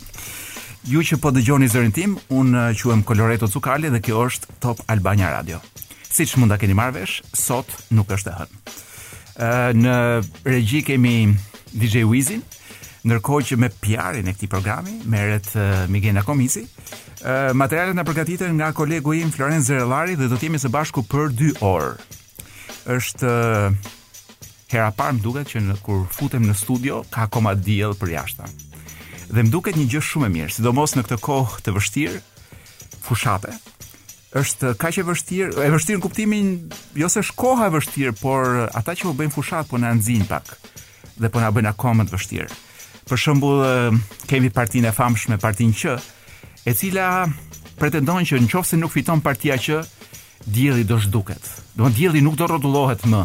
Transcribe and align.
Ju 0.86 1.02
që 1.04 1.17
po 1.20 1.34
dëgjoni 1.34 1.66
zërin 1.73 1.95
tim, 1.98 2.14
unë 2.30 2.73
quhem 2.78 3.02
Coloreto 3.09 3.48
Cukali 3.50 3.90
dhe 3.90 4.02
kjo 4.06 4.17
është 4.30 4.45
Top 4.64 4.80
Albania 4.94 5.30
Radio. 5.34 5.59
Siç 6.14 6.38
mund 6.38 6.52
ta 6.54 6.58
keni 6.62 6.73
marrë 6.78 6.95
vesh, 7.02 7.17
sot 7.34 7.70
nuk 7.90 8.12
është 8.14 8.30
e 8.30 8.34
hënë. 8.44 8.54
Ë 9.42 9.73
në 9.81 9.98
regji 10.45 10.81
kemi 10.94 11.17
DJ 11.73 12.06
Wizin, 12.08 12.42
ndërkohë 13.06 13.45
që 13.52 13.58
me 13.62 13.70
PR-in 13.81 14.30
e 14.30 14.34
këtij 14.34 14.48
programi 14.50 14.95
merret 15.09 15.50
Migena 15.92 16.22
Komisi. 16.23 16.66
materialet 17.54 17.95
na 17.98 18.04
përgatiten 18.06 18.54
nga 18.56 18.72
kolegu 18.72 19.14
i 19.14 19.22
im 19.26 19.31
Florenz 19.34 19.66
Zerellari 19.67 20.14
dhe 20.16 20.28
do 20.30 20.36
të 20.38 20.44
jemi 20.48 20.58
së 20.62 20.70
bashku 20.70 21.02
për 21.02 21.31
2 21.34 21.58
orë. 21.66 21.94
Është 22.86 23.30
hera 24.72 24.92
parë 24.94 25.16
më 25.17 25.22
duket 25.23 25.50
që 25.54 25.62
në, 25.66 25.76
kur 25.84 26.06
futem 26.14 26.44
në 26.45 26.54
studio 26.56 27.02
ka 27.12 27.23
akoma 27.26 27.54
diell 27.56 27.95
për 27.98 28.09
jashtë. 28.14 28.45
Dhe 29.34 29.42
më 29.44 29.50
duket 29.52 29.76
një 29.76 29.88
gjë 29.92 30.02
shumë 30.06 30.26
e 30.26 30.30
mirë, 30.38 30.52
sidomos 30.54 30.94
në 30.95 31.04
këtë 31.04 31.17
kohë 31.22 31.61
të 31.66 31.73
vështirë, 31.78 32.22
fushate 33.04 33.54
është 34.38 34.73
kaq 34.78 34.98
e 35.00 35.04
vështirë, 35.08 35.52
e 35.66 35.70
vështirë 35.72 35.98
në 35.98 36.04
kuptimin 36.04 36.48
jo 37.00 37.08
se 37.09 37.22
është 37.23 37.36
koha 37.36 37.70
e 37.70 37.72
vështirë, 37.73 38.11
por 38.22 38.67
ata 38.76 38.92
që 38.94 39.08
u 39.09 39.14
bën 39.17 39.32
fushat 39.34 39.70
po 39.72 39.78
na 39.80 39.94
nxin 39.98 40.28
pak 40.28 40.44
dhe 41.17 41.30
po 41.32 41.39
na 41.39 41.48
bën 41.50 41.70
akoma 41.72 42.04
më 42.04 42.08
të 42.08 42.14
vështirë 42.14 42.50
për 43.08 43.22
shembull 43.22 43.97
kemi 44.27 44.52
partinë 44.53 44.91
e 44.91 44.95
famshme 44.95 45.38
Partinë 45.39 45.77
Q, 45.80 45.95
e 46.67 46.73
cila 46.75 47.25
pretendon 47.80 48.25
që 48.27 48.41
nëse 48.44 48.80
nuk 48.81 48.91
fiton 48.94 49.22
Partia 49.23 49.55
Q, 49.61 49.80
dielli 50.45 50.83
do 50.88 50.99
zhduket. 51.02 51.41
Do 51.77 51.88
të 51.88 51.97
dielli 51.99 52.22
nuk 52.25 52.38
do 52.39 52.47
rrotullohet 52.49 53.05
më. 53.09 53.23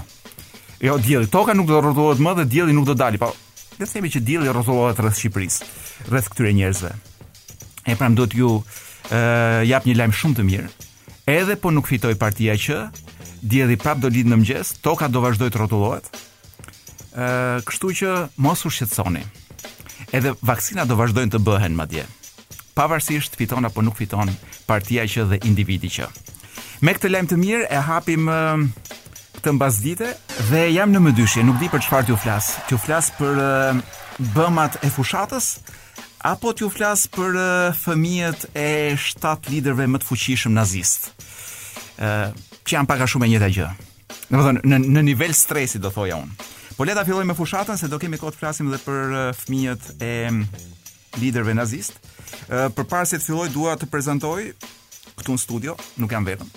Jo, 0.82 0.96
dielli 0.98 1.28
toka 1.30 1.54
nuk 1.54 1.68
do 1.70 1.80
rrotullohet 1.80 2.22
më 2.22 2.34
dhe 2.40 2.46
dielli 2.56 2.74
nuk 2.76 2.86
do 2.90 2.94
dali, 2.98 3.18
po 3.18 3.32
le 3.80 3.86
të 3.88 3.98
themi 3.98 4.10
që 4.12 4.20
dielli 4.22 4.50
rrotullohet 4.52 4.98
rreth 5.00 5.16
Shqipërisë, 5.18 5.68
rreth 6.12 6.26
këtyre 6.30 6.52
njerëzve. 6.54 6.90
E 7.90 7.96
pra 7.98 8.10
do 8.14 8.26
të 8.30 8.38
ju 8.38 8.50
ë 8.58 9.16
uh, 9.16 9.62
jap 9.66 9.86
një 9.88 9.96
lajm 9.98 10.12
shumë 10.14 10.38
të 10.38 10.44
mirë. 10.50 10.68
Edhe 11.32 11.56
po 11.58 11.72
nuk 11.74 11.88
fitoj 11.90 12.12
Partia 12.20 12.54
Q, 12.60 12.78
dielli 13.42 13.78
prap 13.80 13.98
do 14.04 14.12
lidh 14.12 14.28
në 14.30 14.38
mëngjes, 14.38 14.74
toka 14.84 15.08
do 15.10 15.22
vazhdoj 15.24 15.50
të 15.50 15.62
rrotullohet. 15.62 16.12
ë 17.12 17.20
uh, 17.26 17.58
kështu 17.68 17.88
që 18.02 18.12
mos 18.40 18.62
u 18.68 18.70
shqetësoni. 18.72 19.24
Edhe 20.12 20.34
vaksinat 20.44 20.90
do 20.92 20.96
vazhdojnë 20.98 21.32
të 21.32 21.38
bëhen 21.40 21.76
madje. 21.76 22.02
dje. 22.04 22.06
Pavarësisht 22.74 23.34
fiton 23.40 23.64
apo 23.64 23.80
nuk 23.82 23.96
fiton 23.96 24.28
partia 24.68 25.04
që 25.08 25.24
dhe 25.30 25.38
individi 25.48 25.88
që. 25.88 26.08
Me 26.84 26.92
këtë 26.92 27.08
lajm 27.10 27.26
të 27.30 27.36
mirë 27.40 27.66
e 27.72 27.78
hapim 27.86 28.28
këtë 28.28 29.52
mbasdite 29.56 30.10
dhe 30.50 30.60
jam 30.74 30.92
në 30.92 31.00
mëdyshje, 31.06 31.44
nuk 31.48 31.56
di 31.60 31.68
për 31.72 31.84
çfarë 31.86 32.04
t'ju 32.10 32.16
flas. 32.20 32.50
T'ju 32.68 32.78
flas 32.84 33.08
për 33.18 33.40
bëmat 34.36 34.76
e 34.84 34.90
fushatës 34.92 35.46
apo 36.32 36.52
t'ju 36.52 36.68
flas 36.76 37.08
për 37.08 37.40
fëmijët 37.84 38.50
e 38.54 38.68
shtat 38.96 39.48
liderëve 39.48 39.86
më 39.94 39.98
të 40.02 40.06
fuqishëm 40.10 40.52
nazist. 40.52 41.08
ë 41.98 42.32
që 42.66 42.72
janë 42.76 42.86
pak 42.88 43.00
a 43.00 43.06
shumë 43.08 43.26
e 43.26 43.28
njëjta 43.32 43.48
gjë. 43.56 43.68
Domethënë 44.30 44.60
në 44.70 44.76
në 44.92 45.02
nivel 45.08 45.32
stresi 45.34 45.78
do 45.80 45.88
thoja 45.90 46.16
unë. 46.20 46.34
Po 46.82 46.86
leta 46.88 47.04
filloj 47.06 47.22
me 47.24 47.34
fushatën 47.38 47.76
se 47.78 47.86
do 47.86 47.94
kemi 48.02 48.18
kohë 48.18 48.34
të 48.34 48.38
flasim 48.42 48.66
edhe 48.66 48.80
për 48.82 49.12
fëmijët 49.38 49.84
e 50.02 50.08
liderëve 51.22 51.52
nazist. 51.54 51.92
Për 52.50 52.86
para 52.90 53.06
se 53.06 53.20
të 53.22 53.26
filloj 53.28 53.52
dua 53.54 53.76
të 53.78 53.86
prezantoj 53.92 54.48
këtu 55.20 55.36
në 55.36 55.42
studio, 55.44 55.76
nuk 56.02 56.10
jam 56.10 56.26
vetëm. 56.26 56.50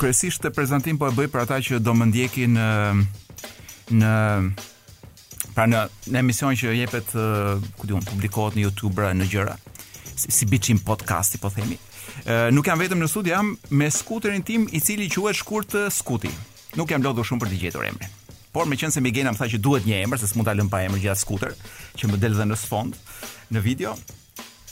Kryesisht 0.00 0.46
të 0.46 0.52
prezantim 0.56 0.96
po 0.96 1.10
e 1.12 1.12
bëj 1.12 1.28
për 1.36 1.44
ata 1.44 1.58
që 1.68 1.82
do 1.84 1.92
më 1.92 2.08
ndjekin 2.08 2.56
në 2.56 2.70
në 4.00 4.14
pra 5.52 5.68
në, 5.74 5.82
në 6.16 6.24
emision 6.24 6.56
që 6.64 6.72
jepet, 6.80 7.12
ku 7.12 7.90
diun, 7.92 8.08
publikohet 8.14 8.56
në 8.56 8.64
YouTube 8.64 8.96
pra 9.02 9.12
në 9.12 9.28
gjëra 9.28 9.58
si, 10.14 10.32
si 10.40 10.48
biçim 10.48 10.80
podcasti 10.80 11.42
po 11.44 11.52
themi. 11.52 11.76
Nuk 12.56 12.72
jam 12.72 12.80
vetëm 12.80 13.04
në 13.04 13.12
studio, 13.12 13.36
jam 13.36 13.54
me 13.76 13.92
skuterin 13.92 14.40
tim 14.42 14.64
i 14.72 14.80
cili 14.80 15.12
quhet 15.12 15.36
shkurt 15.44 15.76
Skuti. 16.00 16.32
Nuk 16.80 16.88
jam 16.96 17.04
lodhur 17.04 17.28
shumë 17.28 17.44
për 17.44 17.52
të 17.58 17.64
gjetur 17.66 17.90
emrin. 17.92 18.13
Por 18.54 18.66
me 18.70 18.76
meqense 18.76 19.00
Migena 19.02 19.32
më 19.34 19.40
tha 19.40 19.48
që 19.50 19.58
duhet 19.58 19.86
një 19.88 19.96
emër, 20.04 20.20
se 20.22 20.28
s'mund 20.30 20.46
ta 20.46 20.52
lëm 20.54 20.68
pa 20.70 20.84
emër 20.86 21.00
gjatë 21.02 21.20
skuter, 21.24 21.54
që 21.98 22.06
më 22.06 22.18
del 22.22 22.36
dhe 22.38 22.44
në 22.46 22.58
sfond 22.60 22.94
në 23.50 23.62
video, 23.64 23.96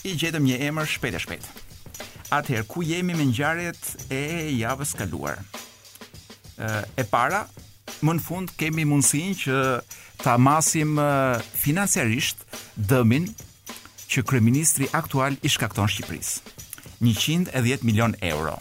i 0.06 0.12
gjetëm 0.18 0.44
një 0.46 0.60
emër 0.68 0.86
shpejt 0.92 1.16
e 1.18 1.22
shpejt. 1.24 1.48
Atëherë 2.30 2.66
ku 2.70 2.84
jemi 2.86 3.16
me 3.18 3.26
ngjarjet 3.26 4.08
e 4.14 4.20
javës 4.60 4.94
kaluar? 4.98 5.40
e 6.94 7.02
para, 7.10 7.40
më 8.06 8.12
në 8.18 8.22
fund 8.22 8.50
kemi 8.60 8.84
mundësin 8.86 9.32
që 9.40 9.54
ta 10.22 10.36
masim 10.38 10.94
financiarisht 11.58 12.44
dëmin 12.78 13.24
që 14.10 14.22
kryeministri 14.28 14.86
aktual 14.94 15.34
i 15.42 15.50
shkakton 15.50 15.90
Shqipërisë. 15.90 16.52
110 17.02 17.82
milion 17.82 18.14
euro. 18.20 18.54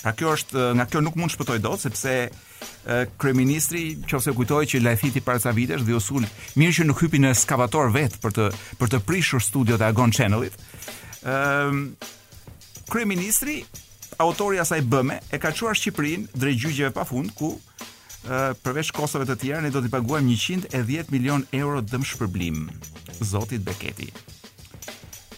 Pra 0.00 0.12
kjo 0.16 0.32
është 0.38 0.70
nga 0.78 0.88
kjo 0.88 1.02
nuk 1.04 1.18
mund 1.20 1.32
shpëtoj 1.34 1.58
dot 1.66 1.84
sepse 1.84 2.14
kryeministri, 3.20 3.84
nëse 4.04 4.32
kujtohet 4.36 4.70
që 4.74 4.82
Lajfiti 4.82 5.20
para 5.24 5.38
disa 5.40 5.52
vitesh 5.54 5.84
dhe 5.86 5.94
u 5.96 6.00
mirë 6.60 6.74
që 6.78 6.86
nuk 6.88 7.00
hypi 7.02 7.20
në 7.22 7.32
skavator 7.38 7.90
vet 7.94 8.16
për 8.22 8.34
të 8.36 8.48
për 8.80 8.92
të 8.92 9.00
prishur 9.08 9.42
studiot 9.42 9.80
e 9.80 9.88
Agon 9.88 10.12
Channelit. 10.12 10.56
Ëm 11.22 11.72
um, 11.72 11.88
kryeministri 12.90 13.62
Autori 14.22 14.60
asaj 14.62 14.76
bëme 14.86 15.16
e 15.34 15.40
ka 15.42 15.50
çuar 15.50 15.74
Shqipërinë 15.74 16.38
drejt 16.38 16.60
gjyqjeve 16.62 16.92
pafund 16.94 17.32
ku 17.34 17.48
e, 17.56 18.52
përveç 18.62 18.92
kostove 18.94 19.26
të 19.26 19.34
tjera 19.40 19.62
ne 19.64 19.72
do 19.74 19.82
t'i 19.82 19.90
paguajmë 19.90 20.36
110 20.38 21.10
milion 21.10 21.42
euro 21.58 21.80
dëm 21.82 22.06
shpërblim. 22.06 22.60
Zoti 23.26 23.58
të 23.58 23.66
beketi 23.72 24.12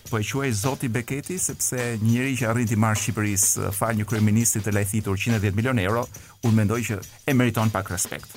po 0.07 0.19
e 0.19 0.23
quaj 0.25 0.53
Zoti 0.53 0.89
Beketi 0.89 1.39
sepse 1.39 1.97
një 1.99 2.07
njerëz 2.13 2.39
që 2.41 2.49
arrin 2.51 2.69
të 2.71 2.77
marrë 2.79 3.01
Shqipërisë 3.01 3.71
fal 3.75 3.97
një 3.99 4.07
kryeministi 4.09 4.61
të 4.63 4.75
lajthitur 4.77 5.19
110 5.19 5.57
milion 5.57 5.79
euro, 5.83 6.07
unë 6.47 6.55
mendoj 6.61 6.79
që 6.89 6.99
e 7.29 7.35
meriton 7.35 7.71
pak 7.75 7.91
respekt. 7.91 8.31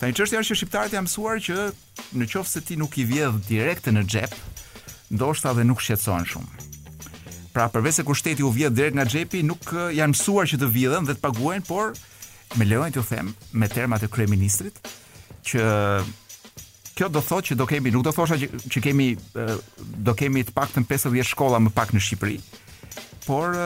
Tanë 0.00 0.14
çështja 0.16 0.40
është 0.42 0.52
që 0.54 0.58
shqiptarët 0.60 0.96
janë 0.96 1.06
mësuar 1.08 1.42
që 1.46 1.68
në 2.20 2.28
qoftë 2.32 2.52
se 2.56 2.62
ti 2.68 2.76
nuk 2.80 2.96
i 3.00 3.06
vjedh 3.08 3.38
direkt 3.48 3.88
në 3.92 4.04
xhep, 4.06 4.34
ndoshta 5.16 5.52
dhe 5.56 5.64
nuk 5.68 5.80
shqetësohen 5.84 6.28
shumë. 6.32 6.60
Pra 7.56 7.68
përveç 7.72 8.00
se 8.00 8.04
kushteti 8.04 8.44
u 8.44 8.50
vjedh 8.52 8.76
direkt 8.76 8.96
nga 8.96 9.08
xhepi, 9.08 9.42
nuk 9.46 9.66
janë 9.96 10.12
mësuar 10.14 10.50
që 10.52 10.60
të 10.60 10.70
vjedhën 10.76 11.08
dhe 11.08 11.16
të 11.16 11.24
paguajnë, 11.24 11.64
por 11.68 11.92
me 12.56 12.68
lejon 12.68 12.92
të 12.94 13.04
them 13.10 13.34
me 13.52 13.68
termat 13.72 14.04
e 14.04 14.08
kryeministrit 14.12 14.80
që 15.48 15.62
kjo 16.96 17.10
do 17.12 17.20
thotë 17.20 17.50
që 17.50 17.56
do 17.60 17.66
kemi 17.68 17.92
nuk 17.94 18.06
do 18.08 18.12
thosha 18.16 18.38
që, 18.40 18.46
që 18.72 18.82
kemi 18.86 19.08
do 20.06 20.14
kemi 20.16 20.44
të 20.48 20.54
paktën 20.56 20.86
50 20.88 21.28
shkolla 21.28 21.60
më 21.66 21.72
pak 21.76 21.92
në 21.92 22.00
Shqipëri. 22.06 22.38
Por 23.26 23.56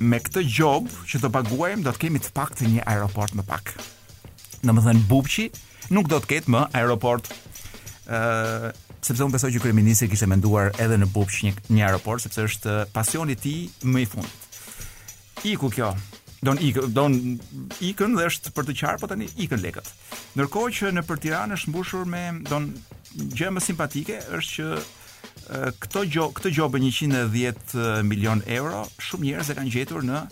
me 0.00 0.20
këtë 0.26 0.44
gjob 0.54 0.86
që 1.10 1.20
të 1.22 1.30
paguajmë 1.34 1.84
do 1.88 1.92
të 1.94 2.02
kemi 2.06 2.22
të 2.22 2.30
paktën 2.36 2.76
një 2.76 2.84
aeroport 2.88 3.34
më 3.36 3.44
pak. 3.48 3.74
Në 4.62 4.76
më 4.76 4.86
thënë 4.86 5.04
bubqi 5.10 5.48
nuk 5.96 6.08
do 6.12 6.20
të 6.22 6.30
ketë 6.36 6.54
më 6.54 6.62
aeroport 6.78 7.26
ë 8.06 8.70
sepse 9.00 9.24
unë 9.24 9.32
besoj 9.34 9.50
që 9.56 9.62
kërëministri 9.64 10.10
kishte 10.12 10.28
menduar 10.30 10.70
edhe 10.78 10.98
në 11.00 11.08
bubqi 11.10 11.48
një, 11.48 11.56
një 11.74 11.84
aeroport 11.88 12.22
sepse 12.28 12.46
është 12.46 12.78
pasionit 12.94 13.42
ti 13.42 13.56
më 13.90 14.04
i 14.04 14.08
fund. 14.12 14.38
Iku 15.48 15.70
kjo, 15.72 15.94
Don 16.42 16.58
ik, 16.58 16.76
don 16.94 17.14
ikën 17.84 18.14
dhe 18.16 18.24
është 18.30 18.52
për 18.56 18.66
të 18.70 18.74
qarë, 18.80 19.00
po 19.02 19.08
tani 19.10 19.26
ikën 19.44 19.60
lekët. 19.60 19.88
Ndërkohë 20.38 20.70
që 20.78 20.92
në 20.96 21.02
për 21.04 21.18
Tiranë 21.24 21.58
është 21.58 21.72
mbushur 21.72 22.06
me 22.08 22.22
don 22.48 22.70
gjë 23.36 23.50
më 23.52 23.62
simpatike 23.64 24.16
është 24.38 24.46
që 24.54 24.82
këto 25.82 26.04
gjo, 26.14 26.28
këtë 26.38 26.52
gjobë 26.56 26.80
110 26.80 28.08
milion 28.08 28.40
euro, 28.56 28.86
shumë 29.04 29.26
njerëz 29.28 29.50
e 29.52 29.58
kanë 29.58 29.74
gjetur 29.76 30.06
në 30.08 30.22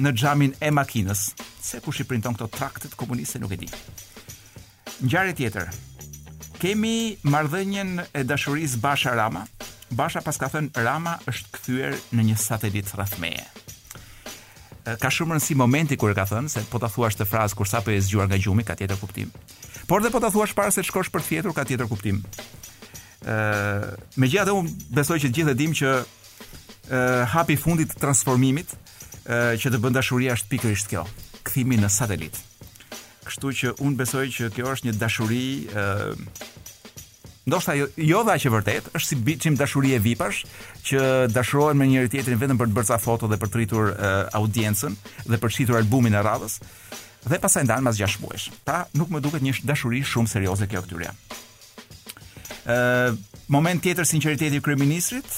në 0.00 0.14
xhamin 0.16 0.56
e 0.58 0.72
makinës. 0.74 1.26
Se 1.62 1.82
kush 1.84 2.02
i 2.02 2.08
printon 2.08 2.34
këto 2.34 2.50
traktet 2.58 2.98
komuniste 2.98 3.38
nuk 3.42 3.54
e 3.54 3.60
di. 3.62 3.70
Ngjarje 5.04 5.36
tjetër. 5.38 5.70
Kemi 6.60 6.96
marrëdhënien 7.24 7.94
e 8.10 8.24
dashurisë 8.26 8.80
Basharama. 8.82 9.44
Basha 9.94 10.20
paska 10.22 10.48
thënë 10.52 10.82
Rama 10.86 11.14
është 11.30 11.54
kthyer 11.58 11.98
në 12.18 12.26
një 12.32 12.40
satelit 12.42 12.90
rrethmeje 12.96 13.46
ka 14.84 15.10
shumë 15.12 15.36
rëndësi 15.36 15.56
momenti 15.58 15.96
kur 16.00 16.12
e 16.12 16.16
ka 16.16 16.24
thënë 16.28 16.50
se 16.52 16.62
po 16.70 16.80
ta 16.82 16.88
thuash 16.90 17.18
të 17.18 17.26
frazë 17.28 17.56
kur 17.58 17.68
sapo 17.68 17.92
e 17.92 17.98
zgjuar 18.00 18.28
nga 18.30 18.38
gjumi 18.40 18.64
ka 18.64 18.76
tjetër 18.78 19.00
kuptim. 19.00 19.30
Por 19.86 20.02
dhe 20.02 20.10
po 20.12 20.20
ta 20.22 20.30
thuash 20.32 20.54
para 20.56 20.70
se 20.72 20.80
të 20.82 20.88
shkosh 20.88 21.10
për 21.12 21.22
të 21.24 21.28
fjetur 21.28 21.54
ka 21.56 21.64
tjetër 21.68 21.90
kuptim. 21.90 22.20
Ë 23.24 23.96
megjithatë 24.16 24.54
un 24.56 24.68
besoj 24.96 25.20
që 25.20 25.28
të 25.28 25.38
gjithë 25.38 25.52
e 25.54 25.58
dimë 25.60 25.78
që 25.80 25.92
ë 26.90 27.00
hapi 27.34 27.58
fundit 27.60 27.92
të 27.92 28.00
transformimit 28.04 28.72
ë 29.28 29.58
që 29.60 29.74
të 29.74 29.82
bën 29.82 29.96
dashuria 29.98 30.36
është 30.38 30.50
pikërisht 30.54 30.90
kjo, 30.94 31.04
kthimi 31.50 31.76
në 31.82 31.92
satelit. 31.92 32.40
Kështu 33.28 33.52
që 33.60 33.74
un 33.84 33.98
besoj 34.00 34.24
që 34.36 34.48
kjo 34.56 34.72
është 34.76 34.88
një 34.88 34.96
dashuri 35.02 35.44
ë 35.70 35.90
ndoshta 37.50 37.74
jo, 37.74 37.86
jo 38.10 38.20
dha 38.28 38.36
që 38.38 38.50
vërtet, 38.54 38.88
është 38.94 39.08
si 39.10 39.16
biçim 39.26 39.56
dashurie 39.58 39.98
vipash 40.02 40.42
që 40.86 41.00
dashurohen 41.34 41.78
me 41.80 41.88
njëri 41.90 42.10
tjetrin 42.14 42.38
vetëm 42.38 42.60
për 42.60 42.70
të 42.70 42.76
bërë 42.78 42.90
ca 42.92 42.98
foto 43.02 43.28
dhe 43.30 43.38
për 43.42 43.50
të 43.50 43.58
rritur 43.60 43.90
uh, 43.90 44.18
audiencën 44.38 44.94
dhe 45.26 45.36
për 45.42 45.48
të 45.48 45.56
shitur 45.56 45.80
albumin 45.80 46.14
e 46.18 46.22
radhës 46.26 46.58
dhe 47.26 47.40
pastaj 47.42 47.64
ndan 47.66 47.82
mas 47.84 47.98
6 47.98 48.18
muajsh. 48.22 48.46
Pra 48.66 48.84
nuk 48.96 49.10
më 49.12 49.22
duket 49.26 49.42
një 49.44 49.56
dashuri 49.68 50.00
shumë 50.06 50.30
serioze 50.30 50.68
kjo 50.70 50.84
këtyre. 50.86 51.10
Ë 51.10 51.16
uh, 51.20 52.74
eh, 52.74 53.40
moment 53.52 53.82
tjetër 53.82 54.06
sinqeriteti 54.06 54.60
i 54.60 54.64
kryeministrit 54.64 55.28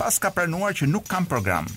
pas 0.00 0.18
ka 0.20 0.32
pranuar 0.34 0.74
që 0.76 0.90
nuk 0.90 1.06
kam 1.08 1.28
program, 1.30 1.68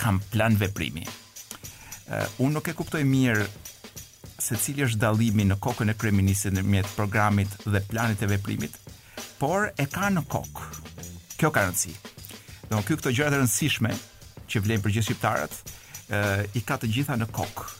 kam 0.00 0.18
plan 0.32 0.56
veprimi. 0.58 1.04
Ë 1.06 1.12
uh, 1.12 2.16
eh, 2.18 2.40
unë 2.42 2.56
nuk 2.56 2.70
e 2.70 2.74
kuptoj 2.80 3.04
mirë 3.12 3.44
se 4.42 4.56
cili 4.58 4.82
është 4.82 4.98
dallimi 5.04 5.44
në 5.46 5.60
kokën 5.62 5.92
e 5.92 5.94
kryeministit 6.00 6.54
ndërmjet 6.56 6.88
programit 6.96 7.52
dhe 7.62 7.78
planit 7.86 8.18
të 8.18 8.26
veprimit, 8.32 8.74
por 9.42 9.70
e 9.80 9.86
ka 9.90 10.06
në 10.14 10.22
kokë. 10.30 10.66
Kjo 11.40 11.48
ka 11.54 11.64
rëndësi. 11.66 11.94
Do 12.70 12.78
ky 12.86 12.94
këto 12.98 13.10
gjëra 13.12 13.32
të 13.34 13.40
rëndësishme 13.40 13.90
që 14.52 14.60
vlen 14.64 14.82
për 14.84 14.92
gjithë 14.96 15.08
shqiptarët, 15.08 15.54
ë 16.14 16.20
eh, 16.20 16.44
i 16.58 16.62
ka 16.66 16.76
të 16.78 16.90
gjitha 16.94 17.18
në 17.18 17.26
kokë 17.34 17.70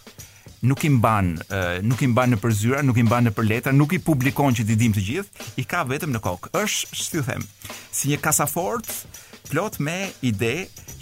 nuk 0.63 0.85
i 0.87 0.89
mban 0.95 1.33
eh, 1.43 1.81
nuk 1.83 2.03
i 2.07 2.07
mban 2.07 2.31
në 2.31 2.37
përzyra, 2.39 2.83
nuk 2.87 2.99
i 3.01 3.03
mban 3.03 3.25
në 3.27 3.33
përletra, 3.35 3.73
nuk 3.75 3.95
i 3.97 3.99
publikon 3.99 4.55
që 4.55 4.63
ti 4.69 4.77
dim 4.79 4.93
të 4.95 5.03
gjithë, 5.09 5.47
i 5.59 5.65
ka 5.67 5.81
vetëm 5.89 6.13
në 6.15 6.21
kokë. 6.23 6.51
është 6.55 6.99
si 7.03 7.23
them, 7.27 7.43
si 7.91 8.13
një 8.13 8.21
kasafort 8.23 8.87
plot 9.51 9.81
me 9.83 10.13
ide 10.23 10.53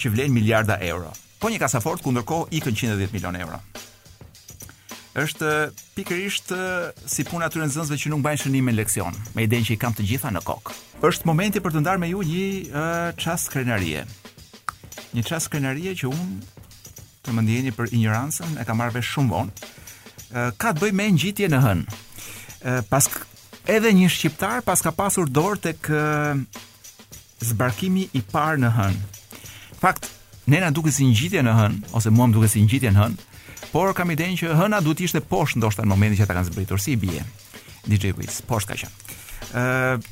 që 0.01 0.15
vlen 0.15 0.33
miliarda 0.33 0.81
euro. 0.87 1.13
Po 1.41 1.53
një 1.53 1.61
kasafort 1.61 2.01
ku 2.01 2.13
ndërkohë 2.17 2.57
ikën 2.57 2.73
110 2.81 3.13
milion 3.13 3.37
euro 3.37 3.61
është 5.19 5.55
pikërisht 5.97 6.53
si 7.11 7.25
puna 7.27 7.49
aty 7.51 7.59
në 7.59 7.67
zënësve 7.75 7.97
që 7.99 8.11
nuk 8.13 8.21
bajnë 8.25 8.43
shënime 8.45 8.71
në 8.73 8.77
leksion, 8.79 9.17
me 9.35 9.43
idenë 9.45 9.67
që 9.67 9.75
i 9.75 9.79
kam 9.83 9.95
të 9.95 10.05
gjitha 10.07 10.31
në 10.31 10.43
kokë. 10.47 10.75
është 11.03 11.27
momenti 11.27 11.61
për 11.61 11.73
të 11.75 11.81
ndarë 11.83 11.99
me 12.01 12.09
ju 12.13 12.23
një 12.23 12.47
uh, 12.71 13.11
qasë 13.19 13.51
krenarie. 13.51 14.05
Një 15.17 15.25
qasë 15.27 15.51
krenarie 15.51 15.95
që 15.99 16.11
unë 16.11 16.63
të 17.27 17.35
më 17.35 17.43
ndjeni 17.43 17.73
për 17.75 17.91
ignorancën 17.91 18.55
e 18.61 18.65
ka 18.67 18.75
marrëve 18.75 19.03
shumë 19.03 19.31
vonë. 19.33 19.71
Uh, 20.31 20.51
ka 20.57 20.71
të 20.73 20.81
bëj 20.85 20.93
me 20.95 21.09
ngjitje 21.17 21.49
në 21.51 21.61
hënë. 21.65 21.97
Uh, 22.61 22.83
pas 22.91 23.09
edhe 23.67 23.91
një 23.97 24.09
shqiptar 24.13 24.63
pas 24.67 24.81
ka 24.83 24.93
pasur 24.95 25.27
dorë 25.27 25.59
të 25.65 25.73
kë 25.89 25.99
uh, 25.99 26.63
zbarkimi 27.51 28.07
i 28.13 28.23
parë 28.31 28.63
në 28.63 28.71
hënë. 28.77 29.03
Fakt, 29.81 30.07
nena 30.47 30.71
duke 30.71 30.93
si 30.93 31.09
ngjitje 31.11 31.43
në 31.43 31.57
hënë, 31.59 31.81
ose 31.97 32.11
mua 32.15 32.29
më 32.31 32.37
duke 32.39 32.49
si 32.53 32.63
në 32.63 32.93
në 32.93 32.99
hënë, 33.03 33.29
Por 33.71 33.93
kam 33.95 34.11
idenë 34.11 34.39
që 34.41 34.49
hëna 34.59 34.81
duhet 34.83 34.99
të 34.99 35.05
ishte 35.07 35.21
poshtë 35.31 35.61
ndoshta 35.61 35.85
në 35.85 35.91
momentin 35.93 36.19
që 36.19 36.25
ata 36.27 36.35
kanë 36.41 36.49
zbritur 36.51 36.81
si 36.83 36.97
bie. 36.99 37.21
DJ 37.87 38.11
Wiz, 38.19 38.41
poshtë 38.49 38.73
ka 38.73 38.79
qenë. 38.83 39.19
Ë 39.55 39.63
uh, 39.63 40.03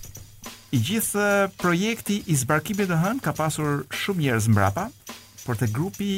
i 0.76 0.78
gjithë 0.84 1.24
projekti 1.58 2.20
i 2.30 2.36
zbarkimit 2.38 2.86
të 2.90 2.98
hën 3.02 3.18
ka 3.24 3.32
pasur 3.34 3.80
shumë 3.98 4.22
njerëz 4.26 4.46
mbrapa, 4.52 4.84
por 5.42 5.58
te 5.58 5.66
grupi 5.74 6.12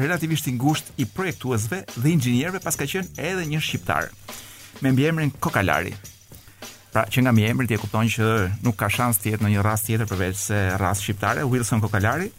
relativisht 0.00 0.50
i 0.50 0.56
ngushtë 0.56 0.96
i 1.04 1.06
projektuesve 1.14 1.84
dhe 1.94 2.10
inxhinierëve 2.16 2.62
paska 2.64 2.88
qenë 2.90 3.20
edhe 3.22 3.46
një 3.52 3.62
shqiptar 3.66 4.08
me 4.82 4.90
mbiemrin 4.94 5.30
Kokalari. 5.44 5.92
Pra 6.90 7.04
që 7.06 7.22
nga 7.22 7.30
mbiemri 7.36 7.68
ti 7.70 7.76
e 7.76 7.78
kupton 7.78 8.10
që 8.10 8.26
nuk 8.66 8.80
ka 8.82 8.88
shans 8.90 9.20
të 9.22 9.36
jetë 9.36 9.46
në 9.46 9.54
një 9.54 9.62
rast 9.66 9.86
tjetër 9.86 10.10
përveç 10.10 10.38
se 10.48 10.62
rast 10.82 11.04
shqiptare 11.06 11.46
Wilson 11.46 11.84
Kokalari 11.84 12.32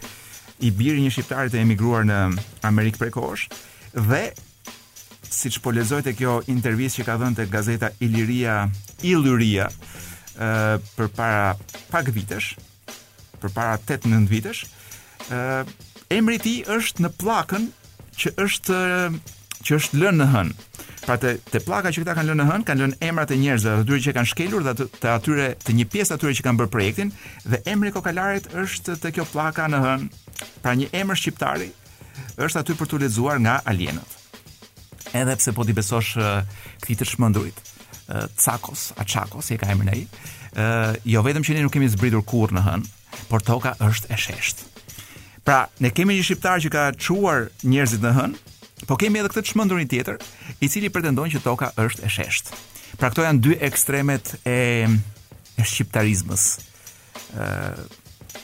i 0.60 0.72
biri 0.76 1.04
një 1.06 1.12
shqiptari 1.16 1.54
të 1.54 1.62
emigruar 1.64 2.04
në 2.04 2.20
Amerikë 2.68 3.00
prej 3.06 3.14
kohësh 3.16 3.48
dhe 3.94 4.32
si 5.32 5.50
që 5.54 5.62
po 5.64 5.72
lezojt 5.72 6.08
e 6.12 6.16
kjo 6.18 6.42
intervjis 6.52 6.98
që 7.00 7.06
ka 7.08 7.16
dhënë 7.22 7.38
të 7.40 7.46
gazeta 7.54 7.90
Iliria, 8.04 8.66
Iliria, 9.06 9.70
për 10.98 11.08
para 11.16 11.54
pak 11.92 12.12
vitesh, 12.16 12.58
për 13.42 13.54
para 13.56 13.78
8-9 13.80 14.28
vitesh, 14.32 14.66
e, 15.32 15.62
emri 16.18 16.36
ti 16.44 16.58
është 16.68 17.06
në 17.08 17.14
plakën 17.22 17.70
që 18.20 18.34
është 18.44 18.82
që 19.62 19.78
është 19.78 19.98
lënë 20.02 20.20
në 20.24 20.28
hënë. 20.34 20.60
Pra 21.06 21.16
te, 21.22 21.36
te 21.50 21.62
plaka 21.64 21.92
që 21.94 22.02
këta 22.04 22.16
kanë 22.18 22.30
lënë 22.30 22.42
në 22.44 22.50
hënë, 22.52 22.68
kanë 22.68 22.82
lënë 22.84 23.02
emrat 23.08 23.32
e 23.34 23.38
njerëzve 23.42 23.72
dhe 23.74 23.82
atyre 23.86 24.04
që 24.06 24.14
kanë 24.18 24.32
shkelur 24.34 24.64
dhe 24.68 24.74
të, 24.78 24.90
atyre 25.16 25.48
të 25.64 25.76
një 25.80 25.86
pjesë 25.94 26.18
atyre 26.18 26.34
që 26.38 26.46
kanë 26.48 26.60
bërë 26.60 26.74
projektin 26.76 27.12
dhe 27.48 27.62
emri 27.72 27.94
kokalarit 27.96 28.52
është 28.62 28.98
te 29.06 29.14
kjo 29.16 29.26
plaka 29.32 29.70
në 29.74 29.84
hënë. 29.86 30.26
Pra 30.66 30.74
një 30.78 30.92
emër 31.02 31.20
shqiptari 31.22 31.70
është 32.38 32.62
aty 32.64 32.76
për 32.80 32.90
të 32.92 33.00
lexuar 33.06 33.40
nga 33.44 33.58
alienët. 33.68 34.18
Edhe 35.18 35.36
pse 35.40 35.54
po 35.58 35.66
ti 35.68 35.74
besosh 35.76 36.14
këtij 36.84 37.00
të 37.02 37.08
çmendurit, 37.16 37.58
Cakos, 38.38 38.90
Achakos 39.00 39.52
e 39.52 39.58
ka 39.60 39.70
emrin 39.72 39.92
ai. 39.94 40.02
Ë, 40.52 40.66
jo 41.08 41.22
vetëm 41.24 41.46
që 41.48 41.56
ne 41.58 41.64
nuk 41.66 41.72
kemi 41.74 41.88
zbritur 41.92 42.24
kurrë 42.28 42.58
në 42.58 42.64
hën, 42.68 42.84
por 43.30 43.44
toka 43.44 43.74
është 43.88 44.10
e 44.12 44.18
shesht. 44.20 44.64
Pra, 45.48 45.66
ne 45.80 45.92
kemi 45.96 46.18
një 46.18 46.26
shqiptar 46.28 46.64
që 46.64 46.72
ka 46.74 46.86
çuar 47.00 47.50
njerëzit 47.64 48.04
në 48.04 48.12
hën, 48.18 48.34
po 48.88 48.98
kemi 49.00 49.22
edhe 49.22 49.32
këtë 49.32 49.46
çmendurin 49.52 49.88
tjetër, 49.90 50.20
i 50.60 50.68
cili 50.72 50.92
pretendon 50.92 51.32
që 51.32 51.44
toka 51.46 51.72
është 51.80 52.08
e 52.08 52.12
shesht. 52.18 52.52
Pra 53.00 53.10
këto 53.12 53.24
janë 53.28 53.44
dy 53.48 53.56
ekstremet 53.68 54.36
e 54.48 54.60
e 55.60 55.64
shqiptarizmës. 55.68 56.44
Ë, 57.36 57.48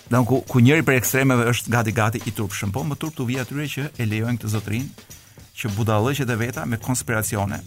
Dhe 0.09 0.19
ku, 0.27 0.39
ku 0.47 0.61
njëri 0.63 0.83
për 0.87 0.97
ekstremeve 1.01 1.49
është 1.51 1.71
gati 1.73 1.93
gati 1.95 2.21
i 2.25 2.31
turpshëm, 2.35 2.71
po 2.73 2.83
më 2.87 2.95
turp 3.01 3.17
të 3.17 3.25
vija 3.27 3.43
atyre 3.43 3.65
që 3.73 3.87
e 3.99 4.05
lejojnë 4.07 4.39
këtë 4.39 4.51
zotrin 4.53 4.85
që 5.57 5.71
budallëqet 5.75 6.31
e 6.31 6.37
veta 6.39 6.63
me 6.65 6.79
konspiracione, 6.79 7.57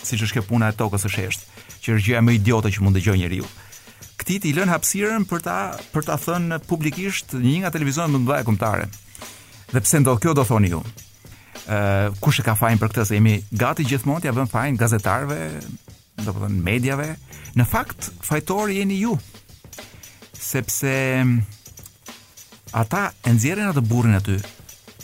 siç 0.00 0.24
është 0.28 0.38
kjo 0.38 0.44
puna 0.48 0.70
e 0.72 0.76
tokës 0.78 1.04
së 1.04 1.12
eshtë, 1.26 1.60
që 1.84 1.92
është 1.94 2.06
gjëja 2.08 2.22
më 2.24 2.36
idiote 2.38 2.72
që 2.72 2.84
mund 2.86 2.96
të 2.96 3.02
dëgjojë 3.02 3.20
njeriu. 3.22 3.50
Këti 4.22 4.38
ti 4.40 4.54
lën 4.56 4.72
hapësirën 4.72 5.24
për 5.28 5.44
ta 5.44 5.58
për 5.92 6.06
ta 6.08 6.16
thënë 6.24 6.60
publikisht 6.70 7.34
një 7.36 7.60
nga 7.64 7.74
televizionet 7.74 8.14
më 8.14 8.24
të 8.24 8.28
mëdha 8.30 8.44
kombëtare. 8.48 8.90
Dhe 9.74 9.82
pse 9.84 10.00
ndo 10.00 10.14
kjo 10.22 10.32
do 10.38 10.44
thoni 10.48 10.72
ju? 10.72 10.82
ë 11.62 11.76
uh, 11.78 12.14
kush 12.18 12.40
e 12.42 12.42
ka 12.42 12.56
fajin 12.58 12.80
për 12.80 12.88
këtë 12.90 13.02
se 13.06 13.14
jemi 13.18 13.36
gati 13.54 13.84
gjithmonë 13.86 14.24
t'ia 14.24 14.32
ja 14.34 14.46
fajin 14.50 14.78
gazetarëve, 14.80 15.38
do 16.24 16.32
po 16.34 16.40
të 16.42 16.48
mediave. 16.54 17.10
Në 17.60 17.66
fakt 17.70 18.08
fajtori 18.26 18.80
jeni 18.80 18.96
ju. 19.04 19.12
Sepse 20.42 20.90
ata 22.72 23.12
e 23.20 23.30
nxjerrin 23.36 23.68
atë 23.70 23.82
burrin 23.84 24.16
aty, 24.16 24.38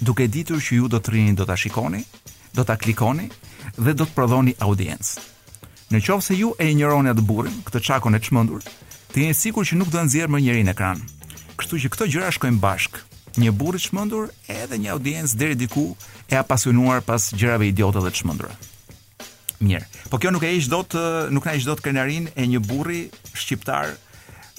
duke 0.00 0.26
ditur 0.28 0.60
që 0.64 0.78
ju 0.80 0.88
do 0.88 0.98
të 1.00 1.12
rini, 1.12 1.34
do 1.36 1.44
ta 1.46 1.56
shikoni, 1.56 2.00
do 2.56 2.64
ta 2.64 2.76
klikoni 2.80 3.28
dhe 3.76 3.92
do 3.94 4.04
të 4.08 4.14
prodhoni 4.16 4.54
audiencë. 4.64 5.26
Në 5.92 6.00
qovë 6.04 6.24
se 6.24 6.36
ju 6.40 6.52
e 6.60 6.66
njëroni 6.74 7.12
atë 7.12 7.24
burin, 7.24 7.60
këtë 7.68 7.80
qakon 7.86 8.16
e 8.16 8.20
qmëndur, 8.24 8.64
të 9.12 9.22
jenë 9.26 9.36
sikur 9.36 9.68
që 9.68 9.78
nuk 9.78 9.92
do 9.92 10.00
nëzirë 10.04 10.30
më 10.32 10.40
njëri 10.46 10.64
në 10.66 10.74
ekran. 10.74 11.04
Kështu 11.60 11.80
që 11.84 11.90
këto 11.92 12.08
gjëra 12.12 12.32
shkojnë 12.36 12.60
bashk, 12.62 12.98
një 13.40 13.52
burit 13.56 13.88
qmëndur 13.92 14.32
edhe 14.52 14.78
një 14.80 14.92
audiencë 14.96 15.38
deri 15.38 15.56
diku 15.60 15.90
e 16.28 16.36
apasionuar 16.40 17.04
pas 17.06 17.28
gjërave 17.32 17.68
idiote 17.72 18.02
dhe 18.04 18.12
qmëndurë. 18.20 18.56
Mirë, 19.64 19.88
po 20.10 20.20
kjo 20.22 20.30
nuk 20.32 20.44
e 20.46 20.52
ishtë 20.56 20.70
do 20.72 20.80
të, 20.92 21.04
nuk 21.34 21.48
e 21.50 21.56
ishtë 21.58 21.70
do 21.72 21.76
të 21.78 21.86
krenarin 21.88 22.28
e 22.38 22.46
një 22.46 22.60
buri 22.68 23.08
shqiptar 23.32 23.96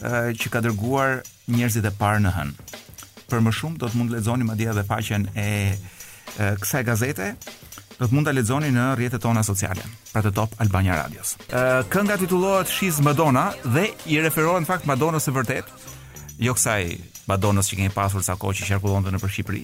që 0.01 0.47
ka 0.51 0.59
dërguar 0.65 1.21
njerëzit 1.51 1.85
e 1.87 1.93
parë 2.01 2.25
në 2.25 2.33
hënë 2.35 2.69
për 3.29 3.43
më 3.45 3.53
shumë 3.55 3.79
do 3.79 3.89
të 3.89 3.99
mund 3.99 4.11
të 4.11 4.17
lexoni 4.19 4.47
madje 4.49 4.67
edhe 4.73 4.83
faqen 4.87 5.27
e 5.39 5.45
kësaj 6.61 6.83
gazete 6.87 7.29
do 7.99 8.07
të 8.07 8.13
mund 8.15 8.29
të 8.29 8.33
lexoni 8.37 8.71
në 8.75 8.87
rrjetet 8.97 9.23
tona 9.23 9.43
sociale 9.45 9.85
pra 10.11 10.21
të 10.25 10.33
top 10.39 10.55
Albania 10.63 10.97
Radios 11.01 11.35
kënga 11.93 12.19
titullohet 12.21 12.71
She's 12.73 12.99
Madonna 13.05 13.47
dhe 13.65 13.87
i 14.13 14.19
referohen 14.23 14.67
fakt 14.69 14.89
Madonna 14.89 15.21
së 15.23 15.33
vërtet 15.35 15.71
jo 16.45 16.55
kësaj 16.57 16.83
Madonna 17.29 17.63
që 17.65 17.79
kemi 17.81 17.93
pasur 17.95 18.25
sa 18.25 18.35
kohë 18.41 18.59
që 18.59 18.71
qarkullonte 18.73 19.13
nëpër 19.15 19.33
Shqipëri 19.35 19.63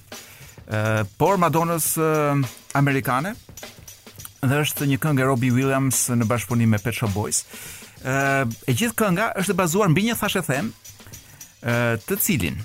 por 1.22 1.38
Madonna 1.41 1.77
amerikane 2.79 3.36
dhe 4.45 4.60
është 4.62 4.89
një 4.91 5.00
këngë 5.01 5.24
e 5.24 5.25
Robbie 5.29 5.53
Williams 5.55 6.03
në 6.13 6.27
bashkëpunim 6.29 6.75
me 6.75 6.81
Pet 6.84 6.98
Shop 6.98 7.13
Boys 7.15 7.41
e 8.69 8.74
gjithë 8.74 8.98
kënga 9.01 9.31
është 9.41 9.55
e 9.55 9.60
bazuar 9.62 9.89
mbi 9.93 10.10
një 10.10 10.17
thashë 10.22 10.43
them 10.50 10.74
të 11.65 12.17
cilin 12.22 12.60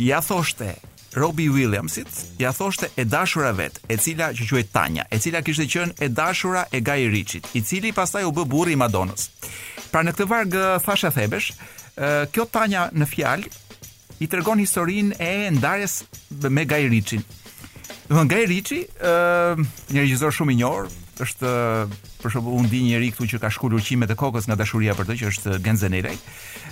ja 0.00 0.20
thoshte 0.22 0.74
Robi 1.14 1.50
Williamsit, 1.50 2.08
ja 2.38 2.52
thoshte 2.52 2.88
e 2.96 3.04
dashura 3.04 3.52
vet, 3.52 3.80
e 3.90 3.98
cila 3.98 4.30
që 4.32 4.46
quhet 4.48 4.70
Tanya, 4.72 5.04
e 5.10 5.18
cila 5.20 5.42
kishte 5.42 5.66
qenë 5.66 5.96
e 6.00 6.08
dashura 6.08 6.64
e 6.72 6.80
Guy 6.80 7.08
Ritchie, 7.10 7.40
i 7.58 7.62
cili 7.66 7.90
pastaj 7.92 8.22
u 8.28 8.32
bë 8.32 8.44
burri 8.48 8.76
i 8.76 8.80
Madonës. 8.80 9.26
Pra 9.90 10.02
në 10.06 10.14
këtë 10.14 10.28
varg 10.30 10.56
fasha 10.84 11.10
thebesh, 11.12 11.50
kjo 12.32 12.46
Tanya 12.54 12.88
në 12.94 13.08
fjalë 13.10 13.52
i 14.22 14.30
tregon 14.30 14.62
historinë 14.62 15.18
e 15.26 15.32
ndarjes 15.58 15.98
me 16.48 16.64
Guy 16.70 16.84
Ritchie. 16.94 17.20
Do 18.06 18.14
të 18.14 18.20
thonë 18.20 18.32
Guy 18.34 18.44
Ritchie, 18.50 18.84
një 19.02 20.06
regjisor 20.06 20.34
shumë 20.38 20.54
i 20.56 20.60
njohur, 20.62 20.88
është 21.24 21.52
për 22.22 22.32
shembull 22.34 22.56
unë 22.60 22.70
di 22.72 22.80
një 22.84 22.92
njerëz 22.94 23.14
këtu 23.16 23.28
që 23.34 23.40
ka 23.42 23.50
shkuluar 23.54 23.84
qimet 23.84 24.12
e 24.12 24.16
kokës 24.18 24.48
nga 24.48 24.56
dashuria 24.60 24.94
për 24.98 25.08
të 25.10 25.16
që 25.20 25.28
është 25.30 25.58
Genzenelaj. 25.64 26.14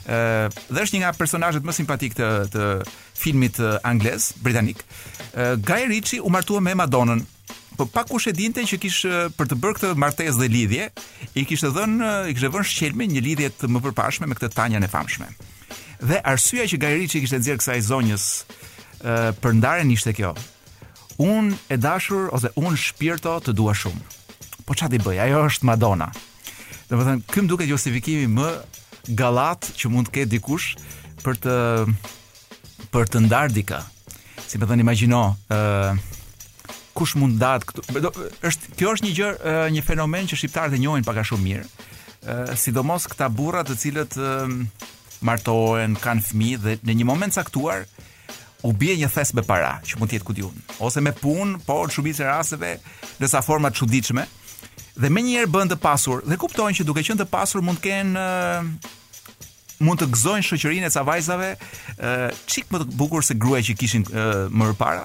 Ëh 0.09 0.55
dhe 0.55 0.85
është 0.85 0.97
një 0.99 1.03
nga 1.05 1.13
personazhet 1.19 1.67
më 1.69 1.75
simpatik 1.77 2.17
të 2.19 2.29
të 2.55 2.69
filmit 3.19 3.61
anglez, 3.89 4.31
britanik. 4.45 4.83
Ëh 5.37 5.61
Guy 5.69 5.81
Ritchie 5.93 6.23
u 6.25 6.33
martua 6.33 6.63
me 6.65 6.75
Madonna-n. 6.79 7.25
Po 7.79 7.87
pa 7.87 8.03
kush 8.03 8.27
e 8.27 8.35
dinte 8.35 8.65
që 8.67 8.81
kishte 8.83 9.29
për 9.39 9.53
të 9.53 9.59
bërë 9.63 9.77
këtë 9.79 9.91
martesë 10.03 10.41
dhe 10.41 10.49
lidhje, 10.51 10.89
i 11.39 11.45
kishte 11.47 11.71
dhënë, 11.77 12.09
i 12.29 12.35
kishte 12.35 12.51
vënë 12.57 12.67
shkelme 12.73 13.07
një 13.07 13.23
lidhje 13.23 13.53
të 13.61 13.71
mëpërpashme 13.71 14.27
me 14.27 14.35
këtë 14.35 14.51
tanjën 14.57 14.83
e 14.83 14.91
famshme. 14.91 15.29
Dhe 16.03 16.19
arsyeja 16.27 16.67
që 16.75 16.81
Guy 16.83 16.95
Ritchie 17.05 17.23
kishte 17.23 17.39
nxjerr 17.39 17.63
kësaj 17.63 17.81
zonjës 17.87 18.27
për 19.45 19.59
ndarjen 19.61 19.95
ishte 19.95 20.17
kjo. 20.19 20.33
Un 21.23 21.55
e 21.71 21.79
dashur 21.83 22.29
ose 22.35 22.51
un 22.59 22.75
shpirto 22.79 23.39
të 23.47 23.55
dua 23.59 23.75
shumë 23.79 24.18
po 24.69 24.75
çfarë 24.77 24.95
di 24.97 25.01
bëj? 25.03 25.19
Ajo 25.25 25.41
është 25.49 25.69
Madonna. 25.69 26.11
Do 26.91 26.99
të 27.01 27.05
thënë, 27.09 27.25
këym 27.33 27.49
duket 27.49 27.71
justifikimi 27.73 28.29
më 28.33 28.49
gallat 29.17 29.71
që 29.79 29.91
mund 29.93 30.09
të 30.11 30.17
ketë 30.19 30.33
dikush 30.37 30.69
për 31.25 31.41
të 31.45 31.57
për 32.93 33.11
të 33.15 33.23
ndar 33.27 33.53
dikë. 33.55 33.81
Si 34.49 34.61
më 34.61 34.69
thënë 34.69 34.85
imagjino, 34.85 35.23
ë 35.53 35.95
kush 36.99 37.15
mund 37.21 37.37
datë 37.39 37.69
këtu 37.69 38.03
do, 38.03 38.11
është 38.49 38.73
kjo 38.79 38.93
është 38.97 39.07
një 39.09 39.15
gjë 39.17 39.59
një 39.77 39.85
fenomen 39.87 40.29
që 40.29 40.39
shqiptarët 40.41 40.75
e 40.75 40.81
njohin 40.83 41.05
pak 41.07 41.21
a 41.21 41.25
shumë 41.29 41.45
mirë 41.47 41.63
e, 41.63 42.57
sidomos 42.59 43.05
këta 43.13 43.29
burra 43.39 43.61
të 43.63 43.77
cilët 43.85 44.17
e, 44.19 44.31
martohen 45.23 45.95
kanë 46.03 46.25
fëmijë 46.27 46.59
dhe 46.65 46.75
në 46.89 46.97
një 46.99 47.07
moment 47.07 47.39
caktuar 47.39 47.85
u 48.67 48.73
bie 48.75 48.97
një 48.99 49.13
thesë 49.15 49.39
me 49.39 49.45
para 49.47 49.77
që 49.87 50.01
mund 50.01 50.11
të 50.11 50.19
jetë 50.19 50.27
ku 50.27 50.35
diun 50.41 50.59
ose 50.89 50.99
me 51.07 51.15
punë 51.21 51.61
por 51.69 51.95
shumë 51.95 52.17
të 52.19 52.27
rasteve 52.33 52.73
në 53.23 53.31
sa 53.31 53.45
forma 53.47 53.71
çuditshme 53.79 54.27
dhe 54.99 55.11
me 55.15 55.23
njëherë 55.23 55.51
bën 55.55 55.71
të 55.73 55.77
pasur 55.81 56.23
dhe 56.27 56.37
kuptojnë 56.43 56.81
që 56.81 56.87
duke 56.89 57.05
qenë 57.07 57.21
të 57.23 57.27
pasur 57.31 57.63
mund 57.65 57.79
të 57.79 57.87
kenë 57.87 58.27
mund 59.87 60.01
të 60.01 60.09
gëzojnë 60.15 60.47
shëqërinë 60.49 60.89
e 60.89 60.95
ca 60.95 61.05
vajzave 61.07 61.51
qik 62.51 62.73
më 62.75 62.81
të 62.83 62.97
bukur 62.99 63.23
se 63.27 63.37
gruaja 63.39 63.69
që 63.71 63.77
kishin 63.79 64.07
më 64.59 64.73
rëpara 64.73 65.05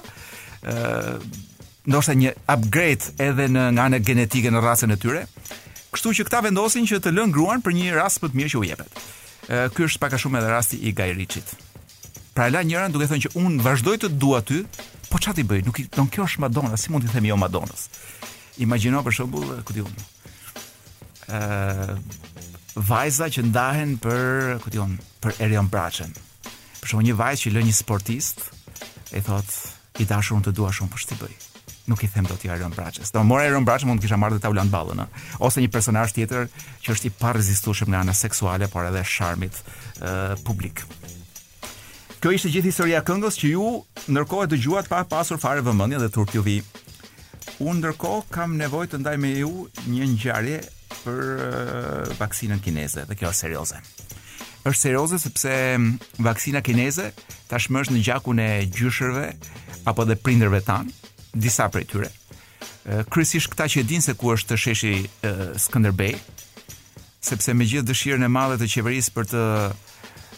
ndoshta 1.86 2.16
një 2.16 2.32
upgrade 2.56 3.12
edhe 3.28 3.46
në 3.54 3.68
nga 3.76 3.86
në 3.92 4.02
genetike 4.08 4.50
në 4.54 4.64
rasën 4.66 4.94
e 4.94 4.98
tyre 5.04 5.22
kështu 5.94 6.16
që 6.18 6.26
këta 6.30 6.42
vendosin 6.48 6.88
që 6.90 6.98
të 7.04 7.14
lënë 7.14 7.34
gruan 7.36 7.62
për 7.62 7.78
një 7.78 7.94
rast 7.98 8.22
më 8.24 8.32
të 8.32 8.40
mirë 8.40 8.54
që 8.56 8.62
u 8.62 8.66
jepet 8.72 9.00
ky 9.76 9.86
është 9.86 10.10
a 10.10 10.18
shumë 10.18 10.38
edhe 10.40 10.48
rasti 10.50 10.76
i 10.88 10.92
Gajriçit. 10.96 11.46
pra 12.34 12.46
e 12.46 12.50
la 12.50 12.62
njëra 12.66 12.88
duke 12.90 13.06
thënë 13.06 13.26
që 13.28 13.34
unë 13.38 13.62
vazhdoj 13.62 13.96
të 14.02 14.08
dua 14.08 14.42
ty 14.42 14.64
po 15.10 15.18
qa 15.22 15.30
t'i 15.32 15.44
bëj, 15.46 15.62
nuk 15.66 15.76
i, 15.78 15.84
don 15.94 16.08
kjo 16.10 16.24
është 16.26 16.40
Madonna 16.42 16.76
si 16.76 16.90
mund 16.90 17.04
t'i 17.06 17.12
themi 17.14 17.28
jo 17.30 17.36
Madonna's 17.36 17.86
imagjino 18.60 19.00
për 19.02 19.16
shembull, 19.18 19.54
ku 19.66 19.74
di 19.74 19.82
unë. 19.84 20.08
Ëh 21.34 22.22
vajza 22.88 23.28
që 23.32 23.42
ndahen 23.52 23.92
për, 24.02 24.56
ku 24.64 24.70
di 24.74 24.80
unë, 24.82 24.96
për 25.22 25.36
Erion 25.46 25.68
Braçën. 25.70 26.10
Për 26.80 26.88
shembull, 26.90 27.06
një 27.08 27.18
vajzë 27.20 27.46
që 27.46 27.52
lë 27.54 27.64
një 27.68 27.74
sportist 27.78 28.42
e 29.14 29.22
thot 29.22 29.48
i 30.02 30.06
dashur 30.10 30.34
unë 30.38 30.48
të 30.48 30.54
dua 30.58 30.72
shumë 30.74 30.90
për 30.92 31.04
ç'ti 31.04 31.18
bëj. 31.22 31.36
Nuk 31.86 32.00
i 32.02 32.08
them 32.08 32.24
dot 32.28 32.40
t'i 32.42 32.48
jo 32.50 32.54
Erion 32.56 32.74
Braçës. 32.74 33.10
Do 33.14 33.22
mora 33.24 33.44
Erion 33.48 33.66
Braçën 33.66 33.86
mund 33.90 34.00
të 34.02 34.08
kisha 34.08 34.18
marrë 34.18 34.38
të 34.40 34.46
tavolën 34.48 34.70
ballën, 34.72 35.02
ë. 35.04 35.08
Ose 35.46 35.62
një 35.62 35.70
personazh 35.74 36.14
tjetër 36.16 36.48
që 36.84 36.94
është 36.96 37.06
i 37.10 37.14
parrezistueshëm 37.20 37.92
nga 37.92 38.02
anë 38.04 38.16
seksuale, 38.18 38.66
por 38.72 38.88
edhe 38.88 39.02
sharmit 39.06 39.58
e, 39.60 40.34
publik. 40.48 40.82
Kjo 42.24 42.32
ishte 42.34 42.48
gjithë 42.54 42.70
historia 42.72 43.02
këngës 43.06 43.36
që 43.38 43.50
ju 43.52 43.66
ndërkohë 44.10 44.46
dëgjuat 44.54 44.88
pa 44.90 45.02
pasur 45.06 45.36
fare 45.42 45.62
vëmendje 45.64 46.02
dhe 46.04 46.10
turp 46.12 46.34
Unë 47.62 47.78
ndërkohë 47.80 48.24
kam 48.34 48.54
nevojë 48.58 48.90
të 48.94 48.98
ndaj 49.02 49.14
me 49.22 49.30
ju 49.38 49.50
një 49.90 50.08
ngjarje 50.14 50.60
për 51.04 51.20
eh, 51.44 52.16
vaksinën 52.20 52.60
kineze 52.64 53.04
dhe 53.08 53.16
kjo 53.18 53.30
është 53.30 53.44
serioze. 53.46 53.80
Është 54.68 54.80
serioze 54.86 55.18
sepse 55.22 55.52
mm, 55.76 56.24
vaksina 56.26 56.62
kineze 56.66 57.10
tashmë 57.50 57.82
është 57.84 57.94
në 57.96 58.02
gjakun 58.08 58.40
e 58.44 58.50
gjyshërve 58.74 59.26
apo 59.92 60.06
dhe 60.08 60.16
prindërve 60.24 60.62
tanë, 60.64 60.90
disa 61.36 61.66
prej 61.68 61.86
tyre. 61.92 62.10
Uh, 62.84 63.00
Kryesisht 63.08 63.48
këta 63.52 63.64
që 63.72 63.82
dinë 63.88 64.04
se 64.04 64.14
ku 64.20 64.30
është 64.34 64.48
të 64.52 64.56
sheshi 64.60 64.90
uh, 65.00 65.44
Skënderbej, 65.60 66.18
sepse 67.24 67.52
me 67.56 67.64
gjithë 67.68 67.86
dëshirën 67.90 68.26
e 68.26 68.28
madhe 68.32 68.58
të 68.60 68.68
qeverisë 68.74 69.12
për 69.16 69.30
të 69.32 69.44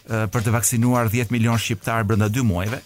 për 0.07 0.45
të 0.47 0.53
vaksinuar 0.55 1.09
10 1.11 1.33
milion 1.35 1.59
shqiptar 1.59 2.05
brenda 2.07 2.29
2 2.31 2.45
muajve, 2.47 2.79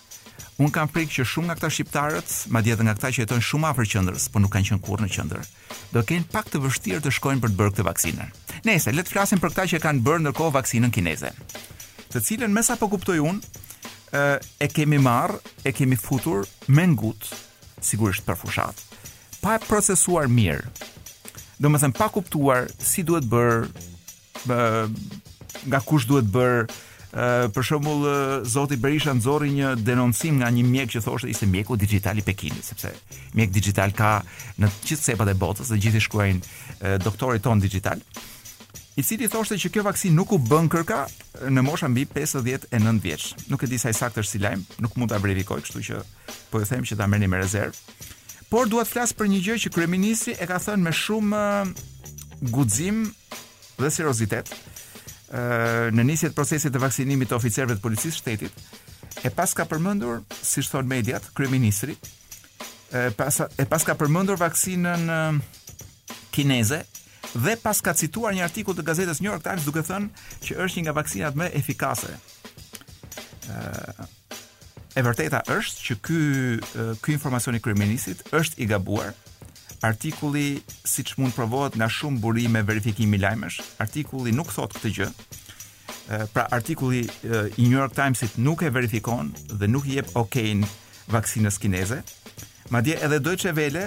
Un 0.61 0.69
kam 0.69 0.91
frikë 0.93 1.15
që 1.17 1.25
shumë 1.25 1.47
nga 1.49 1.55
këta 1.57 1.69
shqiptarët, 1.73 2.33
madje 2.53 2.75
edhe 2.77 2.85
nga 2.85 2.93
këta 2.97 3.09
që 3.17 3.23
jetojnë 3.23 3.45
shumë 3.47 3.67
afër 3.71 3.87
qendrës, 3.95 4.27
por 4.29 4.43
nuk 4.45 4.51
kanë 4.53 4.67
qenë 4.69 4.83
kurrë 4.85 5.07
në 5.07 5.13
qendër, 5.15 5.47
do 5.95 6.03
kenë 6.05 6.27
pak 6.35 6.51
të 6.53 6.61
vështirë 6.67 7.05
të 7.07 7.13
shkojnë 7.17 7.41
për 7.41 7.53
të 7.53 7.57
bërë 7.61 7.73
këtë 7.79 7.87
vaksinë. 7.89 8.27
Nëse 8.69 8.93
le 8.93 9.05
të 9.07 9.13
flasim 9.15 9.41
për 9.41 9.55
këta 9.55 9.67
që 9.73 9.81
kanë 9.81 10.05
bërë 10.05 10.23
ndërkohë 10.27 10.55
vaksinën 10.59 10.93
kineze, 10.93 11.31
të 12.13 12.23
cilën 12.27 12.53
mesa 12.53 12.77
po 12.77 12.91
kuptoj 12.93 13.17
unë, 13.25 13.65
ë 14.13 14.27
e 14.61 14.69
kemi 14.77 15.01
marr, 15.01 15.39
e 15.65 15.73
kemi 15.73 15.97
futur 15.97 16.45
me 16.77 16.85
ngut, 16.93 17.31
sigurisht 17.81 18.29
për 18.29 18.37
fushat. 18.43 18.85
Pa 19.41 19.57
e 19.57 19.63
procesuar 19.65 20.29
mirë. 20.29 20.61
Do 21.57 21.73
të 21.73 21.83
thënë 21.87 21.97
pa 21.97 22.11
kuptuar 22.19 22.69
si 22.77 23.01
duhet 23.09 23.25
bër, 23.33 23.65
bë, 24.45 24.61
nga 25.73 25.81
kush 25.89 26.05
duhet 26.11 26.29
bër, 26.37 26.69
për 27.11 27.65
shembull 27.67 28.05
zoti 28.47 28.77
Berisha 28.77 29.13
nxorri 29.15 29.51
një 29.51 29.71
denoncim 29.83 30.39
nga 30.41 30.51
një 30.51 30.65
mjek 30.65 30.91
që 30.95 31.03
thoshte 31.03 31.31
ishte 31.33 31.47
mjeku 31.47 31.77
digital 31.77 32.19
i 32.19 32.23
Pekinit, 32.23 32.65
sepse 32.65 32.93
mjek 33.35 33.51
digital 33.51 33.93
ka 33.93 34.21
në 34.61 34.69
të 34.71 34.93
gjithë 34.93 35.03
cepat 35.11 35.29
e 35.29 35.35
botës 35.35 35.71
dhe 35.73 35.79
gjithë 35.83 36.03
shkruajn 36.07 36.43
doktorit 37.05 37.43
ton 37.43 37.61
digital 37.61 37.99
i 38.99 39.03
cili 39.03 39.29
thoshte 39.31 39.59
që 39.59 39.73
kjo 39.75 39.83
vaksin 39.87 40.15
nuk 40.15 40.31
u 40.33 40.39
bën 40.39 40.71
kërka 40.71 41.01
në 41.51 41.63
mosha 41.63 41.89
mbi 41.89 42.05
59 42.11 43.01
vjeç. 43.03 43.31
Nuk 43.49 43.63
e 43.63 43.67
di 43.71 43.79
sa 43.79 43.91
i 43.91 43.97
saktë 43.97 44.21
është 44.21 44.29
si 44.31 44.39
lajm, 44.43 44.65
nuk 44.83 44.97
mund 44.99 45.09
ta 45.11 45.19
verifikoj, 45.23 45.63
kështu 45.63 45.83
që 45.87 46.01
po 46.51 46.61
e 46.61 46.67
them 46.69 46.85
që 46.85 46.99
ta 46.99 47.07
merrni 47.09 47.31
me 47.31 47.39
rezervë. 47.41 47.73
Por 48.51 48.69
duat 48.69 48.91
të 48.91 48.93
flas 48.99 49.15
për 49.17 49.31
një 49.31 49.41
gjë 49.47 49.57
që 49.65 49.73
kryeministri 49.73 50.35
e 50.37 50.49
ka 50.51 50.59
thënë 50.61 50.85
me 50.85 50.93
shumë 50.93 51.41
guxim 52.53 53.05
dhe 53.81 53.89
seriozitet 53.95 54.53
në 55.31 56.05
nisjet 56.07 56.35
procesit 56.35 56.73
të 56.75 56.81
vaksinimit 56.83 57.29
të 57.31 57.37
oficerëve 57.37 57.77
të 57.79 57.83
policisë 57.85 58.19
shtetit, 58.19 58.53
e 59.25 59.31
pas 59.31 59.53
ka 59.55 59.65
përmendur, 59.69 60.23
si 60.43 60.63
thon 60.67 60.87
mediat, 60.91 61.23
kryeministri, 61.39 61.97
e 62.91 63.11
pas 63.17 63.41
e 63.45 63.65
pas 63.71 63.83
ka 63.87 63.95
përmendur 63.95 64.39
vaksinën 64.41 65.41
kineze 66.35 66.81
dhe 67.35 67.55
pas 67.63 67.79
ka 67.81 67.95
cituar 67.95 68.33
një 68.35 68.43
artikull 68.49 68.75
të 68.75 68.83
gazetës 68.89 69.21
New 69.23 69.31
York 69.31 69.43
Times 69.47 69.65
duke 69.65 69.85
thënë 69.87 70.09
që 70.43 70.57
është 70.67 70.79
një 70.81 70.85
nga 70.89 70.95
vaksinat 70.99 71.37
më 71.39 71.51
efikase. 71.55 72.17
ë 73.47 74.07
e 74.99 75.03
vërteta 75.07 75.45
është 75.47 75.79
që 75.87 75.95
ky 76.03 76.23
ky 77.03 77.13
informacion 77.15 77.55
i 77.55 77.61
kryeministit 77.63 78.25
është 78.35 78.59
i 78.63 78.67
gabuar, 78.67 79.15
Artikulli 79.83 80.59
siç 80.85 81.15
mund 81.19 81.33
provohet 81.33 81.77
nga 81.79 81.87
shumë 81.89 82.21
burime 82.21 82.61
verifikimi 82.69 83.17
lajmësh, 83.23 83.61
artikulli 83.81 84.33
nuk 84.37 84.51
thot 84.53 84.75
këtë 84.77 84.91
gjë. 84.99 85.07
Pra 86.35 86.43
artikulli 86.53 87.07
i 87.57 87.65
New 87.65 87.79
York 87.79 87.95
Timesit 87.97 88.35
nuk 88.37 88.61
e 88.67 88.69
verifikon 88.75 89.31
dhe 89.55 89.69
nuk 89.71 89.87
i 89.89 89.97
jep 89.97 90.11
okën 90.21 90.67
vaksinës 91.15 91.57
kineze. 91.63 92.01
Madje 92.71 92.99
edhe 93.07 93.21
Deutsche 93.25 93.55
Welle, 93.57 93.87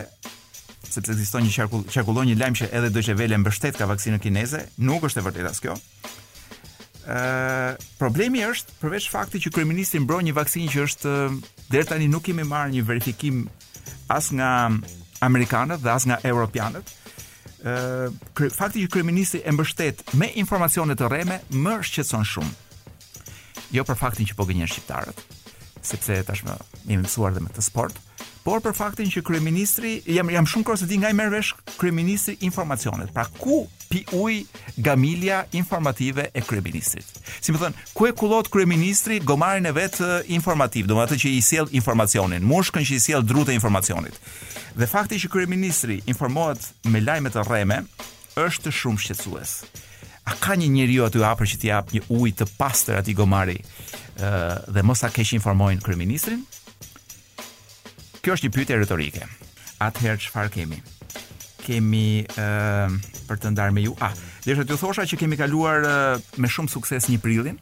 sepse 0.90 1.14
ekziston 1.14 1.46
një 1.46 1.54
qarkull, 1.60 1.86
qarkullon 1.94 2.26
një 2.32 2.40
lajm 2.42 2.58
që 2.64 2.72
edhe 2.74 2.90
Deutsche 2.96 3.16
Welle 3.20 3.38
mbështet 3.44 3.78
ka 3.78 3.86
vaksinën 3.94 4.24
kineze, 4.26 4.64
nuk 4.82 5.06
është 5.08 5.22
e 5.22 5.26
vërtetë 5.28 5.52
as 5.52 5.62
kjo. 5.64 5.78
Ë, 7.06 7.76
problemi 8.02 8.42
është 8.50 8.80
përveç 8.82 9.12
faktit 9.14 9.46
që 9.46 9.54
kryeministri 9.60 10.02
mbron 10.02 10.26
një 10.26 10.34
vaksinë 10.42 10.74
që 10.74 10.88
është 10.90 11.16
deri 11.70 11.86
tani 11.94 12.10
nuk 12.10 12.26
kemi 12.32 12.48
marrë 12.50 12.80
një 12.80 12.86
verifikim 12.90 13.46
as 14.14 14.32
nga 14.34 14.52
amerikanët 15.26 15.82
dhe 15.84 15.92
as 15.92 16.06
nga 16.10 16.20
europianët. 16.28 16.92
Ë 18.44 18.50
fakti 18.52 18.84
që 18.84 18.92
kryeministri 18.94 19.42
e 19.48 19.54
mbështet 19.56 20.04
me 20.20 20.32
informacione 20.44 20.98
të 21.00 21.10
rreme 21.12 21.40
më 21.64 21.78
shqetëson 21.88 22.28
shumë. 22.34 22.54
Jo 23.76 23.86
për 23.88 24.00
faktin 24.04 24.28
që 24.30 24.36
po 24.38 24.46
gënjen 24.50 24.70
shqiptarët, 24.74 25.24
sepse 25.84 26.18
tashmë 26.28 26.56
jemi 26.88 27.04
mësuar 27.04 27.36
dhe 27.36 27.44
me 27.44 27.52
të 27.54 27.64
sport, 27.66 27.98
por 28.44 28.60
për 28.64 28.74
faktin 28.76 29.08
që 29.12 29.22
kryeministri 29.24 29.94
jam 30.16 30.28
jam 30.32 30.48
shumë 30.50 30.68
kurioz 30.68 30.82
se 30.84 30.90
di 30.90 30.98
nga 31.00 31.12
i 31.12 31.16
merr 31.16 31.32
vesh 31.32 31.54
kryeministri 31.80 32.36
informacionet. 32.44 33.12
Pra 33.16 33.24
ku 33.40 33.64
pi 33.90 34.02
uj 34.20 34.42
gamilja 34.84 35.44
informative 35.56 36.28
e 36.36 36.42
kryeministrit. 36.44 37.08
Si 37.40 37.54
më 37.56 37.62
thon, 37.62 37.78
ku 37.96 38.08
e 38.10 38.14
kullot 38.18 38.50
kryeministri 38.52 39.20
gomarin 39.24 39.70
e 39.70 39.76
vet 39.76 40.00
informativ, 40.34 40.90
domethënë 40.90 41.14
atë 41.16 41.22
që 41.24 41.34
i 41.38 41.44
sjell 41.46 41.72
informacionin, 41.80 42.44
mushkën 42.48 42.84
që 42.84 42.98
i 43.00 43.04
sjell 43.08 43.24
drutë 43.28 43.56
informacionit. 43.56 44.18
Dhe 44.76 44.90
fakti 44.92 45.22
që 45.24 45.32
kryeministri 45.38 46.02
informohet 46.12 46.68
me 46.92 47.00
lajme 47.06 47.32
të 47.32 47.48
rreme 47.48 47.84
është 48.44 48.74
shumë 48.76 49.06
shqetësues 49.06 49.58
a 50.24 50.34
ka 50.40 50.56
një 50.56 50.70
njeriu 50.72 51.04
aty 51.06 51.22
apër 51.26 51.50
që 51.52 51.60
t'i 51.60 51.70
jap 51.72 51.92
një 51.94 52.04
ujë 52.08 52.36
të 52.40 52.48
pastër 52.58 53.02
aty 53.02 53.16
gomari? 53.18 53.58
ë 54.14 54.28
dhe 54.74 54.84
mos 54.86 55.02
sa 55.04 55.10
keq 55.12 55.34
informojnë 55.40 55.82
kryeministrin? 55.84 56.44
Kjo 58.24 58.36
është 58.36 58.46
një 58.48 58.54
pyetje 58.56 58.78
retorike. 58.80 59.24
Atëherë 59.84 60.22
çfarë 60.22 60.52
kemi? 60.54 60.78
Kemi 61.64 62.04
ë 62.24 62.92
për 63.28 63.42
të 63.42 63.52
ndarë 63.56 63.74
me 63.76 63.88
ju. 63.88 63.96
Ah, 64.06 64.14
dhe 64.46 64.54
është 64.54 64.68
aty 64.68 64.78
thosha 64.80 65.08
që 65.10 65.18
kemi 65.24 65.40
kaluar 65.42 65.82
me 66.38 66.48
shumë 66.52 66.72
sukses 66.76 67.10
një 67.10 67.20
prillin. 67.26 67.58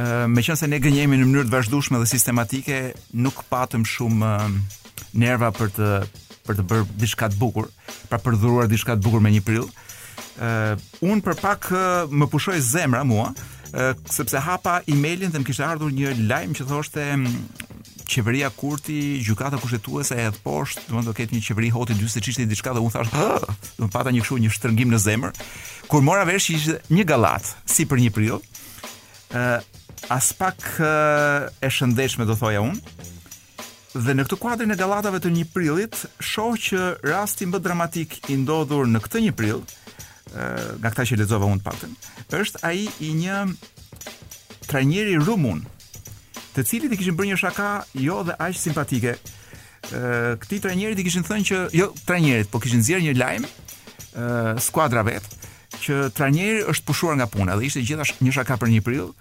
ë 0.00 0.26
meqense 0.32 0.66
ne 0.66 0.78
gënjehemi 0.80 1.16
në 1.20 1.26
mënyrë 1.28 1.48
të 1.48 1.54
vazhdueshme 1.54 1.98
dhe 2.02 2.06
sistematike, 2.10 2.76
nuk 3.14 3.44
patëm 3.50 3.86
shumë 3.86 4.26
nerva 5.22 5.48
për 5.54 5.70
të 5.78 5.88
për 6.48 6.56
të 6.56 6.62
bërë 6.66 6.84
diçka 6.98 7.28
të 7.30 7.36
bukur, 7.38 7.68
pra 8.10 8.18
për 8.18 8.34
dhuruar 8.40 8.66
diçka 8.66 8.96
të 8.96 9.04
bukur 9.06 9.20
me 9.22 9.30
një 9.30 9.42
prill. 9.46 9.68
uh, 9.70 9.89
Uh, 10.40 10.72
unë 11.04 11.20
për 11.20 11.34
pak 11.36 11.66
uh, 11.76 11.80
më 12.08 12.26
pushoj 12.32 12.54
zemra 12.64 13.02
mua, 13.04 13.26
uh, 13.74 13.90
sepse 14.08 14.40
hapa 14.40 14.78
emailin 14.88 15.28
dhe 15.34 15.42
më 15.42 15.44
kishtë 15.50 15.66
ardhur 15.66 15.90
një 15.92 16.14
lajmë 16.30 16.54
që 16.56 16.64
thoshte 16.70 17.02
um, 17.12 17.26
qeveria 18.08 18.48
kurti, 18.56 18.96
gjukata 19.20 19.58
kushtetuese 19.60 20.16
e 20.16 20.22
edhe 20.30 20.40
poshtë, 20.40 20.86
do 20.88 21.02
të 21.10 21.12
ketë 21.18 21.36
një 21.36 21.42
qeveri 21.44 21.68
hoti 21.74 21.98
dy 22.00 22.08
se 22.08 22.22
çishte 22.24 22.46
diçka 22.48 22.72
dhe 22.72 22.80
u 22.80 22.88
thash, 22.90 23.12
do 23.20 23.84
të 23.84 23.90
pata 23.92 24.14
një 24.16 24.22
kështu 24.24 24.38
një 24.46 24.52
shtrëngim 24.56 24.94
në 24.96 25.00
zemër. 25.04 25.34
Kur 25.92 26.06
mora 26.08 26.24
vesh 26.28 26.54
ishte 26.56 26.78
një 26.88 27.04
gallat, 27.12 27.50
si 27.68 27.84
për 27.90 28.00
një 28.06 28.14
periudhë, 28.16 28.64
uh, 29.36 29.50
as 30.16 30.30
pak 30.40 30.56
uh, 30.80 31.50
e 31.60 31.68
shëndetshme 31.68 32.24
do 32.24 32.38
thoja 32.40 32.64
unë. 32.64 32.80
Dhe 33.90 34.14
në 34.16 34.22
këtë 34.24 34.36
kuadrin 34.40 34.70
e 34.72 34.76
gallatave 34.78 35.18
të 35.20 35.32
një 35.36 35.44
prillit, 35.52 36.04
shoh 36.22 36.54
që 36.56 36.86
rasti 37.10 37.48
më 37.50 37.58
dramatik 37.60 38.20
i 38.32 38.36
ndodhur 38.40 38.86
në 38.88 39.00
këtë 39.04 39.22
1 39.26 39.34
prill, 39.36 39.60
nga 40.80 40.90
këta 40.92 41.04
që 41.08 41.18
lexova 41.20 41.48
unë 41.50 41.62
paktën, 41.64 41.92
është 42.38 42.60
ai 42.66 42.84
i 43.02 43.10
një 43.16 43.40
trajneri 44.70 45.16
rumun, 45.22 45.64
të 46.54 46.64
cilit 46.66 46.92
i 46.94 46.98
kishin 47.00 47.16
bërë 47.18 47.30
një 47.32 47.40
shaka 47.40 47.70
jo 48.04 48.20
dhe 48.26 48.36
aq 48.42 48.56
simpatike. 48.58 49.16
Këti 50.42 50.60
trajnerit 50.62 50.98
i 51.00 51.04
kishin 51.06 51.24
thënë 51.26 51.46
që 51.50 51.60
jo 51.78 51.90
trajnerit, 52.06 52.50
po 52.52 52.60
kishin 52.62 52.82
nxjerrë 52.82 53.08
një 53.08 53.16
lajm 53.18 53.46
skuadra 54.62 55.02
vet 55.06 55.26
që 55.80 56.10
trajneri 56.12 56.66
është 56.70 56.84
pushuar 56.88 57.16
nga 57.16 57.28
puna 57.30 57.54
dhe 57.56 57.64
ishte 57.70 57.82
gjithash 57.86 58.12
një 58.20 58.34
shaka 58.36 58.58
për 58.60 58.70
një 58.74 58.82
prill. 58.84 59.12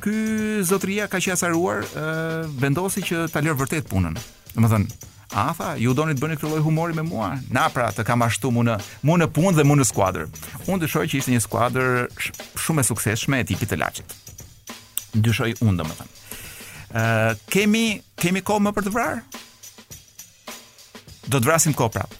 Ky 0.00 0.64
zotëria 0.66 1.06
ka 1.12 1.20
qenë 1.20 1.36
acaruar, 1.36 1.84
vendosi 2.60 3.04
që 3.06 3.28
ta 3.32 3.42
lërë 3.44 3.60
vërtet 3.60 3.88
punën. 3.92 4.16
Domethënë, 4.56 4.88
A 5.32 5.50
tha, 5.54 5.74
ju 5.78 5.92
doni 5.94 6.16
të 6.16 6.24
bëni 6.24 6.36
këtë 6.40 6.48
lloj 6.50 6.62
humori 6.64 6.94
me 6.96 7.04
mua? 7.06 7.28
Na 7.54 7.68
pra, 7.70 7.86
të 7.94 8.02
kam 8.06 8.24
ashtu 8.26 8.50
mu 8.50 8.64
në, 8.66 8.74
më 9.06 9.18
në 9.20 9.28
punë 9.34 9.52
dhe 9.60 9.64
mu 9.68 9.76
në 9.78 9.84
skuadër. 9.86 10.24
Unë 10.66 10.80
dyshoj 10.82 11.04
që 11.06 11.20
ishte 11.20 11.30
një 11.34 11.42
skuadër 11.44 12.08
shumë 12.64 12.82
e 12.82 12.86
suksesshme 12.88 13.38
e 13.38 13.46
tipit 13.46 13.70
të 13.70 13.78
Laçit. 13.78 14.16
Dyshoj 15.14 15.52
unë 15.62 15.76
domethënë. 15.82 16.16
Ë, 16.90 16.98
uh, 16.98 17.44
kemi 17.54 17.84
kemi 18.18 18.42
kohë 18.42 18.64
më 18.66 18.72
për 18.74 18.86
të 18.88 18.94
vrarë? 18.96 19.22
Do 21.30 21.36
të 21.38 21.44
vrasim 21.46 21.76
kohë 21.78 21.94
prap. 21.94 22.18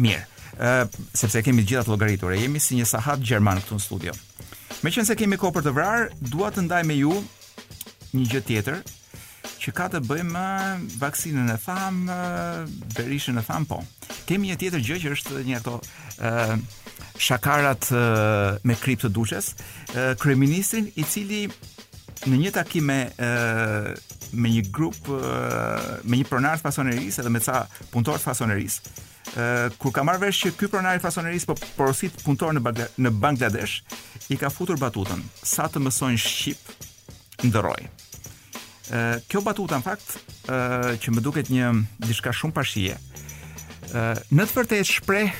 Mirë. 0.00 0.24
Ë, 0.56 0.72
uh, 0.72 1.06
sepse 1.12 1.44
kemi 1.44 1.60
të 1.60 1.74
gjitha 1.74 1.84
të 1.84 1.92
llogaritur, 1.92 2.32
jemi 2.40 2.62
si 2.64 2.80
një 2.80 2.88
sahat 2.88 3.20
gjerman 3.20 3.60
këtu 3.66 3.76
në 3.76 3.84
studio. 3.84 4.16
Meqense 4.80 5.12
kemi 5.20 5.36
kohë 5.40 5.58
për 5.58 5.68
të 5.68 5.76
vrarë, 5.76 6.08
dua 6.32 6.48
të 6.56 6.64
ndaj 6.70 6.82
me 6.88 6.96
ju 7.04 7.20
një 8.16 8.30
gjë 8.32 8.46
tjetër 8.48 8.80
që 9.66 9.72
ka 9.74 9.86
të 9.90 9.98
bëjë 10.06 10.24
me 10.30 10.96
vaksinën 11.00 11.48
e 11.50 11.56
tham, 11.58 12.04
Berishën 12.94 13.40
e 13.40 13.42
tham, 13.46 13.64
po. 13.66 13.80
Kemi 14.28 14.52
një 14.52 14.58
tjetër 14.60 14.84
gjë 14.86 14.98
që 15.04 15.14
është 15.16 15.40
një 15.48 15.56
ato 15.58 15.78
ë 16.22 16.60
shakarat 17.26 17.88
e, 17.96 17.96
me 18.68 18.76
kripto 18.78 19.10
të 19.10 19.14
duçes, 19.16 19.48
kryeministrin 20.22 20.86
i 21.00 21.04
cili 21.08 21.42
në 22.28 22.38
një 22.44 22.52
takim 22.54 22.86
me 22.90 22.98
e, 23.08 23.94
me 24.36 24.52
një 24.52 24.62
grup 24.76 25.08
e, 25.12 25.20
me 26.04 26.20
një 26.20 26.28
pronar 26.30 26.60
fasonerisë 26.62 27.24
edhe 27.24 27.32
me 27.36 27.42
ca 27.44 27.64
punëtor 27.92 28.22
fasonerisë. 28.22 28.94
Uh, 29.36 29.72
kur 29.82 29.90
ka 29.92 30.04
marrë 30.06 30.20
vesh 30.22 30.38
që 30.44 30.52
ky 30.56 30.68
pronar 30.72 30.96
i 30.96 31.00
fasonerisë 31.02 31.48
po 31.50 31.56
porosit 31.76 32.14
punëtor 32.22 32.54
në 32.56 32.72
në 33.04 33.10
Bangladesh, 33.20 33.80
i 34.32 34.38
ka 34.40 34.48
futur 34.54 34.78
batutën 34.80 35.20
sa 35.42 35.66
të 35.68 35.82
mësojnë 35.82 36.22
shqip 36.22 37.46
ndërroj 37.50 37.76
ë 38.90 39.20
kjo 39.30 39.40
batuta 39.42 39.78
në 39.80 39.86
fakt 39.86 40.12
ë 40.48 40.98
që 41.02 41.14
më 41.14 41.22
duket 41.24 41.48
një 41.50 41.70
diçka 42.06 42.32
shumë 42.34 42.54
pa 42.56 42.64
shije. 42.66 42.96
ë 42.96 44.02
në 44.34 44.44
të 44.46 44.56
vërtetë 44.56 44.88
shpreh 44.88 45.34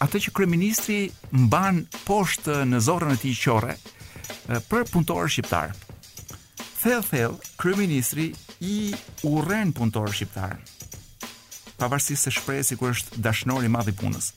atë 0.00 0.20
që 0.26 0.32
kryeministri 0.36 1.00
mban 1.32 1.82
poshtë 2.06 2.62
në 2.68 2.80
zorrën 2.86 3.14
e 3.14 3.20
tij 3.22 3.36
qore 3.44 3.74
për 4.70 4.86
punëtorë 4.92 5.28
shqiptar. 5.32 5.72
Thell 6.80 7.02
thell 7.04 7.36
kryeministri 7.60 8.30
i 8.62 8.76
urren 9.24 9.72
punëtorë 9.74 10.14
shqiptar. 10.14 10.56
Pavarësisht 11.78 12.26
se 12.26 12.30
shpreh 12.34 12.62
sikur 12.66 12.94
është 12.96 13.20
dashnor 13.22 13.64
i 13.64 13.68
madh 13.70 13.90
i 13.92 13.94
punës. 13.96 14.32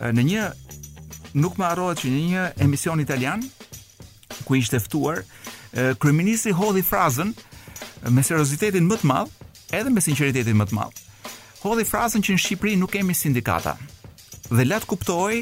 Në 0.00 0.22
një 0.30 0.44
nuk 1.40 1.58
më 1.58 1.68
harrohet 1.70 2.04
që 2.04 2.08
në 2.12 2.22
një 2.30 2.44
emision 2.64 3.00
italian 3.02 3.42
ku 4.44 4.54
ishte 4.56 4.78
ftuar 4.82 5.24
kryeministri 5.98 6.52
hodhi 6.54 6.82
frazën 6.86 7.34
me 8.12 8.22
seriozitetin 8.24 8.86
më 8.88 8.98
të 9.00 9.08
madh, 9.10 9.30
edhe 9.72 9.90
me 9.92 10.02
sinqeritetin 10.04 10.56
më 10.58 10.66
të 10.68 10.76
madh. 10.78 11.00
Hodhi 11.64 11.86
frazën 11.88 12.24
që 12.24 12.34
në 12.36 12.42
Shqipëri 12.42 12.74
nuk 12.76 12.92
kemi 12.92 13.14
sindikata. 13.16 13.76
Dhe 14.52 14.64
la 14.66 14.80
të 14.82 14.90
kuptoj 14.90 15.32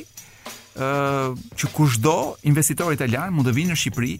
ë 0.78 0.90
që 1.58 1.72
kushdo 1.74 2.18
investitor 2.48 2.94
italian 2.94 3.34
mund 3.34 3.50
të 3.50 3.56
vinë 3.58 3.72
në 3.74 3.80
Shqipëri 3.82 4.14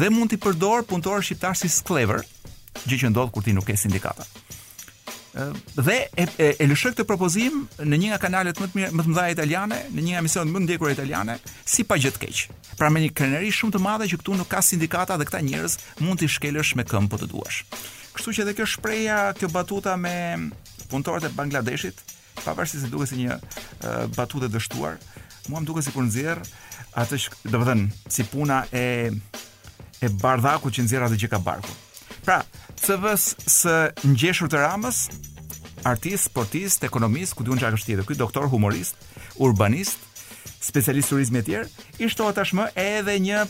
dhe 0.00 0.10
mund 0.10 0.32
të 0.32 0.40
përdor 0.44 0.86
punëtorë 0.88 1.22
shqiptarë 1.28 1.60
si 1.60 1.68
sklever, 1.68 2.24
gjë 2.88 3.02
që 3.04 3.12
ndodh 3.12 3.30
kur 3.34 3.44
ti 3.44 3.52
nuk 3.54 3.68
ke 3.68 3.76
sindikata 3.78 4.24
dhe 5.76 5.96
e, 6.14 6.26
e, 6.38 6.48
e 6.62 6.66
lëshë 6.68 6.92
këtë 6.94 7.04
propozim 7.08 7.64
në 7.82 7.98
një 8.00 8.10
nga 8.12 8.18
kanalet 8.22 8.60
më 8.62 8.68
të 8.70 8.78
mirë, 8.78 8.90
më 8.94 9.04
të 9.06 9.10
mëdha 9.12 9.24
italiane, 9.34 9.78
në 9.90 10.00
një 10.04 10.12
nga 10.14 10.22
emisionet 10.22 10.52
më 10.52 10.60
të 10.60 10.64
ndjekura 10.66 10.94
italiane, 10.94 11.36
si 11.66 11.84
pa 11.88 11.98
gjë 11.98 12.12
të 12.14 12.22
keq. 12.24 12.42
Pra 12.78 12.90
me 12.90 13.02
një 13.02 13.12
krenari 13.18 13.50
shumë 13.54 13.74
të 13.76 13.80
madhe 13.82 14.06
që 14.10 14.20
këtu 14.20 14.36
nuk 14.38 14.50
ka 14.52 14.62
sindikata 14.62 15.16
dhe 15.18 15.26
këta 15.26 15.40
njerëz 15.48 15.76
mund 16.04 16.22
të 16.22 16.30
shkelësh 16.36 16.74
me 16.78 16.86
këmbë 16.86 17.10
po 17.14 17.18
të 17.24 17.30
duash. 17.32 17.64
Kështu 18.14 18.36
që 18.36 18.44
edhe 18.44 18.54
kjo 18.60 18.68
shprehja, 18.76 19.18
kjo 19.38 19.50
batuta 19.50 19.96
me 19.98 20.14
punëtorët 20.92 21.26
e 21.26 21.34
Bangladeshit, 21.34 21.98
pavarësisht 22.44 22.86
se 22.86 22.92
duket 22.92 23.10
si 23.10 23.24
një 23.24 23.40
batutë 24.14 24.52
dështuar, 24.54 25.00
mua 25.50 25.62
më 25.64 25.66
duket 25.70 25.88
sikur 25.88 26.06
nxjerr 26.06 26.46
atë, 26.94 27.18
do 27.50 27.58
të 27.62 27.66
thënë, 27.72 27.90
si 28.14 28.28
puna 28.30 28.62
e 28.70 28.86
e 30.04 30.10
bardhaku 30.22 30.70
që 30.74 30.86
nxjerr 30.86 31.08
atë 31.08 31.18
që 31.24 31.32
ka 31.34 31.40
barku. 31.42 31.74
Pra, 32.24 32.40
së 32.80 32.96
vës 33.02 33.26
së 33.52 33.72
ngjeshur 34.14 34.48
të 34.52 34.62
ramës, 34.62 35.02
artist, 35.88 36.30
sportist, 36.30 36.86
ekonomist, 36.88 37.36
këtë 37.36 37.52
unë 37.52 37.62
që 37.62 37.66
akështi 37.68 37.96
edhe 37.98 38.06
këtë, 38.08 38.20
doktor, 38.22 38.46
humorist, 38.52 38.96
urbanist, 39.44 40.00
specialist 40.64 41.12
turizmi 41.12 41.42
e 41.42 41.46
tjerë, 41.50 41.68
ishtë 42.06 42.22
të 42.22 42.28
otashmë 42.30 42.66
edhe 42.80 43.18
një 43.26 43.42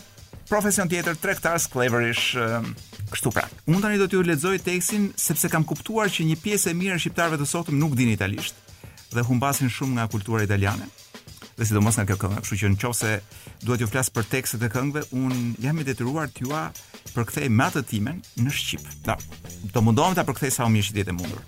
profesion 0.51 0.91
tjetër, 0.91 1.15
trektar, 1.23 1.55
skleverish, 1.63 2.33
kështu 3.13 3.31
pra. 3.33 3.45
Unë 3.71 3.79
të 3.85 3.93
një 3.93 4.01
do 4.03 4.09
t'ju 4.11 4.25
lexoj 4.27 4.59
tekstin 4.67 5.07
sepse 5.23 5.49
kam 5.53 5.63
kuptuar 5.71 6.11
që 6.11 6.27
një 6.27 6.35
piesë 6.43 6.73
e 6.73 6.79
mirë 6.81 6.99
e 6.99 7.05
shqiptarve 7.05 7.39
të 7.39 7.47
sotëm 7.55 7.79
nuk 7.79 7.95
din 7.95 8.11
italisht, 8.11 8.59
dhe 9.15 9.23
humbasin 9.29 9.71
shumë 9.71 10.01
nga 10.01 10.09
kultura 10.11 10.43
italiane, 10.45 10.91
dhe 11.55 11.65
sidomos 11.67 11.95
nga 11.97 12.05
kjo 12.07 12.17
këngë. 12.19 12.41
Kështu 12.43 12.57
që 12.61 12.71
nëse 12.73 13.11
duhet 13.63 13.79
t'ju 13.79 13.87
flas 13.89 14.09
për 14.11 14.27
tekstet 14.33 14.63
e 14.63 14.69
këngëve, 14.71 15.03
un 15.17 15.55
jam 15.63 15.79
i 15.79 15.85
detyruar 15.87 16.27
t'ua 16.35 16.65
përkthej 17.15 17.47
me 17.51 17.67
atë 17.67 17.85
timen 17.91 18.19
në 18.43 18.51
shqip. 18.51 18.83
Da, 19.07 19.15
do 19.71 19.83
mundohem 19.85 20.15
ta 20.17 20.25
përkthej 20.27 20.51
sa 20.57 20.67
më 20.67 20.83
shpejt 20.89 21.11
e 21.11 21.15
mundur. 21.15 21.41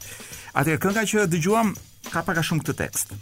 Atëherë 0.58 0.84
kënga 0.86 1.04
që 1.12 1.28
dëgjuam 1.34 1.74
ka 2.12 2.24
pak 2.26 2.40
a 2.40 2.44
shumë 2.46 2.64
këtë 2.64 2.78
tekst. 2.84 3.16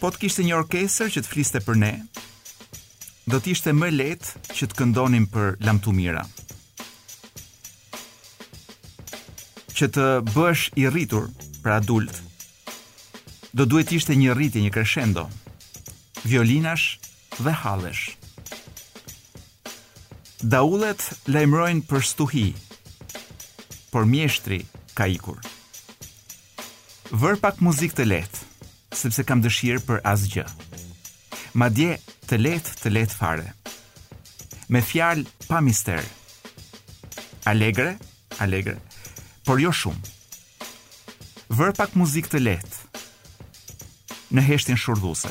Po 0.00 0.10
të 0.10 0.22
kishte 0.24 0.42
një 0.46 0.56
orkesër 0.62 1.12
që 1.14 1.22
të 1.22 1.30
fliste 1.30 1.60
për 1.62 1.78
ne, 1.78 1.92
do 3.30 3.38
të 3.38 3.52
ishte 3.52 3.76
më 3.76 3.92
lehtë 3.98 4.56
që 4.56 4.66
të 4.70 4.78
këndonim 4.80 5.28
për 5.34 5.60
lamtumira. 5.68 6.24
Që 9.76 9.92
të 9.94 10.08
bësh 10.32 10.64
i 10.82 10.88
rritur 10.90 11.28
për 11.62 11.76
adult, 11.76 12.18
do 13.52 13.66
duhet 13.68 13.92
ishte 13.92 14.16
një 14.16 14.32
rritje, 14.34 14.62
një 14.64 14.72
crescendo 14.74 15.28
violinash 16.28 16.98
dhe 17.42 17.54
hallesh. 17.62 18.10
Daullet 20.42 21.02
lajmërojnë 21.30 21.84
për 21.90 22.04
stuhi, 22.08 22.46
por 23.92 24.06
mjeshtri 24.08 24.62
ka 24.98 25.06
ikur. 25.10 25.38
Vër 27.12 27.38
pak 27.42 27.60
muzikë 27.62 27.98
të 28.00 28.06
lehtë, 28.06 28.42
sepse 28.98 29.22
kam 29.28 29.42
dëshirë 29.44 29.82
për 29.88 30.02
asgjë. 30.12 30.46
Madje 31.60 31.96
të 32.30 32.38
lehtë, 32.40 32.74
të 32.82 32.92
lehtë 32.96 33.18
fare. 33.18 33.50
Me 34.72 34.80
fjalë 34.80 35.26
pa 35.48 35.60
mister. 35.60 36.00
Alegre, 37.50 37.96
alegre, 38.40 38.78
por 39.46 39.60
jo 39.60 39.72
shumë. 39.82 40.02
Vër 41.52 41.74
pak 41.76 41.96
muzikë 42.00 42.32
të 42.34 42.42
lehtë 42.48 42.78
në 44.32 44.42
heshtin 44.46 44.78
shurdhuse 44.80 45.28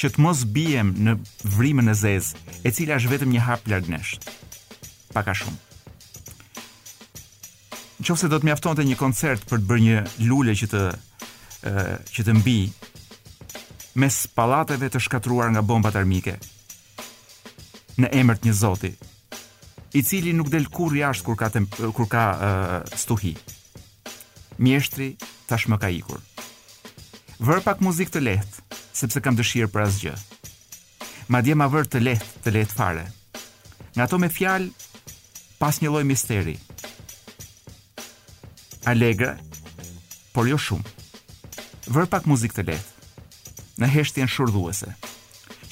që 0.00 0.10
të 0.14 0.22
mos 0.24 0.46
bijem 0.48 0.94
në 1.04 1.12
vrimën 1.58 1.92
e 1.92 1.94
zezë, 1.96 2.38
e 2.64 2.72
cila 2.72 2.96
është 2.96 3.10
vetëm 3.14 3.34
një 3.34 3.42
hap 3.44 3.66
larg 3.68 3.86
paka 3.88 4.32
Pak 5.14 5.26
a 5.28 5.34
shumë. 5.34 5.58
Nëse 8.00 8.28
do 8.32 8.38
të 8.40 8.46
mjaftonte 8.48 8.84
një 8.86 8.96
koncert 8.96 9.44
për 9.50 9.58
të 9.60 9.68
bërë 9.68 9.82
një 9.86 9.98
lule 10.28 10.54
që 10.56 10.66
të 10.72 10.82
ë 11.68 11.84
që 12.14 12.24
të 12.28 12.36
mbi 12.40 12.58
mes 14.00 14.16
pallateve 14.38 14.88
të 14.88 15.00
shkatruar 15.04 15.50
nga 15.52 15.62
bombat 15.66 15.96
armike 16.00 16.38
në 18.00 18.08
emër 18.20 18.36
të 18.40 18.48
një 18.48 18.54
zoti, 18.56 18.90
i 19.98 20.00
cili 20.06 20.32
nuk 20.32 20.48
del 20.52 20.70
kurrë 20.72 21.02
jashtë 21.02 21.26
kur 21.26 21.36
ka 21.42 21.48
tem, 21.52 21.66
kur 21.96 22.06
ka 22.08 22.24
stuhi. 22.96 23.34
Mjeshtri 24.60 25.10
tashmë 25.50 25.76
ka 25.82 25.90
ikur. 25.92 26.22
Vër 27.40 27.60
pak 27.64 27.82
muzikë 27.84 28.14
të 28.18 28.24
lehtë 28.28 28.59
sepse 29.00 29.20
kam 29.24 29.36
dëshirë 29.38 29.70
për 29.72 29.84
asgjë. 29.86 30.12
Ma 31.32 31.40
dje 31.44 31.56
ma 31.56 31.68
vërë 31.72 31.90
të 31.92 32.00
lehtë, 32.02 32.32
të 32.44 32.52
lehtë 32.56 32.76
fare. 32.76 33.06
Nga 33.96 34.06
to 34.10 34.18
me 34.20 34.28
fjalë, 34.32 34.70
pas 35.60 35.78
një 35.80 35.92
loj 35.94 36.04
misteri. 36.08 36.56
Alegre, 38.90 39.36
por 40.34 40.48
jo 40.50 40.58
shumë. 40.58 40.92
Vërë 41.90 42.10
pak 42.12 42.26
muzik 42.30 42.54
të 42.54 42.66
lehtë, 42.70 43.22
në 43.80 43.88
heshtjen 43.94 44.28
shurduese, 44.30 44.92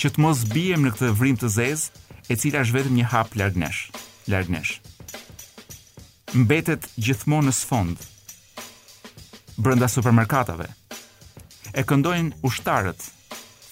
që 0.00 0.10
të 0.14 0.24
mos 0.24 0.44
bijem 0.52 0.86
në 0.86 0.94
këtë 0.96 1.12
vrim 1.20 1.38
të 1.38 1.50
zezë, 1.56 1.90
e 2.28 2.36
cila 2.36 2.60
është 2.64 2.76
vetëm 2.76 2.96
një 2.98 3.04
hap 3.08 3.36
largnesh, 3.40 3.86
largnesh. 4.28 4.74
Mbetet 6.36 6.84
gjithmonë 7.00 7.48
në 7.48 7.54
sfond, 7.56 8.02
brënda 9.56 9.88
supermarkatave, 9.88 10.66
e 11.72 11.84
këndojnë 11.88 12.36
ushtarët, 12.44 13.06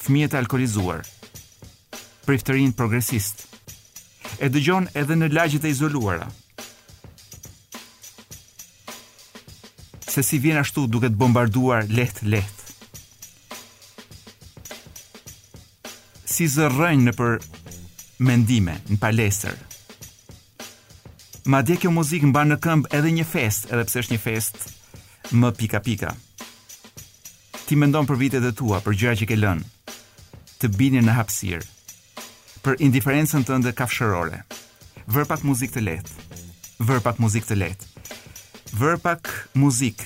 fëmijët 0.07 0.37
e 0.37 0.40
alkolizuar, 0.40 1.01
priftërinë 2.27 2.75
progresist, 2.79 3.42
e 4.42 4.49
dëgjon 4.53 4.88
edhe 4.99 5.16
në 5.19 5.33
lagjit 5.35 5.64
e 5.66 5.73
izoluara. 5.73 6.29
Se 10.07 10.23
si 10.25 10.38
vjen 10.40 10.61
ashtu 10.62 10.87
duket 10.88 11.16
bombarduar 11.19 11.88
lehtë 11.90 12.29
lehtë. 12.35 12.62
Si 16.37 16.47
zërrënjë 16.53 17.07
në 17.09 17.14
për 17.19 17.35
mendime, 18.27 18.77
në 18.90 18.99
palesër. 19.03 19.57
Ma 21.49 21.61
dje 21.64 21.77
kjo 21.81 21.92
muzik 21.95 22.25
në 22.27 22.35
banë 22.35 22.51
në 22.53 22.59
këmbë 22.64 22.92
edhe 22.99 23.12
një 23.16 23.27
fest, 23.31 23.69
edhe 23.73 23.87
pse 23.88 24.03
është 24.05 24.14
një 24.16 24.23
fest, 24.27 24.59
më 25.37 25.53
pika 25.62 25.81
pika. 25.87 26.12
Ti 27.66 27.75
mendon 27.75 28.07
për 28.07 28.21
vitet 28.21 28.45
e 28.47 28.53
tua, 28.55 28.79
për 28.83 28.95
gjëra 29.01 29.16
që 29.23 29.27
ke 29.31 29.38
lënë 29.42 29.71
të 30.61 30.69
binin 30.77 31.05
në 31.07 31.16
hapsir 31.16 31.64
Për 32.64 32.79
indiferencën 32.87 33.45
të 33.47 33.59
ndë 33.61 33.75
kafshërore 33.79 34.38
Vër 35.12 35.27
pak 35.29 35.42
muzik 35.47 35.75
të 35.75 35.83
let 35.85 36.09
Vër 36.81 37.03
pak 37.05 37.21
muzik 37.23 37.45
të 37.49 37.59
let 37.61 37.85
Vër 38.77 38.99
pak 39.05 39.29
muzik 39.61 40.01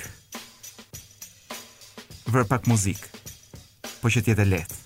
Vër 2.30 2.46
pak 2.50 2.66
muzik 2.70 3.04
Po 4.02 4.10
që 4.10 4.24
tjetë 4.26 4.46
let 4.50 4.76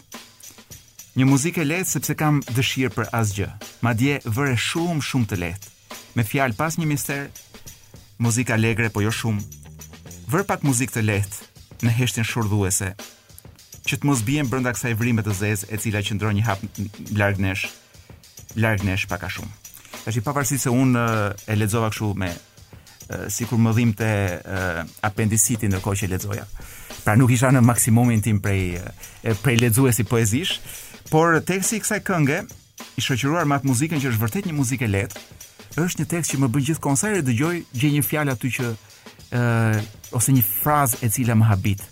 Një 1.18 1.29
muzik 1.33 1.61
e 1.62 1.66
let 1.66 1.88
Sepse 1.88 2.16
kam 2.18 2.40
dëshirë 2.55 2.92
për 2.98 3.11
asgjë 3.20 3.48
Ma 3.85 3.92
dje 3.96 4.20
vër 4.37 4.55
shumë 4.68 5.05
shumë 5.09 5.31
të 5.33 5.40
let 5.44 5.68
Me 6.18 6.27
fjalë 6.29 6.57
pas 6.61 6.77
një 6.79 6.88
mister 6.90 7.27
Muzik 8.22 8.53
alegre 8.55 8.90
po 8.94 9.05
jo 9.07 9.12
shumë 9.12 9.72
Vër 10.33 10.46
pak 10.53 10.64
muzik 10.66 10.92
të 10.94 11.05
let 11.09 11.40
Në 11.85 11.92
heshtin 11.98 12.24
shurduese 12.29 12.92
që 13.94 14.00
të 14.02 14.09
mos 14.11 14.24
bien 14.26 14.48
brenda 14.50 14.72
kësaj 14.74 14.94
vrimë 14.98 15.22
të 15.22 15.35
zezë 15.38 15.68
e 15.70 15.78
cila 15.78 16.00
qëndron 16.02 16.35
një 16.35 16.44
hap 16.48 16.62
larg 17.14 17.38
nesh 17.38 17.66
larg 18.59 18.83
nesh 18.87 19.04
pak 19.11 19.22
a 19.22 19.28
shumë. 19.30 19.52
Tash 20.04 20.18
i 20.18 20.22
pavarësisht 20.24 20.66
se 20.66 20.72
un 20.74 20.96
e 20.98 21.54
lexova 21.54 21.92
kështu 21.94 22.09
me 22.18 22.30
sikur 23.30 23.61
më 23.62 23.74
dhimbte 23.76 24.09
apendicitin 25.07 25.70
ndërkohë 25.70 25.98
që 26.00 26.09
lexoja. 26.11 26.46
Pra 27.04 27.14
nuk 27.20 27.30
isha 27.37 27.52
në 27.54 27.62
maksimumin 27.66 28.22
tim 28.24 28.38
prej 28.42 28.80
prej 29.44 29.59
lexuesi 29.62 30.07
poezish, 30.11 30.57
por 31.12 31.38
teksti 31.46 31.78
i 31.78 31.85
kësaj 31.85 32.00
kënge 32.09 32.40
i 32.98 33.04
shoqëruar 33.07 33.46
me 33.46 33.61
atë 33.61 33.70
muzikën 33.70 34.02
që 34.02 34.11
është 34.14 34.22
vërtet 34.24 34.50
një 34.50 34.57
muzikë 34.59 34.90
lehtë, 34.90 35.22
është 35.85 36.02
një 36.02 36.09
tekst 36.16 36.35
që 36.35 36.40
më 36.42 36.50
bën 36.57 36.66
gjithkohon 36.70 36.98
sa 36.98 37.12
dëgjoj 37.22 37.54
gjë 37.78 37.92
një 37.98 38.02
fjalë 38.11 38.35
aty 38.35 38.50
që 38.59 38.72
ë 39.38 40.18
ose 40.18 40.35
një 40.35 40.44
frazë 40.64 41.02
e 41.07 41.11
cila 41.14 41.38
më 41.38 41.48
habit. 41.52 41.83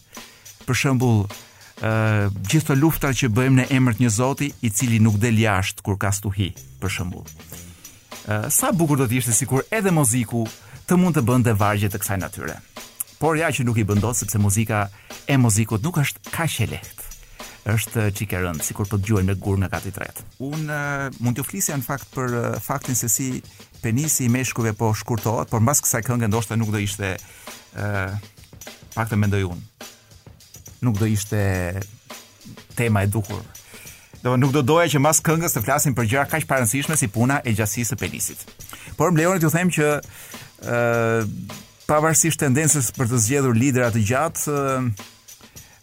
Për 0.67 0.79
shembull, 0.85 1.27
gjithë 2.47 2.69
të 2.73 2.77
lufta 2.79 3.11
që 3.15 3.31
bëjmë 3.35 3.63
në 3.63 3.67
emërt 3.77 3.99
një 4.03 4.11
zoti 4.15 4.53
i 4.63 4.71
cili 4.71 5.01
nuk 5.03 5.17
del 5.19 5.39
jashtë 5.41 5.83
kur 5.83 5.99
ka 5.99 6.13
stuhi 6.15 6.53
për 6.83 6.93
shëmbull 6.99 7.61
Uh, 8.23 8.47
sa 8.55 8.69
bukur 8.71 8.95
do 9.01 9.09
të 9.11 9.17
ishte 9.19 9.33
sikur 9.35 9.65
edhe 9.75 9.91
muziku 9.91 10.45
të 10.87 10.95
mund 10.95 11.17
të 11.17 11.25
bënte 11.27 11.55
vargje 11.59 11.89
të 11.91 11.99
kësaj 11.99 12.19
natyre. 12.23 12.55
Por 13.19 13.35
ja 13.35 13.49
që 13.51 13.65
nuk 13.67 13.81
i 13.83 13.83
bëndot 13.83 14.15
sepse 14.15 14.39
muzika 14.39 14.85
e 15.27 15.35
muzikut 15.43 15.83
nuk 15.83 15.99
është 15.99 16.31
kaq 16.31 16.61
e 16.63 16.69
lehtë 16.71 17.75
është 17.75 18.05
çike 18.21 18.45
rënd 18.45 18.63
sikur 18.63 18.87
po 18.87 19.01
dëgjojmë 19.03 19.27
në 19.33 19.39
gur 19.43 19.59
nga 19.59 19.73
kati 19.73 19.91
i 19.91 19.97
tretë. 19.97 20.23
Un 20.39 20.71
uh, 20.71 21.11
mund 21.19 21.35
t'ju 21.41 21.49
flisja 21.51 21.75
në 21.75 21.83
fakt 21.89 22.13
për 22.15 22.29
uh, 22.31 22.61
faktin 22.63 22.95
se 22.95 23.11
si 23.11 23.29
penisi 23.83 24.29
i 24.29 24.31
meshkujve 24.31 24.77
po 24.79 24.93
shkurtohet, 24.95 25.51
por 25.51 25.67
mbas 25.67 25.83
kësaj 25.83 26.05
këngë 26.07 26.31
ndoshta 26.31 26.55
nuk 26.63 26.71
do 26.71 26.79
ishte 26.87 27.17
ë 27.19 27.91
uh, 28.07 28.21
pak 28.95 29.11
të 29.11 29.19
mendoj 29.19 29.43
un 29.51 29.67
nuk 30.83 30.99
do 30.99 31.05
ishte 31.07 31.79
tema 32.75 33.03
e 33.03 33.07
dukur. 33.07 33.41
Do 34.21 34.35
nuk 34.39 34.51
do 34.55 34.63
doja 34.67 34.89
që 34.93 35.01
mbas 35.03 35.21
këngës 35.25 35.55
të 35.57 35.63
flasim 35.65 35.95
për 35.97 36.09
gjëra 36.11 36.25
kaq 36.31 36.45
paraqësishme 36.51 36.97
si 36.99 37.09
puna 37.11 37.39
e 37.47 37.55
gjasisë 37.59 37.95
së 37.95 37.99
penisit. 37.99 38.41
Por 38.99 39.15
më 39.15 39.23
lejoni 39.25 39.43
t'ju 39.43 39.51
them 39.55 39.71
që 39.77 39.89
ë 39.91 39.97
uh, 40.75 41.55
pavarësisht 41.91 42.43
tendencës 42.45 42.91
për 42.99 43.11
të 43.13 43.21
zgjedhur 43.27 43.59
lidera 43.59 43.89
të 43.95 44.03
gjatë, 44.11 44.61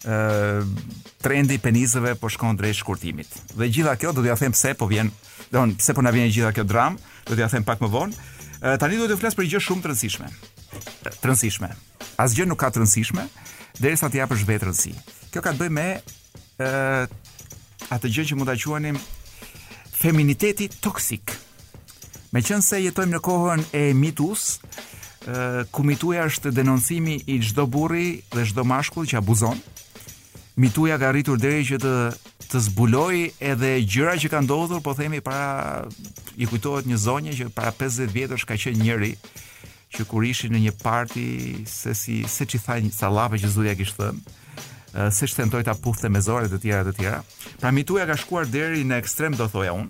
ë 0.03 0.17
uh, 0.17 1.07
trendi 1.23 1.55
i 1.59 1.63
penisëve 1.63 2.13
po 2.21 2.31
shkon 2.31 2.55
drejt 2.59 2.79
shkurtimit. 2.81 3.27
Dhe 3.59 3.67
gjitha 3.75 3.95
kjo 3.99 4.11
do 4.15 4.23
t'ja 4.25 4.35
them 4.41 4.55
pse 4.55 4.71
po 4.79 4.87
vjen, 4.91 5.11
do 5.51 5.63
të 5.73 5.79
pse 5.81 5.95
po 5.97 6.03
na 6.05 6.11
vjen 6.15 6.27
gjitha 6.31 6.51
kjo 6.57 6.63
dram, 6.67 6.95
do 7.27 7.35
t'ja 7.37 7.47
them 7.55 7.67
pak 7.67 7.79
më 7.83 7.91
vonë. 7.95 8.21
Uh, 8.59 8.75
tani 8.79 8.99
do 9.01 9.07
të 9.11 9.19
flas 9.19 9.35
për 9.39 9.47
gjë 9.51 9.63
shumë 9.67 9.83
të 9.85 9.91
rëndësishme. 9.93 10.31
Të 11.03 11.13
rëndësishme. 11.27 11.71
Asgjë 12.23 12.47
nuk 12.51 12.59
ka 12.63 12.71
të 12.71 12.83
rëndësishme 12.85 13.27
derisa 13.77 14.09
të 14.11 14.21
japësh 14.23 14.45
vetë 14.47 14.69
rëndësi. 14.69 14.93
Kjo 15.33 15.43
ka 15.45 15.51
të 15.53 15.59
bëjë 15.61 15.73
me 15.77 15.89
ë 16.59 16.71
atë 17.93 18.11
gjë 18.15 18.25
që 18.31 18.37
mund 18.39 18.49
ta 18.49 18.55
quanim 18.59 18.97
feminiteti 19.99 20.69
toksik. 20.81 21.35
Me 22.31 22.41
qënë 22.45 22.63
se 22.65 22.79
jetojmë 22.83 23.17
në 23.17 23.21
kohën 23.25 23.63
e 23.73 23.81
mitus, 23.97 24.59
uh, 25.27 25.63
ku 25.73 25.83
mituja 25.83 26.27
është 26.29 26.51
denoncimi 26.53 27.17
i 27.25 27.39
gjdo 27.41 27.65
burri 27.67 28.21
dhe 28.35 28.45
gjdo 28.45 28.63
mashkull 28.67 29.07
që 29.09 29.17
abuzon, 29.17 29.57
mituja 30.55 30.97
ka 31.01 31.09
rritur 31.11 31.41
deri 31.41 31.65
që 31.65 31.79
të, 31.81 31.93
të 32.51 32.61
zbuloj 32.67 33.15
edhe 33.41 33.73
gjyra 33.81 34.13
që 34.21 34.29
ka 34.29 34.43
ndodhur, 34.45 34.81
po 34.85 34.93
themi 34.93 35.21
para, 35.25 35.85
i 36.37 36.45
kujtohet 36.45 36.85
një 36.85 36.97
zonje 37.01 37.33
që 37.39 37.49
para 37.55 37.73
50 37.73 38.13
vjetër 38.13 38.37
shka 38.43 38.57
qenë 38.61 38.83
njëri, 38.83 39.13
që 39.99 40.05
kur 40.07 40.23
ishin 40.23 40.53
në 40.55 40.61
një 40.63 40.73
parti 40.79 41.27
se 41.67 41.93
si 41.97 42.21
se 42.31 42.45
çi 42.47 42.59
tha 42.63 42.77
një 42.79 42.91
sallave 42.95 43.39
që 43.41 43.49
zuja 43.51 43.75
kishte 43.77 44.11
thënë 44.89 45.13
se 45.15 45.27
shtentoi 45.29 45.61
ta 45.67 45.75
puthte 45.77 46.09
me 46.09 46.17
zore 46.25 46.47
të 46.49 46.57
tjera 46.63 46.85
të 46.87 46.93
tjera. 46.97 47.19
Pra 47.61 47.69
mituja 47.75 48.07
ka 48.09 48.15
shkuar 48.17 48.47
deri 48.49 48.81
në 48.89 48.95
ekstrem 49.03 49.35
do 49.37 49.45
thoja 49.51 49.75
unë. 49.77 49.89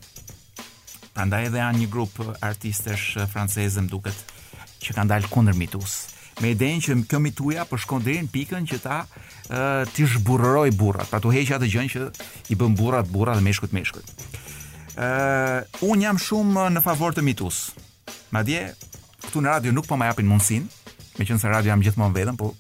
Prandaj 1.15 1.45
edhe 1.47 1.61
janë 1.61 1.79
një 1.83 1.87
grup 1.93 2.17
artistesh 2.43 3.13
francezëm 3.31 3.87
më 3.87 3.93
duket 3.93 4.33
që 4.83 4.97
kanë 4.97 5.11
dalë 5.13 5.29
kundër 5.31 5.55
mitus. 5.61 5.95
Me 6.43 6.51
idenë 6.55 6.83
që 6.83 6.97
kjo 7.11 7.21
mituja 7.23 7.63
po 7.69 7.79
shkon 7.79 8.03
deri 8.03 8.25
në 8.25 8.33
pikën 8.35 8.67
që 8.73 8.81
ta 8.83 8.99
ti 9.95 10.03
zhburroj 10.17 10.67
burrat, 10.79 11.07
pa 11.09 11.21
tu 11.23 11.31
heqja 11.31 11.57
atë 11.61 11.71
gjën 11.71 11.89
që 11.95 12.09
i 12.53 12.59
bën 12.59 12.75
burrat 12.79 13.07
burra 13.07 13.37
dhe 13.39 13.45
meshkut 13.47 13.71
meshkut. 13.75 14.05
uh, 14.99 15.63
un 15.81 16.01
jam 16.01 16.17
shumë 16.19 16.65
në 16.75 16.83
favor 16.83 17.13
të 17.15 17.21
mitus. 17.23 17.71
Madje 18.35 18.73
këtu 19.25 19.41
në 19.43 19.53
radio 19.55 19.73
nuk 19.75 19.88
po 19.89 19.97
më 19.99 20.10
japin 20.13 20.29
mundsinë, 20.29 20.75
meqense 21.19 21.51
radio 21.51 21.73
jam 21.73 21.84
gjithmonë 21.84 22.15
vetëm, 22.19 22.39
po 22.39 22.53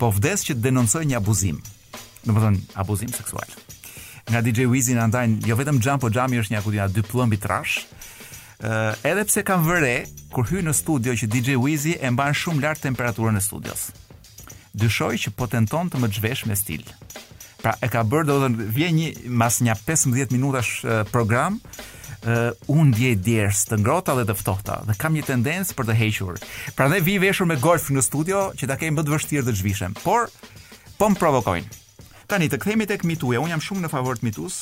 po 0.00 0.08
vdes 0.16 0.42
që 0.46 0.54
denoncoj 0.64 1.02
një 1.04 1.18
abuzim. 1.18 1.58
Domethënë 2.24 2.60
abuzim 2.80 3.10
seksual. 3.12 3.48
Nga 4.32 4.40
DJ 4.46 4.60
Wizin 4.72 4.96
andajnë, 5.02 5.42
jo 5.48 5.56
vetëm 5.58 5.80
Jam 5.84 6.00
po 6.00 6.08
Jam 6.12 6.32
është 6.32 6.54
një 6.54 6.58
akutina 6.60 6.86
dy 6.88 7.02
plëmbi 7.04 7.36
trash. 7.40 7.82
Ë 8.60 8.70
uh, 8.70 9.08
edhe 9.10 9.24
pse 9.28 9.42
kam 9.44 9.66
vëre 9.68 10.06
kur 10.32 10.48
hy 10.48 10.62
në 10.64 10.72
studio 10.76 11.12
që 11.16 11.28
DJ 11.28 11.58
Wizi 11.60 11.96
e 12.00 12.10
mban 12.12 12.32
shumë 12.36 12.64
lart 12.64 12.80
temperaturën 12.84 13.36
e 13.36 13.44
studios. 13.44 13.88
Dyshoj 14.80 15.16
që 15.26 15.32
po 15.36 15.48
tenton 15.52 15.90
të 15.92 16.00
më 16.00 16.10
zhvesh 16.16 16.46
me 16.48 16.56
stil. 16.56 16.84
Pra 17.60 17.74
e 17.84 17.88
ka 17.92 18.00
bërë 18.06 18.28
domethënë 18.32 18.68
vjen 18.76 18.96
një 18.96 19.08
mas 19.36 19.60
një 19.64 19.76
15 19.86 20.32
minutash 20.36 20.80
program, 21.12 21.58
uh, 22.24 22.50
unë 22.72 22.88
ndje 22.90 23.12
djerës 23.24 23.62
të 23.70 23.78
ngrota 23.82 24.14
dhe 24.18 24.26
të 24.28 24.36
ftohta 24.36 24.80
dhe 24.88 24.96
kam 25.00 25.16
një 25.16 25.22
tendencë 25.28 25.76
për 25.78 25.88
të 25.90 25.96
hequr. 26.00 26.40
Pra 26.76 26.88
ne 26.92 27.00
vi 27.04 27.18
veshur 27.22 27.48
me 27.48 27.56
golf 27.60 27.88
në 27.90 28.02
studio 28.04 28.50
që 28.58 28.68
ta 28.68 28.76
kemë 28.80 29.00
bëtë 29.00 29.14
vështirë 29.14 29.46
dhe 29.46 29.54
të 29.56 29.62
zhvishem, 29.62 29.94
por 30.04 30.28
po 31.00 31.08
më 31.08 31.16
provokojnë. 31.20 31.78
Tani 32.30 32.50
të 32.52 32.60
kthehemi 32.62 32.86
tek 32.86 33.06
mituja, 33.08 33.40
un 33.42 33.50
jam 33.50 33.62
shumë 33.64 33.86
në 33.86 33.90
favor 33.92 34.20
të 34.20 34.28
mitus 34.28 34.60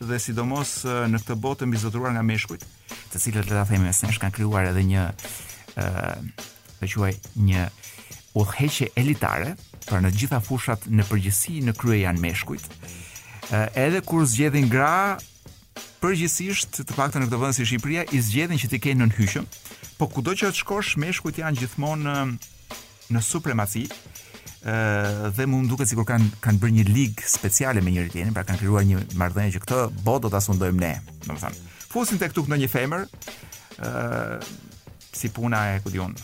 dhe 0.00 0.18
sidomos 0.22 0.78
uh, 0.88 1.02
në 1.10 1.20
këtë 1.24 1.36
botë 1.42 1.68
mbizotruar 1.70 2.14
nga 2.14 2.22
meshkujt, 2.24 2.64
të 3.12 3.22
cilët 3.22 3.48
le 3.50 3.58
ta 3.58 3.64
themi 3.68 3.92
se 3.96 4.08
nesh 4.08 4.20
kanë 4.22 4.36
krijuar 4.38 4.68
edhe 4.70 4.84
një 4.92 5.06
ë 5.76 5.88
uh, 5.88 6.46
të 6.80 6.88
quaj 6.94 7.12
një 7.44 7.66
udhëheqje 8.40 8.92
elitare, 8.96 9.54
pra 9.88 9.98
në 10.04 10.12
gjitha 10.14 10.38
fushat 10.44 10.84
në 10.92 11.04
përgjithësi 11.08 11.60
në 11.66 11.72
krye 11.80 12.04
janë 12.04 12.22
meshkujt. 12.22 12.68
Uh, 13.50 13.66
edhe 13.74 14.00
kur 14.06 14.22
zgjedhin 14.30 14.68
gra, 14.70 15.16
përgjithsisht 16.00 16.78
të 16.88 16.94
paktën 16.96 17.22
në 17.22 17.28
këtë 17.28 17.38
vend 17.42 17.56
si 17.56 17.64
Shqipëria 17.68 18.06
i 18.16 18.20
zgjedhin 18.24 18.60
që 18.62 18.68
të 18.72 18.78
kenë 18.86 19.02
nën 19.02 19.10
hyjshëm, 19.18 19.46
po 19.98 20.06
kudo 20.08 20.32
që 20.40 20.48
të 20.50 20.60
shkosh 20.62 20.94
meshkujt 21.02 21.42
janë 21.42 21.60
gjithmonë 21.60 22.06
në, 22.06 22.54
në 23.16 23.22
supremaci 23.26 23.82
ë 23.84 25.34
dhe 25.36 25.46
mund 25.48 25.68
duket 25.72 25.88
sikur 25.90 26.04
kanë 26.08 26.30
kanë 26.44 26.60
bërë 26.62 26.76
një 26.78 26.86
ligë 26.88 27.28
speciale 27.32 27.84
me 27.84 27.92
njëri 27.94 28.12
tjetrin, 28.14 28.34
pra 28.36 28.46
kanë 28.48 28.60
krijuar 28.62 28.84
një 28.88 29.02
marrëdhënie 29.20 29.54
që 29.56 29.62
këtë 29.66 29.80
bot 30.06 30.24
do 30.24 30.32
ta 30.32 30.40
sundojmë 30.44 30.80
ne, 30.80 30.92
domethënë. 31.26 31.64
Fusin 31.92 32.20
tek 32.20 32.34
tuk 32.36 32.48
në 32.48 32.60
një 32.64 32.70
femër, 32.72 33.06
ë 33.84 33.92
si 35.16 35.32
puna 35.36 35.66
e 35.74 35.80
kujon 35.84 36.16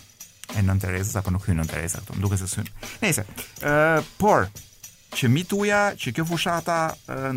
e 0.56 0.62
nën 0.62 0.78
Teresës 0.80 1.16
apo 1.20 1.32
nuk 1.34 1.44
hyn 1.50 1.58
nën 1.60 1.68
Teresa 1.68 2.00
këtu, 2.00 2.20
duket 2.22 2.40
se 2.40 2.48
syn. 2.48 2.68
Nëse, 3.04 3.26
ë 3.66 3.76
por 4.20 4.48
që 5.16 5.30
mituja 5.32 5.82
që 5.96 6.12
kjo 6.16 6.28
fushata 6.28 6.80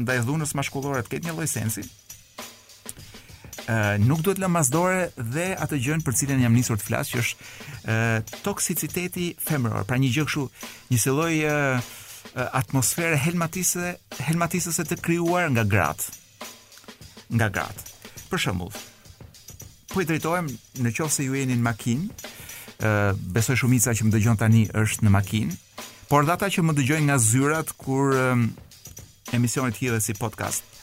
ndaj 0.04 0.22
dhunës 0.28 0.54
maskullore 0.60 1.04
të 1.06 1.16
ketë 1.16 1.30
një 1.32 1.36
lloj 1.38 1.48
sensi, 1.48 1.86
nuk 4.02 4.22
duhet 4.24 4.40
lëmë 4.42 4.58
pas 4.58 4.70
dore 4.72 5.02
dhe 5.18 5.50
atë 5.62 5.78
gjën 5.86 6.02
për 6.06 6.16
cilën 6.18 6.42
jam 6.44 6.56
nisur 6.58 6.78
të 6.80 6.86
flas, 6.90 7.10
që 7.12 7.20
është 7.22 7.50
ë 7.86 8.40
toksiciteti 8.46 9.28
femëror. 9.46 9.86
Pra 9.90 10.00
një 10.02 10.10
gjë 10.16 10.26
kështu, 10.30 10.46
një 10.94 11.00
se 11.04 11.14
lloj 11.14 11.34
uh, 11.50 11.92
atmosfere 12.62 13.20
helmatisë 13.26 13.92
helmatisëse 14.30 14.86
të 14.90 14.98
krijuar 15.06 15.52
nga 15.54 15.66
gratë. 15.70 16.16
Nga 17.36 17.50
gratë. 17.60 17.86
Për 18.30 18.44
shembull, 18.48 18.74
po 19.90 20.02
i 20.04 20.08
drejtohem 20.10 20.50
në 20.82 20.94
qoftë 20.98 21.18
se 21.20 21.28
ju 21.28 21.38
jeni 21.38 21.58
në 21.60 21.66
makinë, 21.66 22.26
ë 22.80 22.96
uh, 23.12 23.22
besoj 23.38 23.60
shumica 23.64 23.94
që 23.94 24.08
më 24.08 24.16
dëgjon 24.18 24.42
tani 24.42 24.66
është 24.82 25.06
në 25.06 25.14
makinë, 25.14 25.58
por 26.10 26.26
data 26.26 26.50
që 26.50 26.64
më 26.66 26.78
dëgjojnë 26.80 27.06
nga 27.12 27.20
zyrat 27.22 27.70
kur 27.78 28.16
um, 28.18 28.48
emisionet 29.36 29.78
hidhen 29.78 30.02
si 30.02 30.16
podcast, 30.18 30.64
ë 30.66 30.70
uh, 30.70 30.79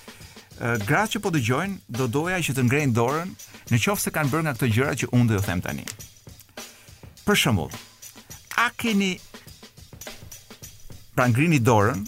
gratë 0.58 1.16
që 1.16 1.20
po 1.22 1.30
dëgjojnë, 1.34 1.84
do 1.92 2.06
doja 2.08 2.38
që 2.40 2.54
të 2.56 2.62
ngrejnë 2.66 2.94
dorën 2.96 3.32
në 3.72 3.80
qofë 3.84 4.04
se 4.06 4.10
kanë 4.14 4.30
bërë 4.32 4.44
nga 4.46 4.54
këto 4.56 4.68
gjëra 4.72 4.94
që 5.02 5.08
unë 5.12 5.28
dhe 5.28 5.36
jo 5.36 5.42
them 5.44 5.60
tani. 5.64 5.84
Për 7.26 7.40
shëmull, 7.42 7.74
a 8.62 8.70
keni 8.80 9.10
pra 11.16 11.26
ngrini 11.32 11.60
dorën, 11.64 12.02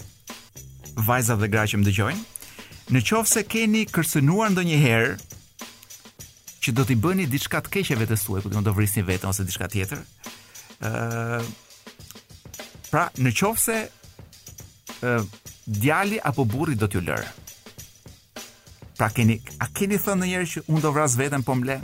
vajzat 1.07 1.39
dhe 1.43 1.49
gratë 1.53 1.73
që 1.75 1.79
më 1.81 1.87
dëgjojnë, 1.89 2.21
në 2.95 3.01
qofë 3.09 3.31
se 3.35 3.43
keni 3.45 3.83
kërsenuar 3.93 4.53
ndë 4.55 4.79
herë 4.81 5.17
që 6.65 6.73
do 6.75 6.85
t'i 6.87 6.97
bëni 6.99 7.27
diçka 7.29 7.61
të 7.67 7.73
keqe 7.77 7.97
vetes 8.01 8.25
tuaj, 8.25 8.41
kur 8.47 8.57
do 8.57 8.73
vrisni 8.73 9.05
veten 9.05 9.29
ose 9.29 9.45
diçka 9.45 9.69
tjetër. 9.75 10.01
Pra, 12.89 13.05
në 13.21 13.33
qofë 13.37 13.61
se 13.61 15.27
djali 15.69 16.17
apo 16.25 16.47
burri 16.49 16.73
do 16.75 16.89
t'ju 16.89 17.05
lërë. 17.05 17.38
Pra 18.99 19.07
keni 19.15 19.37
a 19.63 19.65
keni 19.71 19.95
thënë 19.95 20.17
ndonjëherë 20.19 20.47
që 20.53 20.61
unë 20.73 20.81
do 20.83 20.89
vras 20.91 21.13
veten 21.15 21.43
po 21.47 21.53
mble 21.55 21.77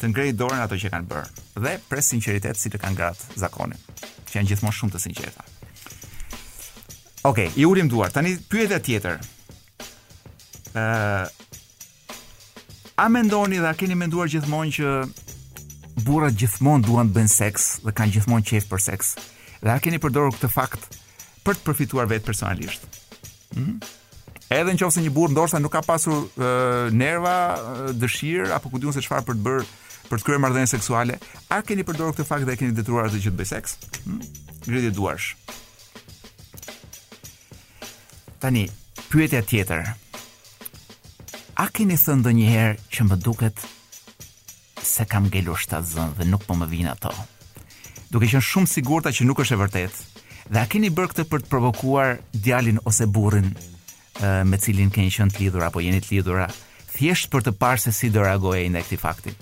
të 0.00 0.08
ngrej 0.08 0.30
dorën 0.40 0.62
ato 0.64 0.78
që 0.80 0.90
kanë 0.94 1.10
bërë 1.10 1.58
dhe 1.66 1.72
për 1.90 2.00
sinqeritet 2.06 2.56
si 2.56 2.70
të 2.72 2.80
kanë 2.80 2.96
gratë 2.96 3.36
zakonin, 3.42 3.82
që 4.30 4.38
janë 4.38 4.48
gjithmonë 4.48 4.76
shumë 4.78 4.94
të 4.94 5.00
sinqerta. 5.04 5.44
Okej, 7.28 7.50
okay, 7.50 7.52
i 7.60 7.66
ulim 7.68 7.90
duart. 7.92 8.16
Tani 8.16 8.32
pyetja 8.48 8.80
tjetër. 8.88 9.18
Ë 10.72 10.86
uh, 10.86 11.26
A 13.04 13.08
mendoni 13.12 13.56
dha 13.60 13.70
keni 13.80 13.94
menduar 14.00 14.28
gjithmonë 14.28 14.74
që 14.76 14.90
burrat 16.08 16.34
gjithmonë 16.40 16.84
duan 16.88 17.08
të 17.12 17.18
bëjnë 17.18 17.32
seks 17.36 17.68
dhe 17.86 17.94
kanë 18.00 18.16
gjithmonë 18.18 18.44
qejf 18.50 18.66
për 18.72 18.82
seks? 18.88 19.14
Dhe 19.62 19.72
a 19.76 19.78
keni 19.84 20.00
përdorur 20.04 20.32
këtë 20.38 20.50
fakt 20.56 20.88
për 21.46 21.56
të 21.60 21.64
përfituar 21.70 22.08
vetë 22.12 22.28
personalisht? 22.32 22.84
Mm 23.56 23.80
edhe 24.60 24.74
nëse 24.76 25.00
një 25.00 25.10
burr 25.14 25.32
ndoshta 25.32 25.60
nuk 25.62 25.72
ka 25.72 25.80
pasur 25.84 26.16
uh, 26.26 26.92
nerva, 26.92 27.34
dëshirë 27.96 28.52
apo 28.56 28.70
ku 28.72 28.80
diun 28.82 28.92
se 28.94 29.02
çfarë 29.04 29.24
për 29.28 29.38
të 29.40 29.46
bërë 29.46 29.68
për 30.10 30.20
të 30.20 30.26
kryer 30.26 30.40
marrëdhënie 30.42 30.66
seksuale, 30.70 31.16
a 31.54 31.60
keni 31.62 31.84
përdorur 31.86 32.16
këtë 32.16 32.26
fakt 32.26 32.46
dhe 32.48 32.56
keni 32.58 32.74
detyruar 32.74 33.06
atë 33.06 33.20
që 33.22 33.30
të 33.30 33.38
bëj 33.38 33.46
seks? 33.52 33.76
Hmm? 34.02 34.22
Gjithë 34.66 34.90
duash. 34.96 35.28
Tani, 38.42 38.64
pyetja 39.12 39.42
tjetër. 39.46 39.92
A 41.62 41.68
keni 41.76 41.94
thënë 42.00 42.24
ndonjëherë 42.24 42.82
që 42.90 43.06
më 43.06 43.20
duket 43.22 43.62
se 44.82 45.06
kam 45.06 45.30
gelur 45.30 45.60
shtazën 45.62 46.16
dhe 46.18 46.26
nuk 46.26 46.42
po 46.48 46.58
më 46.58 46.66
vin 46.74 46.90
ato? 46.90 47.14
Duke 48.10 48.26
qenë 48.26 48.42
shumë 48.42 48.72
sigurta 48.72 49.14
që 49.14 49.28
nuk 49.30 49.44
është 49.44 49.54
e 49.58 49.62
vërtetë, 49.62 50.02
dhe 50.50 50.58
a 50.58 50.66
keni 50.66 50.90
bërë 50.90 51.12
këtë 51.14 51.28
për 51.30 51.46
të 51.46 51.52
provokuar 51.54 52.18
djalin 52.34 52.82
ose 52.90 53.06
burrin 53.06 53.52
me 54.22 54.58
cilin 54.60 54.90
keni 54.92 55.10
qenë 55.14 55.34
të 55.34 55.44
lidhur 55.44 55.64
apo 55.64 55.82
jeni 55.82 56.00
të 56.02 56.12
lidhura 56.16 56.48
thjesht 56.94 57.30
për 57.32 57.44
të 57.46 57.54
parë 57.60 57.82
se 57.86 57.92
si 57.94 58.10
do 58.12 58.22
reagojë 58.24 58.68
ndaj 58.74 58.82
këtij 58.88 59.00
fakti. 59.00 59.34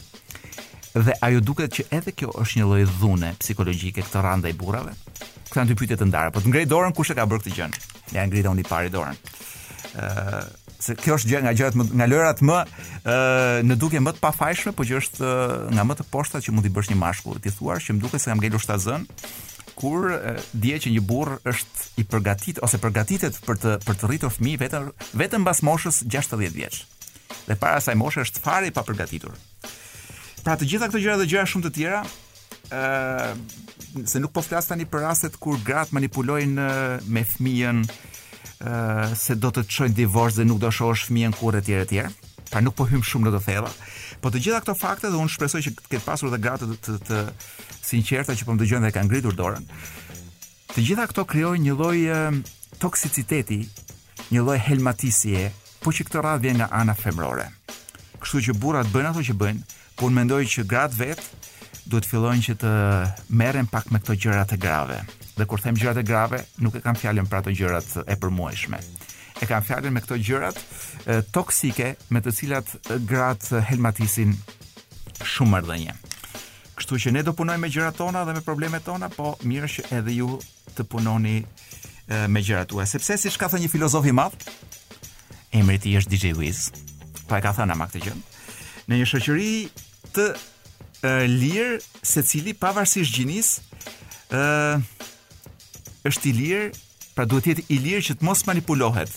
Dhe 0.98 1.14
a 1.22 1.30
ju 1.30 1.40
duket 1.44 1.72
që 1.76 1.84
edhe 1.98 2.12
kjo 2.16 2.30
është 2.42 2.60
një 2.60 2.68
lloj 2.68 2.84
dhune 2.98 3.32
psikologjike 3.42 4.04
këto 4.06 4.22
randa 4.24 4.50
i 4.50 4.56
burrave? 4.60 4.94
Këta 5.48 5.60
janë 5.62 5.70
dy 5.72 5.76
pyetje 5.78 5.98
të 6.00 6.08
ndara, 6.10 6.32
po 6.32 6.42
të 6.42 6.50
ngrej 6.52 6.66
dorën 6.70 6.94
kush 6.96 7.10
e 7.12 7.16
ka 7.18 7.24
bërë 7.28 7.42
këtë 7.44 7.56
gjë? 7.56 7.68
Ja 8.16 8.24
ngrita 8.28 8.52
unë 8.54 8.64
i 8.64 8.68
parë 8.68 8.90
dorën. 8.94 9.20
ë 9.98 10.04
uh, 10.06 10.40
se 10.78 10.94
kjo 10.94 11.16
është 11.18 11.30
gjë 11.32 11.38
nga 11.42 11.52
gjërat 11.58 11.74
më 11.80 11.84
nga 11.98 12.06
lojrat 12.06 12.40
më 12.44 12.54
ë 12.62 12.66
uh, 13.02 13.60
në 13.66 13.76
dukje 13.82 14.02
më 14.04 14.12
të 14.14 14.22
pafajshme, 14.22 14.72
por 14.76 14.84
që 14.86 14.98
është 15.00 15.24
uh, 15.24 15.68
nga 15.74 15.82
më 15.88 15.96
të 15.98 16.06
poshta 16.12 16.42
që 16.44 16.52
mund 16.54 16.66
të 16.66 16.74
bësh 16.76 16.90
një 16.92 16.98
mashkull. 17.02 17.40
Ti 17.42 17.50
thua 17.56 17.78
që 17.82 17.96
më 17.98 18.04
duket 18.04 18.20
se 18.22 18.30
kam 18.32 18.38
ngelur 18.42 18.62
shtazën, 18.62 19.06
kur 19.78 20.10
dje 20.58 20.78
që 20.84 20.90
një 20.94 21.02
burr 21.06 21.36
është 21.48 21.86
i 22.02 22.04
përgatit 22.10 22.58
ose 22.66 22.80
përgatitet 22.82 23.38
për 23.46 23.60
të 23.62 23.74
për 23.86 23.98
të 24.00 24.08
rritur 24.10 24.34
fëmijë 24.34 24.60
vetëm 24.64 24.88
vetëm 25.20 25.46
pas 25.46 25.60
moshës 25.66 26.00
60 26.04 26.54
vjeç. 26.58 26.80
Dhe 27.46 27.56
para 27.60 27.78
asaj 27.78 27.94
moshe 28.00 28.24
është 28.24 28.42
fare 28.44 28.68
i 28.68 28.74
papërgatitur. 28.74 29.34
Pra 30.44 30.56
të 30.58 30.68
gjitha 30.72 30.88
këto 30.90 31.00
gjëra 31.04 31.18
dhe 31.20 31.28
gjëra 31.30 31.46
shumë 31.52 31.66
të 31.68 31.74
tjera, 31.76 32.02
ë 32.74 34.06
se 34.10 34.20
nuk 34.20 34.34
po 34.34 34.42
flas 34.44 34.66
tani 34.68 34.84
për 34.90 35.04
rastet 35.06 35.38
kur 35.42 35.58
gratë 35.66 35.94
manipulojnë 35.96 36.68
me 37.06 37.22
fëmijën 37.32 37.84
ë 37.84 38.72
se 39.18 39.38
do 39.42 39.52
të 39.54 39.66
çojnë 39.76 39.98
divorc 40.00 40.36
dhe 40.40 40.48
nuk 40.48 40.58
do 40.64 40.72
shohësh 40.74 41.06
fëmijën 41.08 41.38
kurrë 41.38 41.62
etj 41.62 41.78
etj. 41.84 42.06
Pra 42.48 42.62
nuk 42.64 42.74
po 42.78 42.88
hym 42.88 43.02
shumë 43.04 43.28
në 43.28 43.34
të 43.36 43.44
thella. 43.46 43.70
Po 44.24 44.30
të 44.32 44.40
gjitha 44.42 44.60
këto 44.64 44.74
fakte 44.74 45.10
dhe 45.12 45.18
unë 45.20 45.30
shpresoj 45.36 45.60
që 45.68 45.72
të 45.76 45.90
ketë 45.92 46.04
pasur 46.08 46.32
dhe 46.32 46.38
gratë 46.42 46.68
të, 46.72 46.78
të, 46.86 47.00
të 47.06 47.18
sinqerta 47.88 48.34
që 48.36 48.44
po 48.46 48.54
më 48.54 48.62
dëgjojnë 48.64 48.88
dhe 48.88 48.94
kanë 48.96 49.08
ngritur 49.08 49.36
dorën. 49.38 49.66
Të 50.74 50.84
gjitha 50.84 51.06
këto 51.10 51.24
krijojnë 51.30 51.64
një 51.64 51.76
lloj 51.76 52.00
toksiciteti, 52.82 53.60
një 54.34 54.42
lloj 54.44 54.58
helmatisie, 54.68 55.48
por 55.82 55.94
që 55.96 56.04
këtë 56.08 56.22
radhë 56.26 56.42
vjen 56.44 56.58
nga 56.60 56.68
ana 56.80 56.94
femërore. 56.98 57.48
Kështu 58.20 58.42
që 58.48 58.56
burrat 58.62 58.90
bëjnë 58.92 59.10
ato 59.12 59.22
që 59.26 59.36
bëjnë, 59.40 59.76
por 59.98 60.12
mendoj 60.14 60.42
që 60.54 60.64
gratë 60.70 60.98
vet 60.98 61.22
duhet 61.88 62.04
të 62.04 62.12
fillojnë 62.12 62.44
që 62.50 62.54
të 62.60 62.72
merren 63.40 63.68
pak 63.72 63.88
me 63.94 64.00
këto 64.02 64.18
gjëra 64.22 64.44
të 64.50 64.58
grave. 64.60 64.98
Dhe 65.38 65.46
kur 65.48 65.62
them 65.62 65.78
gjërat 65.78 66.02
e 66.02 66.04
grave, 66.10 66.42
nuk 66.62 66.76
e 66.78 66.82
kam 66.84 66.98
fjalën 66.98 67.28
për 67.30 67.38
ato 67.40 67.54
gjërat 67.60 67.94
e 68.04 68.16
përmuajshme. 68.20 68.80
E 69.42 69.46
kam 69.48 69.64
fjalën 69.64 69.94
me 69.94 70.02
këto 70.04 70.18
gjërat 70.20 70.58
toksike 71.32 71.94
me 72.12 72.20
të 72.22 72.34
cilat 72.40 72.74
gratë 73.08 73.62
helmatisin 73.70 74.34
shumë 75.24 75.54
marrëdhënie. 75.56 75.96
Kështu 76.78 76.98
që 77.02 77.10
ne 77.16 77.22
do 77.26 77.32
punojmë 77.34 77.62
me 77.64 77.68
gjërat 77.74 77.96
tona 77.98 78.20
dhe 78.26 78.36
me 78.36 78.42
problemet 78.46 78.84
tona, 78.86 79.08
po 79.10 79.32
mirë 79.50 79.68
që 79.72 79.84
edhe 79.98 80.12
ju 80.20 80.28
të 80.76 80.84
punoni 80.92 81.40
e, 81.42 82.18
me 82.30 82.42
gjërat 82.46 82.68
tua, 82.70 82.84
sepse 82.86 83.16
siç 83.24 83.34
ka 83.40 83.48
thënë 83.50 83.64
një 83.64 83.70
filozof 83.72 84.06
i 84.06 84.12
madh, 84.14 84.46
emri 85.58 85.74
i 85.78 85.82
tij 85.82 85.96
është 86.02 86.12
DJ 86.12 86.30
Wiz. 86.38 86.60
Pa 87.24 87.24
po 87.32 87.40
e 87.40 87.44
ka 87.48 87.54
thënë 87.58 87.74
ama 87.74 87.88
këtë 87.90 88.04
gjë. 88.06 88.14
Në 88.92 89.00
një 89.00 89.08
shoqëri 89.10 89.50
të 90.18 90.28
e, 90.30 91.10
lirë, 91.32 91.80
secili 92.12 92.54
pavarësisht 92.62 93.16
gjinisë, 93.16 93.66
ë 94.38 94.46
është 96.12 96.30
i 96.30 96.34
lirë, 96.38 96.70
pra 97.18 97.26
duhet 97.26 97.48
të 97.48 97.54
jetë 97.56 97.66
i 97.74 97.80
lirë 97.88 98.06
që 98.12 98.18
të 98.20 98.28
mos 98.28 98.46
manipulohet. 98.46 99.10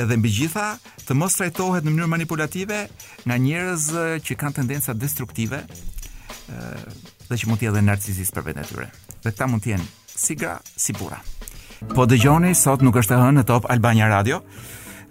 Edhe 0.00 0.16
mbi 0.16 0.32
gjitha, 0.38 0.70
të 1.04 1.20
mos 1.20 1.36
trajtohet 1.36 1.84
në 1.84 1.92
mënyrë 1.92 2.12
manipulative 2.16 2.86
nga 3.28 3.36
njerëz 3.36 3.90
që 4.24 4.36
kanë 4.40 4.62
tendenca 4.62 4.96
destruktive, 4.96 5.66
dhe 7.28 7.36
që 7.38 7.46
mund 7.48 7.60
të 7.60 7.68
jetë 7.68 7.82
narcisist 7.86 8.34
për 8.34 8.48
vetën 8.48 8.62
e 8.62 8.68
tyre. 8.68 8.86
Dhe 9.24 9.32
këta 9.32 9.46
mund 9.50 9.64
të 9.64 9.72
jenë 9.74 9.86
si 10.10 10.36
gra, 10.38 10.56
si 10.84 10.94
burra. 10.96 11.20
Po 11.94 12.06
dëgjoni, 12.10 12.54
sot 12.58 12.82
nuk 12.84 12.98
është 13.00 13.16
e 13.16 13.18
hënë 13.22 13.38
në 13.40 13.44
Top 13.48 13.68
Albania 13.72 14.08
Radio. 14.12 14.42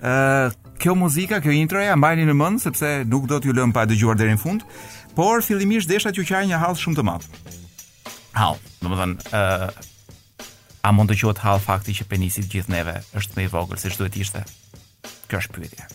ë 0.02 0.68
Kjo 0.80 0.94
muzika, 0.96 1.42
kjo 1.44 1.52
introja 1.52 1.90
ja 1.92 1.96
mbajini 2.00 2.24
në 2.30 2.34
mend 2.40 2.62
sepse 2.64 3.02
nuk 3.04 3.26
do 3.28 3.36
t'ju 3.44 3.52
lëm 3.52 3.74
pa 3.76 3.82
dëgjuar 3.84 4.16
deri 4.16 4.32
në 4.38 4.40
fund, 4.40 4.62
por 5.12 5.44
fillimisht 5.44 5.90
deshat 5.92 6.16
ju 6.16 6.24
qajnë 6.24 6.54
një 6.54 6.60
hall 6.62 6.78
shumë 6.80 6.96
të 6.96 7.04
madh. 7.04 7.26
Hall, 8.40 8.56
domethënë, 8.80 9.18
ë 9.28 10.78
a 10.88 10.94
mund 10.96 11.12
të 11.12 11.18
quhet 11.20 11.44
hall 11.44 11.60
fakti 11.60 11.98
që 12.00 12.08
penisi 12.08 12.46
gjithë 12.48 12.72
neve 12.72 12.96
është 13.12 13.36
më 13.36 13.44
i 13.44 13.52
vogël 13.52 13.76
se 13.76 13.92
si 13.92 13.98
ç'duhet 14.00 14.16
ishte? 14.24 14.46
Kjo 15.28 15.42
është 15.44 15.58
pyetja. 15.60 15.90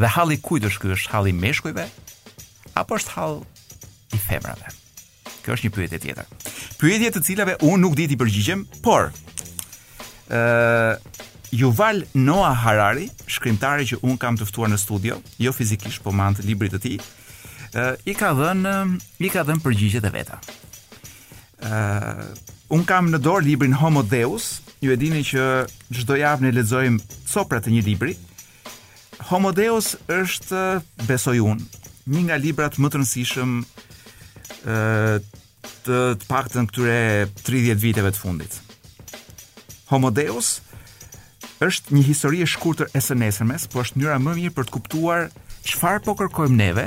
Dhe 0.00 0.14
halli 0.16 0.40
kujt 0.40 0.64
është 0.70 0.86
ky? 0.86 0.96
Është 0.96 1.12
halli 1.12 1.36
meshkujve 1.44 1.84
apo 2.80 2.96
është 2.96 3.12
hall 3.18 3.38
i 4.14 4.18
femrave? 4.18 4.68
Kjo 5.44 5.56
është 5.56 5.68
një 5.68 5.74
pyetje 5.76 5.98
tjetër. 6.04 6.50
Pyetje 6.80 7.10
të 7.14 7.22
cilave 7.24 7.56
unë 7.64 7.80
nuk 7.84 7.96
di 7.98 8.06
ti 8.10 8.16
përgjigjem, 8.20 8.66
por 8.84 9.10
ë 10.28 10.38
uh, 10.38 11.26
Yuval 11.48 12.02
Noah 12.28 12.52
Harari, 12.60 13.06
shkrimtari 13.24 13.86
që 13.88 14.02
un 14.04 14.18
kam 14.20 14.36
të 14.36 14.44
ftuar 14.50 14.68
në 14.68 14.76
studio, 14.82 15.14
jo 15.40 15.52
fizikisht, 15.56 16.02
por 16.04 16.12
me 16.12 16.26
anë 16.26 16.42
të 16.42 16.44
librit 16.44 16.74
të 16.76 16.80
tij, 16.84 16.98
ë 17.72 17.84
uh, 17.84 18.04
i 18.04 18.16
ka 18.18 18.34
dhënë 18.36 18.74
uh, 18.74 18.94
i 19.24 19.30
ka 19.32 19.46
dhënë 19.48 19.64
përgjigjet 19.64 20.04
e 20.04 20.12
veta. 20.14 20.38
ë 21.64 21.68
uh, 21.68 22.24
un 22.76 22.82
kam 22.84 23.08
në 23.08 23.18
dorë 23.24 23.46
librin 23.46 23.72
Homo 23.80 24.02
Deus, 24.04 24.60
ju 24.84 24.92
e 24.92 24.96
dini 25.00 25.22
që 25.24 25.44
çdo 25.96 26.18
javë 26.20 26.44
ne 26.44 26.50
lexojmë 26.52 27.20
copra 27.32 27.58
të 27.64 27.72
një 27.72 27.82
libri. 27.86 28.12
Homo 29.30 29.50
Deus 29.56 29.94
është 30.12 30.60
besoj 31.08 31.38
un, 31.48 31.58
një 32.06 32.26
nga 32.28 32.36
librat 32.38 32.76
më 32.78 32.90
të 32.92 33.00
rëndësishëm 33.00 33.54
të 34.66 35.22
të 35.88 35.96
paktën 36.30 36.66
këtyre 36.70 37.26
30 37.44 37.80
viteve 37.82 38.10
të 38.14 38.18
fundit. 38.20 38.52
Homo 39.90 40.10
Deus 40.14 40.58
është 41.64 41.94
një 41.96 42.02
histori 42.06 42.42
e 42.42 42.46
shkurtër 42.46 42.92
e 42.94 43.00
së 43.02 43.16
nesërmes, 43.18 43.66
po 43.68 43.82
është 43.82 43.98
njëra 43.98 44.18
më 44.22 44.34
mirë 44.38 44.54
për 44.54 44.68
të 44.68 44.74
kuptuar 44.76 45.26
çfarë 45.66 46.04
po 46.06 46.14
kërkojmë 46.20 46.56
neve, 46.56 46.84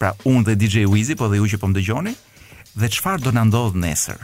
pra 0.00 0.14
unë 0.24 0.46
dhe 0.48 0.54
DJ 0.56 0.84
Wizy, 0.88 1.16
po 1.20 1.28
dhe 1.28 1.36
ju 1.42 1.50
që 1.52 1.60
po 1.60 1.68
më 1.68 1.76
dëgjoni, 1.78 2.14
dhe 2.80 2.88
çfarë 2.96 3.24
do 3.26 3.34
na 3.36 3.44
ndodh 3.50 3.76
nesër. 3.76 4.22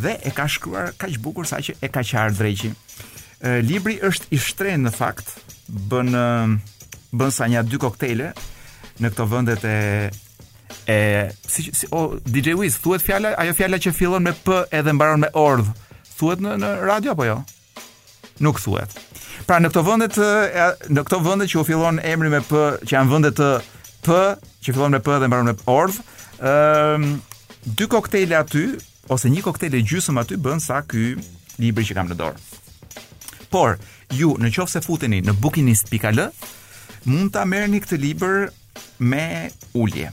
Dhe 0.00 0.16
e 0.24 0.32
ka 0.32 0.46
shkruar 0.48 0.94
kaq 0.98 1.18
bukur 1.20 1.46
sa 1.46 1.60
që 1.60 1.76
e 1.84 1.92
ka 1.92 2.00
qartë 2.00 2.38
dreqi. 2.40 2.72
E, 3.44 3.60
libri 3.66 3.98
është 4.00 4.32
i 4.32 4.40
shtrenë 4.40 4.86
në 4.88 4.94
fakt, 4.96 5.34
bën 5.68 6.16
bën 7.12 7.28
sa 7.34 7.44
një 7.52 7.66
dy 7.68 7.76
koktele 7.82 8.30
në 9.02 9.10
këto 9.12 9.26
vëndet 9.28 9.68
e, 9.68 9.76
e 10.86 11.28
si, 11.46 11.70
si 11.72 11.86
o 11.90 12.18
DJ 12.24 12.54
Wiz 12.54 12.76
thuhet 12.82 13.02
fjala 13.04 13.30
ajo 13.38 13.54
fjala 13.54 13.78
që 13.78 13.92
fillon 13.94 14.22
me 14.24 14.32
p 14.34 14.54
edhe 14.74 14.92
mbaron 14.92 15.22
me 15.22 15.28
ordh 15.38 15.68
thuhet 16.18 16.42
në 16.42 16.56
në 16.62 16.70
radio 16.86 17.12
apo 17.14 17.26
jo 17.28 17.36
nuk 18.42 18.58
thuhet 18.60 18.94
pra 19.46 19.58
në 19.62 19.70
këto 19.70 19.82
vende 19.86 20.08
në 20.10 21.04
këto 21.08 21.20
vende 21.22 21.46
që 21.50 21.60
u 21.60 21.66
fillon 21.68 22.00
emri 22.12 22.32
me 22.32 22.40
p 22.46 22.62
që 22.82 22.96
janë 22.96 23.12
vende 23.12 23.30
të 23.38 23.50
p 24.06 24.16
që 24.62 24.72
fillon 24.74 24.94
me 24.96 25.02
p 25.02 25.12
edhe 25.14 25.30
mbaron 25.30 25.52
me 25.52 25.54
ordh 25.70 26.00
ë 26.42 26.54
um, 26.96 27.04
dy 27.78 27.86
koktejle 27.86 28.38
aty 28.40 28.64
ose 29.14 29.30
një 29.30 29.44
koktejle 29.46 29.84
gjysmë 29.86 30.24
aty 30.24 30.40
bën 30.42 30.60
sa 30.62 30.80
ky 30.82 31.12
libri 31.62 31.86
që 31.86 31.98
kam 32.00 32.10
në 32.10 32.18
dorë 32.18 33.46
por 33.54 33.78
ju 34.12 34.34
në 34.42 34.50
qoftë 34.52 34.74
se 34.74 34.82
futeni 34.84 35.22
në 35.24 35.36
bookingist.al 35.40 36.24
mund 37.06 37.30
ta 37.34 37.46
merrni 37.48 37.78
këtë 37.84 37.98
libër 38.02 38.36
me 39.02 39.24
ulje 39.78 40.10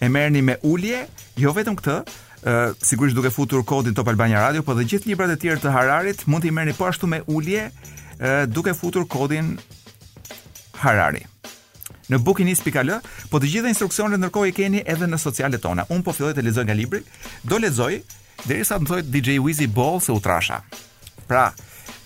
e 0.00 0.08
merrni 0.08 0.40
me 0.46 0.56
ulje, 0.64 1.02
jo 1.36 1.52
vetëm 1.56 1.76
këtë, 1.76 1.94
ë 2.40 2.48
uh, 2.52 2.76
sigurisht 2.80 3.16
duke 3.18 3.28
futur 3.34 3.60
kodin 3.68 3.92
Top 3.94 4.08
Albania 4.08 4.40
Radio, 4.46 4.62
po 4.64 4.72
dhe 4.74 4.86
gjithë 4.88 5.10
librat 5.10 5.34
e 5.34 5.36
tjerë 5.42 5.60
të 5.60 5.72
Hararit 5.74 6.22
mund 6.26 6.42
t'i 6.46 6.52
merrni 6.56 6.72
po 6.78 6.88
ashtu 6.88 7.06
me 7.10 7.20
ulje, 7.28 7.66
ë 8.16 8.30
uh, 8.30 8.46
duke 8.48 8.72
futur 8.76 9.04
kodin 9.12 9.58
Harari. 10.80 11.20
Në 12.10 12.18
bookinis.al, 12.26 12.94
po 13.30 13.38
të 13.38 13.50
gjitha 13.52 13.68
instruksionet 13.70 14.18
ndërkohë 14.24 14.48
i 14.50 14.54
keni 14.56 14.80
edhe 14.88 15.06
në 15.06 15.18
socialet 15.20 15.60
tona. 15.62 15.84
Un 15.94 16.00
po 16.02 16.14
filloj 16.16 16.32
të 16.34 16.42
lexoj 16.48 16.64
nga 16.66 16.74
libri, 16.80 17.02
do 17.46 17.60
lexoj 17.62 17.92
derisa 18.48 18.80
më 18.80 18.88
thotë 18.88 19.12
DJ 19.14 19.36
Wizzy 19.44 19.68
Ball 19.70 20.00
se 20.02 20.16
u 20.16 20.18
trasha. 20.24 20.62
Pra, 21.28 21.50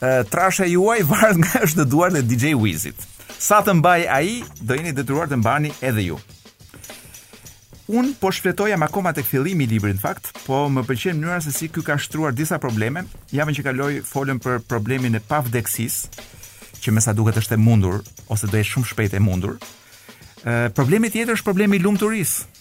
ë 0.03 0.17
uh, 0.19 0.29
trasha 0.35 0.67
juaj 0.69 0.99
varet 1.15 1.41
nga 1.47 1.63
është 1.69 1.85
në 1.85 1.89
duart 1.95 2.19
e 2.21 2.27
DJ 2.27 2.57
Wizit. 2.59 3.07
Sa 3.39 3.63
të 3.65 3.79
mbaj 3.79 4.09
ai, 4.19 4.41
do 4.67 4.75
jeni 4.75 4.93
detyruar 4.97 5.31
të 5.31 5.39
mbani 5.41 5.71
edhe 5.85 6.11
ju. 6.11 6.19
Un 7.85 8.15
po 8.17 8.31
shfletoja 8.33 8.79
më 8.81 8.87
akoma 8.89 9.11
tek 9.13 9.27
fillimi 9.29 9.67
i 9.67 9.69
librit 9.69 9.93
në 9.97 10.01
fakt, 10.01 10.31
po 10.47 10.63
më 10.73 10.87
pëlqen 10.89 11.19
mënyra 11.19 11.43
se 11.45 11.53
si 11.53 11.67
ky 11.69 11.83
ka 11.85 11.99
shtruar 12.01 12.33
disa 12.33 12.57
probleme. 12.61 13.03
Jamë 13.33 13.55
që 13.59 13.65
kaloj 13.67 13.91
folën 14.09 14.39
për 14.41 14.63
problemin 14.71 15.19
e 15.19 15.21
pavdeksisë, 15.21 16.23
që 16.81 16.93
me 16.97 17.03
sa 17.05 17.13
duket 17.17 17.41
është 17.43 17.57
e 17.57 17.61
mundur 17.61 17.99
ose 18.33 18.49
do 18.49 18.57
jetë 18.57 18.71
shumë 18.71 18.89
shpejt 18.89 19.17
e 19.19 19.21
mundur. 19.21 19.59
Ë 20.49 20.73
problemi 20.77 21.11
tjetër 21.13 21.37
është 21.37 21.45
problemi 21.49 21.77
i 21.77 21.85
lumturisë. 21.85 22.53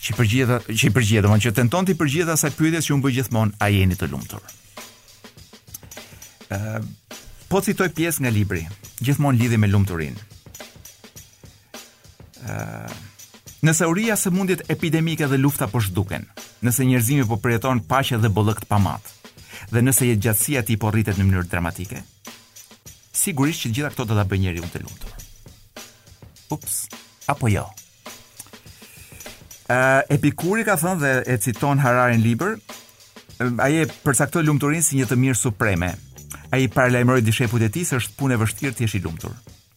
Që 0.00 0.16
përgjithë 0.16 0.56
që 0.72 0.88
i 0.88 0.92
përgjigjet, 0.96 1.26
domthonjë 1.26 1.44
që 1.50 1.54
tenton 1.60 1.88
ti 1.90 1.96
përgjithë 2.00 2.32
asaj 2.38 2.54
pyetjes 2.56 2.88
që 2.88 2.96
un 2.96 3.04
bëj 3.04 3.16
gjithmonë, 3.18 3.54
a 3.60 3.66
jeni 3.68 3.96
të 4.00 4.08
lumtur? 4.12 4.40
Ë 6.48 6.80
po 7.52 7.60
citoj 7.60 7.90
pjesë 7.92 8.24
nga 8.24 8.32
libri, 8.32 8.64
gjithmonë 9.04 9.36
lidhi 9.42 9.60
me 9.60 9.68
lumturinë. 9.68 10.28
Ë 12.48 12.58
Nëse 13.60 13.84
uria 13.84 14.14
së 14.16 14.30
mundjet 14.32 14.62
epidemike 14.72 15.26
dhe 15.28 15.36
lufta 15.36 15.66
po 15.68 15.82
shduken, 15.84 16.22
nëse 16.64 16.84
njerëzimi 16.88 17.26
po 17.28 17.36
përjeton 17.44 17.82
pashe 17.90 18.16
dhe 18.22 18.30
bollëk 18.32 18.62
të 18.62 18.68
pamatë, 18.70 19.12
dhe 19.72 19.82
nëse 19.84 20.06
jetë 20.08 20.22
gjatsia 20.24 20.62
ti 20.64 20.78
po 20.80 20.88
rritet 20.94 21.18
në 21.20 21.26
mënyrë 21.28 21.50
dramatike, 21.52 22.00
sigurisht 23.20 23.66
që 23.66 23.72
gjitha 23.76 23.90
këto 23.92 24.06
do 24.08 24.16
të 24.16 24.24
bëj 24.32 24.40
njeri 24.46 24.62
unë 24.64 24.72
të 24.78 24.82
lumëtur. 24.84 25.28
Ups, 26.56 26.78
apo 27.34 27.52
jo? 27.52 27.66
epikuri 30.10 30.64
ka 30.66 30.74
thënë 30.80 30.98
dhe 31.04 31.10
e 31.30 31.36
citon 31.44 31.78
Hararin 31.84 32.24
Liber, 32.24 32.56
uh, 32.56 33.66
aje 33.68 33.84
përsaktoj 34.02 34.40
lumëturin 34.48 34.82
si 34.82 34.96
një 34.98 35.06
të 35.12 35.20
mirë 35.20 35.38
supreme. 35.38 35.92
Aje 36.50 36.66
i 36.66 36.72
paralajmëroj 36.74 37.22
dishepu 37.22 37.60
të 37.62 37.70
se 37.86 38.00
është 38.00 38.16
punë 38.18 38.34
e 38.34 38.40
vështirë 38.42 38.74
të 38.76 38.82
jeshi 38.86 39.04
lumëtur. 39.04 39.36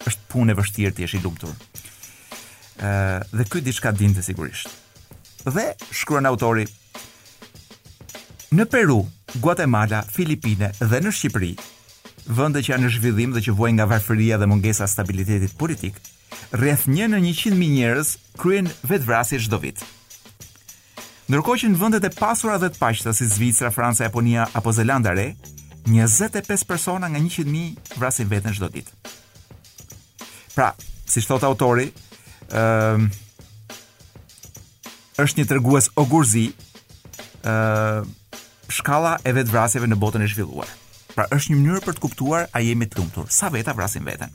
është 0.09 0.21
punë 0.31 0.51
e 0.51 0.55
vështirë 0.57 0.91
të 0.95 0.99
jeshi 1.03 1.19
lumëtur 1.23 1.53
dhe 3.33 3.43
ky 3.49 3.61
diçka 3.65 3.91
dinte 3.91 4.23
sigurisht. 4.23 4.69
Dhe 5.45 5.73
shkruan 5.91 6.25
autori 6.25 6.65
Në 8.53 8.67
Peru, 8.69 8.99
Guatemala, 9.41 10.03
Filipine 10.05 10.69
dhe 10.77 10.99
në 11.01 11.09
Shqipëri, 11.09 11.55
vende 12.37 12.61
që 12.61 12.75
janë 12.75 12.85
në 12.85 12.91
zhvillim 12.93 13.31
dhe 13.33 13.41
që 13.41 13.53
vuajnë 13.57 13.75
nga 13.79 13.87
varfëria 13.89 14.37
dhe 14.37 14.45
mungesa 14.47 14.85
stabilitetit 14.87 15.55
politik, 15.57 15.97
rreth 16.53 16.83
1 16.85 17.15
në 17.17 17.21
100 17.31 17.57
mijë 17.57 17.73
njerëz 17.73 18.11
kryen 18.37 18.69
vetvrasje 18.85 19.39
çdo 19.47 19.57
vit. 19.63 19.81
Ndërkohë 21.33 21.63
që 21.63 21.71
në 21.73 21.81
vendet 21.81 22.05
e 22.05 22.13
pasura 22.13 22.59
dhe 22.61 22.69
të 22.69 22.77
paqta 22.83 23.13
si 23.17 23.25
Zvicra, 23.25 23.71
Franca, 23.73 24.05
Japonia 24.05 24.45
apo 24.53 24.71
Zelanda 24.73 25.15
Re, 25.17 25.31
25 25.89 26.67
persona 26.69 27.09
nga 27.09 27.19
100 27.23 27.49
mijë 27.49 27.97
vrasin 27.97 28.29
veten 28.29 28.53
çdo 28.53 28.69
ditë. 28.69 29.01
Pra, 30.53 30.75
si 31.09 31.25
thot 31.25 31.41
autori, 31.49 31.87
uh, 32.51 32.99
është 35.21 35.39
një 35.41 35.45
tregues 35.49 35.89
ogurzi 35.99 36.47
ë 36.49 37.23
ehm, 37.43 37.47
uh, 37.51 38.19
shkalla 38.73 39.17
e 39.27 39.29
vetvrasjeve 39.35 39.85
në 39.85 39.95
botën 40.01 40.23
e 40.25 40.27
zhvilluar. 40.31 40.69
Pra 41.13 41.27
është 41.35 41.51
një 41.51 41.57
mënyrë 41.59 41.81
për 41.83 41.93
të 41.97 42.01
kuptuar 42.01 42.45
a 42.55 42.61
jemi 42.63 42.87
të 42.89 42.97
lumtur, 42.97 43.27
sa 43.29 43.51
veta 43.53 43.73
vrasin 43.77 44.01
veten. 44.07 44.31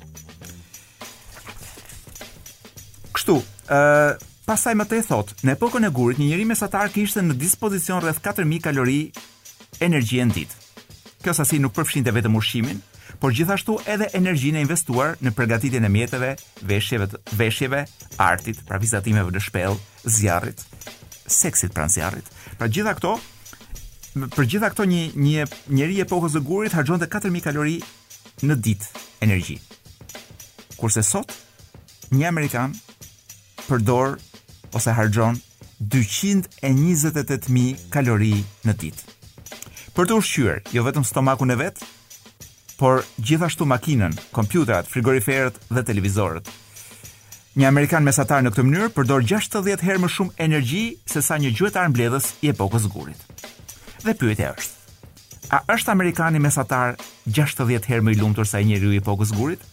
Kështu, 3.17 3.41
ë 3.41 3.41
uh, 3.41 3.79
ehm, 3.79 4.27
pasaj 4.49 4.73
më 4.81 4.85
e 4.97 5.01
thot, 5.05 5.33
në 5.45 5.57
epokën 5.59 5.85
e 5.85 5.89
gurit 5.93 6.21
një 6.23 6.29
njeri 6.31 6.45
mesatar 6.49 6.89
kishte 6.89 7.21
në 7.21 7.35
dispozicion 7.41 7.99
rreth 8.01 8.23
4000 8.25 8.63
kalori 8.65 9.01
energjien 9.85 10.31
ditë. 10.33 10.55
Kjo 11.25 11.35
sasi 11.37 11.59
nuk 11.61 11.75
përfshin 11.77 12.07
të 12.07 12.15
vetëm 12.17 12.39
ushqimin, 12.39 12.79
por 13.19 13.33
gjithashtu 13.35 13.75
edhe 13.91 14.07
energjinë 14.15 14.61
e 14.61 14.63
investuar 14.65 15.17
në 15.23 15.31
përgatitjen 15.35 15.85
e 15.85 15.89
mjeteve, 15.93 16.35
veshjeve, 16.71 17.07
veshjeve, 17.39 17.81
artit, 18.23 18.57
pra 18.69 18.79
vizatimeve 18.81 19.31
në 19.35 19.41
shpell, 19.43 19.77
zjarrit, 20.07 20.61
seksit 21.29 21.73
pranë 21.75 21.91
zjarrit. 21.97 22.27
Pra 22.61 22.69
gjitha 22.71 22.93
këto, 22.99 23.17
për 24.37 24.45
gjitha 24.49 24.71
këto 24.75 24.85
një 24.93 25.03
një 25.19 25.47
njeri 25.79 25.95
i 25.99 26.05
epokës 26.07 26.33
së 26.37 26.41
gurit 26.47 26.77
harxhonte 26.79 27.07
4000 27.11 27.43
kalori 27.45 27.77
në 28.47 28.55
ditë 28.55 28.87
energji. 29.27 29.59
Kurse 30.79 31.03
sot 31.03 31.31
një 32.15 32.27
amerikan 32.31 32.71
përdor 33.67 34.09
ose 34.73 34.91
harxhon 34.95 35.37
228000 35.83 37.75
kalori 37.95 38.37
në 38.67 38.73
ditë. 38.79 39.03
Për 39.99 40.05
të 40.07 40.13
ushqyer, 40.21 40.59
jo 40.73 40.85
vetëm 40.87 41.03
stomakun 41.05 41.51
e 41.51 41.59
vet, 41.59 41.75
por 42.79 43.03
gjithashtu 43.21 43.67
makinën, 43.67 44.13
kompjuterat, 44.33 44.87
frigoriferët 44.87 45.57
dhe 45.69 45.83
televizorët. 45.83 46.49
Një 47.59 47.67
amerikan 47.67 48.05
mesatar 48.07 48.45
në 48.45 48.53
këtë 48.55 48.65
mënyrë 48.69 48.93
përdor 48.95 49.25
60 49.27 49.83
herë 49.83 50.03
më 50.05 50.11
shumë 50.15 50.37
energji 50.47 50.83
se 51.11 51.23
sa 51.27 51.41
një 51.43 51.51
gjuetar 51.59 51.89
mbledhës 51.91 52.31
i 52.47 52.53
epokës 52.53 52.87
së 52.87 52.93
gurit. 52.93 53.25
Dhe 54.05 54.15
pyetja 54.15 54.53
është: 54.55 54.75
A 55.57 55.61
është 55.75 55.93
amerikani 55.97 56.39
mesatar 56.39 56.95
60 57.27 57.83
herë 57.91 58.07
më 58.07 58.15
i 58.15 58.21
lumtur 58.23 58.47
se 58.47 58.61
ai 58.61 58.69
njeriu 58.69 58.95
i 58.95 59.03
epokës 59.03 59.33
së 59.33 59.41
gurit? 59.41 59.67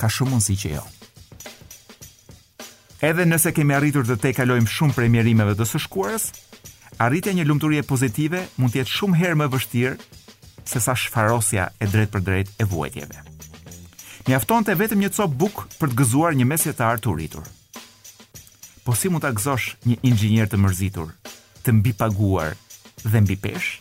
Ka 0.00 0.12
shumë 0.12 0.34
mundësi 0.34 0.58
që 0.62 0.74
jo. 0.76 0.84
Edhe 3.08 3.24
nëse 3.24 3.54
kemi 3.56 3.72
arritur 3.78 4.04
të 4.04 4.18
tej 4.20 4.34
kalojmë 4.36 4.68
shumë 4.68 4.96
premierimeve 4.98 5.54
të 5.56 5.64
së 5.72 5.80
shkuarës, 5.86 6.26
arritja 7.00 7.32
një 7.32 7.46
lumturie 7.48 7.80
pozitive 7.88 8.42
mund 8.60 8.74
të 8.74 8.82
jetë 8.82 8.98
shumë 8.98 9.16
herë 9.22 9.38
më 9.40 9.48
vështirë 9.56 9.94
se 10.64 10.80
sa 10.80 10.94
shfarosja 10.94 11.68
e 11.80 11.86
drejt 11.86 12.10
për 12.12 12.20
drejt 12.20 12.50
e 12.58 12.64
vuajtjeve. 12.64 13.18
afton 14.36 14.64
të 14.64 14.74
vetëm 14.78 14.98
një 15.02 15.10
copë 15.16 15.36
buk 15.36 15.56
për 15.80 15.88
të 15.90 15.96
gëzuar 15.98 16.34
një 16.36 16.44
mesjetar 16.46 16.98
të 17.00 17.14
rritur. 17.16 17.44
Po 18.84 18.94
si 18.94 19.08
mund 19.08 19.24
të 19.24 19.32
gëzosh 19.36 19.74
një 19.86 19.96
ingjinier 20.02 20.48
të 20.48 20.56
mërzitur, 20.56 21.08
të 21.66 21.72
mbi 21.72 21.92
paguar 21.92 22.54
dhe 23.04 23.20
mbi 23.20 23.36
pesh? 23.36 23.80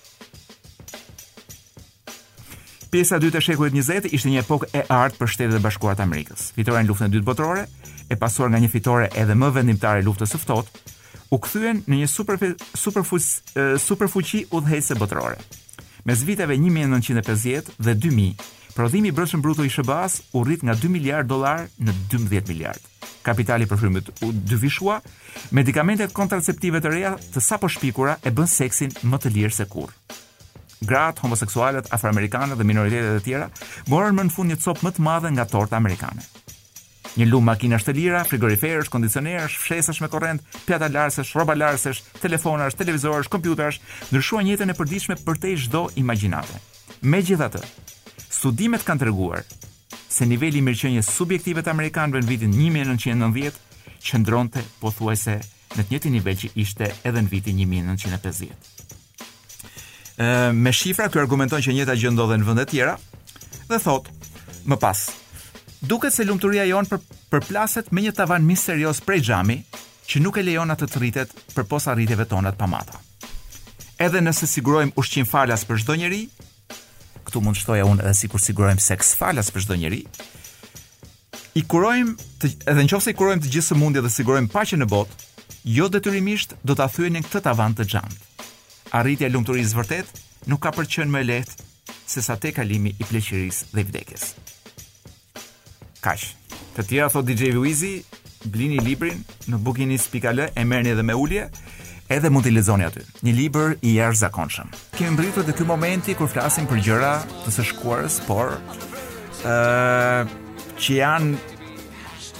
Pjesa 2.90 3.20
2 3.22 3.36
e 3.38 3.42
shekullit 3.42 3.74
20 3.74 4.10
ishte 4.10 4.30
një 4.30 4.42
epokë 4.42 4.68
e 4.74 4.82
artë 4.90 5.18
për 5.20 5.28
Shtetet 5.30 5.58
e 5.60 5.62
Bashkuara 5.62 5.96
të 6.00 6.08
Amerikës. 6.08 6.52
Fitoren 6.58 6.88
luftën 6.90 7.06
e 7.06 7.14
dytë 7.14 7.28
botërore, 7.28 7.68
e 8.10 8.16
pasuar 8.18 8.50
nga 8.50 8.58
një 8.60 8.70
fitore 8.74 9.10
edhe 9.14 9.36
më 9.38 9.52
vendimtare 9.54 10.02
luftës 10.02 10.34
së 10.34 10.42
ftohtë, 10.42 10.82
u 11.30 11.38
kthyen 11.38 11.84
në 11.86 11.96
një 12.04 12.08
super 12.10 12.38
superfuqi 13.78 14.48
udhëhecse 14.50 14.98
botërore. 14.98 15.38
Mes 16.10 16.24
viteve 16.26 16.56
1950 16.58 17.68
dhe 17.78 17.94
2000, 17.94 18.32
prodhimi 18.74 19.12
i 19.12 19.14
brendshëm 19.14 19.44
bruto 19.46 19.62
i 19.62 19.70
SBA-s 19.70 20.24
u 20.34 20.42
rrit 20.44 20.64
nga 20.66 20.74
2 20.78 20.90
miliard 20.90 21.30
dollar 21.30 21.68
në 21.78 21.94
12 22.14 22.48
miliard. 22.50 22.80
Kapitali 23.22 23.68
për 23.70 23.84
u 24.26 24.32
dyfishua, 24.50 24.96
medikamentet 25.54 26.14
kontraceptive 26.18 26.82
të 26.82 26.94
reja 26.96 27.12
të 27.36 27.44
sapo 27.50 27.70
shpikura 27.70 28.16
e 28.26 28.32
bën 28.34 28.50
seksin 28.50 28.96
më 29.06 29.22
të 29.22 29.34
lirë 29.36 29.54
se 29.60 29.70
kurrë. 29.70 29.94
Grat, 30.90 31.22
homoseksualet, 31.22 31.94
afroamerikanët 31.94 32.58
dhe 32.58 32.66
minoritetet 32.66 33.22
e 33.22 33.26
tjera 33.30 33.52
morën 33.94 34.16
më 34.18 34.24
në 34.24 34.34
fund 34.38 34.50
një 34.56 34.62
copë 34.66 34.86
më 34.90 34.96
të 34.98 35.06
madhe 35.12 35.34
nga 35.38 35.46
torta 35.54 35.78
amerikane. 35.78 36.26
Një 37.18 37.26
lum 37.30 37.46
makina 37.50 37.80
të 37.82 37.94
lira, 37.98 38.22
frigoriferësh, 38.28 38.90
kondicionerësh, 38.94 39.56
fshesësh 39.64 40.02
me 40.04 40.10
korrent, 40.14 40.44
pjata 40.68 40.90
larësesh, 40.94 41.32
rroba 41.36 41.56
larësesh, 41.58 42.02
telefonash, 42.22 42.78
televizorësh, 42.80 43.30
kompjuterash, 43.34 43.80
ndryshuan 44.12 44.50
jetën 44.50 44.70
e 44.70 44.76
përditshme 44.78 45.18
për 45.26 45.40
te 45.42 45.56
çdo 45.66 45.86
imagjinate. 46.02 46.60
Megjithatë, 47.02 47.62
studimet 48.30 48.86
kanë 48.86 49.06
treguar 49.08 49.46
se 50.10 50.26
niveli 50.28 50.60
i 50.60 50.66
mirëqenies 50.66 51.10
subjektive 51.16 51.62
të 51.66 51.72
amerikanëve 51.74 52.22
në 52.24 52.30
vitin 52.30 52.54
1990 52.58 53.58
qëndronte 54.10 54.64
pothuajse 54.82 55.38
në 55.78 55.84
të 55.86 55.90
njëjtin 55.90 56.14
nivel 56.18 56.38
që 56.44 56.52
ishte 56.62 56.92
edhe 57.06 57.22
në 57.26 57.30
vitin 57.30 57.60
1950. 57.62 58.54
Ëh, 60.20 60.52
me 60.54 60.74
shifra 60.76 61.10
që 61.10 61.22
argumenton 61.24 61.62
që 61.64 61.76
njëta 61.78 61.98
gjë 61.98 62.14
ndodhen 62.14 62.44
në 62.44 62.50
vende 62.52 62.66
të 62.68 62.74
tjera, 62.74 62.98
dhe 63.70 63.82
thotë, 63.86 64.16
më 64.70 64.78
pas, 64.82 65.06
duket 65.82 66.14
se 66.14 66.26
lumturia 66.28 66.66
jon 66.68 66.88
për 66.90 67.00
përplaset 67.32 67.92
me 67.96 68.02
një 68.04 68.12
tavan 68.18 68.44
misterios 68.46 69.00
prej 69.04 69.22
xhami 69.30 69.62
që 70.10 70.20
nuk 70.24 70.38
e 70.40 70.44
lejon 70.44 70.74
atë 70.74 70.88
të 70.92 71.00
rritet 71.02 71.36
për 71.56 71.68
pos 71.70 71.88
arritjeve 71.88 72.26
tona 72.30 72.52
të 72.52 72.60
pamata. 72.60 73.00
Edhe 74.00 74.22
nëse 74.24 74.48
sigurojmë 74.48 74.96
ushqim 75.00 75.28
falas 75.30 75.64
për 75.68 75.82
çdo 75.84 75.96
njerëj, 76.02 76.26
këtu 77.28 77.42
mund 77.44 77.60
shtoja 77.60 77.86
unë 77.86 78.04
edhe 78.04 78.16
sikur 78.18 78.42
sigurojmë 78.42 78.84
seks 78.84 79.14
falas 79.20 79.52
për 79.54 79.66
çdo 79.68 79.78
njerëj, 79.82 80.04
i 81.60 81.64
kurojmë 81.68 82.14
të, 82.42 82.52
edhe 82.72 82.86
nëse 82.88 83.12
i 83.14 83.18
kurojmë 83.20 83.44
të 83.46 83.54
gjithë 83.54 83.72
sëmundje 83.74 84.04
dhe 84.06 84.12
sigurojmë 84.18 84.52
paqen 84.56 84.82
në 84.84 84.90
botë, 84.90 85.16
jo 85.76 85.90
detyrimisht 85.92 86.56
do 86.64 86.76
ta 86.76 86.90
në 86.90 87.24
këtë 87.28 87.42
tavan 87.44 87.76
të 87.76 87.86
xhamit. 87.92 88.22
Arritja 88.92 89.28
e 89.28 89.32
lumturisë 89.32 89.78
vërtet 89.78 90.08
nuk 90.48 90.60
ka 90.62 90.72
për 90.72 90.86
të 90.88 90.92
qenë 91.00 91.12
më 91.14 91.24
lehtë 91.24 91.58
se 92.08 92.22
sa 92.22 92.36
te 92.38 92.52
kalimi 92.52 92.96
i 93.00 93.04
pleqërisë 93.04 93.66
dhe 93.74 93.82
i 93.82 93.84
vdekjes 93.84 94.34
kaq. 96.06 96.26
Të 96.78 96.86
tjerë 96.90 97.12
thot 97.14 97.28
DJ 97.28 97.50
Luizi, 97.56 97.94
blini 98.48 98.80
librin 98.84 99.22
në 99.52 99.60
bookinis.al 99.60 100.46
e 100.48 100.64
merrni 100.66 100.94
edhe 100.94 101.04
me 101.06 101.16
ulje, 101.18 101.48
edhe 102.14 102.32
mund 102.32 102.46
t'i 102.48 102.54
lexoni 102.56 102.88
aty. 102.88 103.04
Një 103.26 103.36
libër 103.42 103.76
i 103.86 103.96
jashtëzakonshëm. 103.98 104.72
Kemë 104.98 105.16
mbritur 105.18 105.48
te 105.48 105.56
ky 105.58 105.68
momenti 105.68 106.16
kur 106.18 106.32
flasim 106.32 106.68
për 106.72 106.82
gjëra 106.88 107.14
të 107.46 107.56
së 107.58 107.68
shkuarës, 107.74 108.20
por 108.28 108.56
ë 109.44 109.56
uh, 109.56 110.38
që 110.80 110.98
janë 111.02 111.58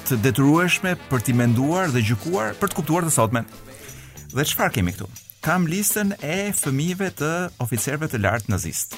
të 0.10 0.18
detyrueshme 0.26 0.96
për 1.10 1.22
t'i 1.26 1.36
menduar 1.38 1.92
dhe 1.94 2.02
gjykuar 2.06 2.56
për 2.60 2.72
të 2.72 2.80
kuptuar 2.80 3.06
të 3.06 3.14
sotmen. 3.14 3.50
Dhe 4.32 4.46
çfarë 4.48 4.78
kemi 4.80 4.94
këtu? 4.96 5.10
Kam 5.44 5.68
listën 5.72 6.16
e 6.24 6.50
fëmijëve 6.58 7.12
të 7.20 7.30
oficerëve 7.64 8.10
të 8.12 8.20
lartë 8.24 8.52
nazist. 8.52 8.96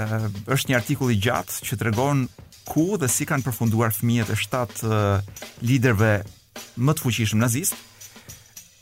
Ëh, 0.00 0.30
është 0.52 0.70
një 0.72 0.78
artikull 0.80 1.12
i 1.14 1.18
gjatë 1.22 1.60
që 1.68 1.78
tregon 1.82 2.24
ku 2.70 2.86
dhe 3.02 3.10
si 3.16 3.26
kanë 3.26 3.42
përfunduar 3.48 3.90
fëmijët 3.96 4.30
e 4.30 4.36
shtatë 4.38 4.88
uh, 4.88 5.48
liderëve 5.66 6.12
më 6.86 6.94
të 6.94 7.02
fuqishëm 7.04 7.40
nazist. 7.42 7.74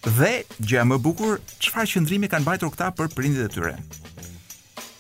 Dhe 0.05 0.33
gjëja 0.61 0.85
më 0.89 0.99
e 1.01 1.05
bukur, 1.07 1.39
çfarë 1.63 1.93
qëndrimi 1.95 2.29
kanë 2.31 2.45
mbajtur 2.45 2.71
këta 2.75 2.91
për 2.99 3.11
prindit 3.17 3.47
e 3.49 3.51
tyre. 3.57 3.75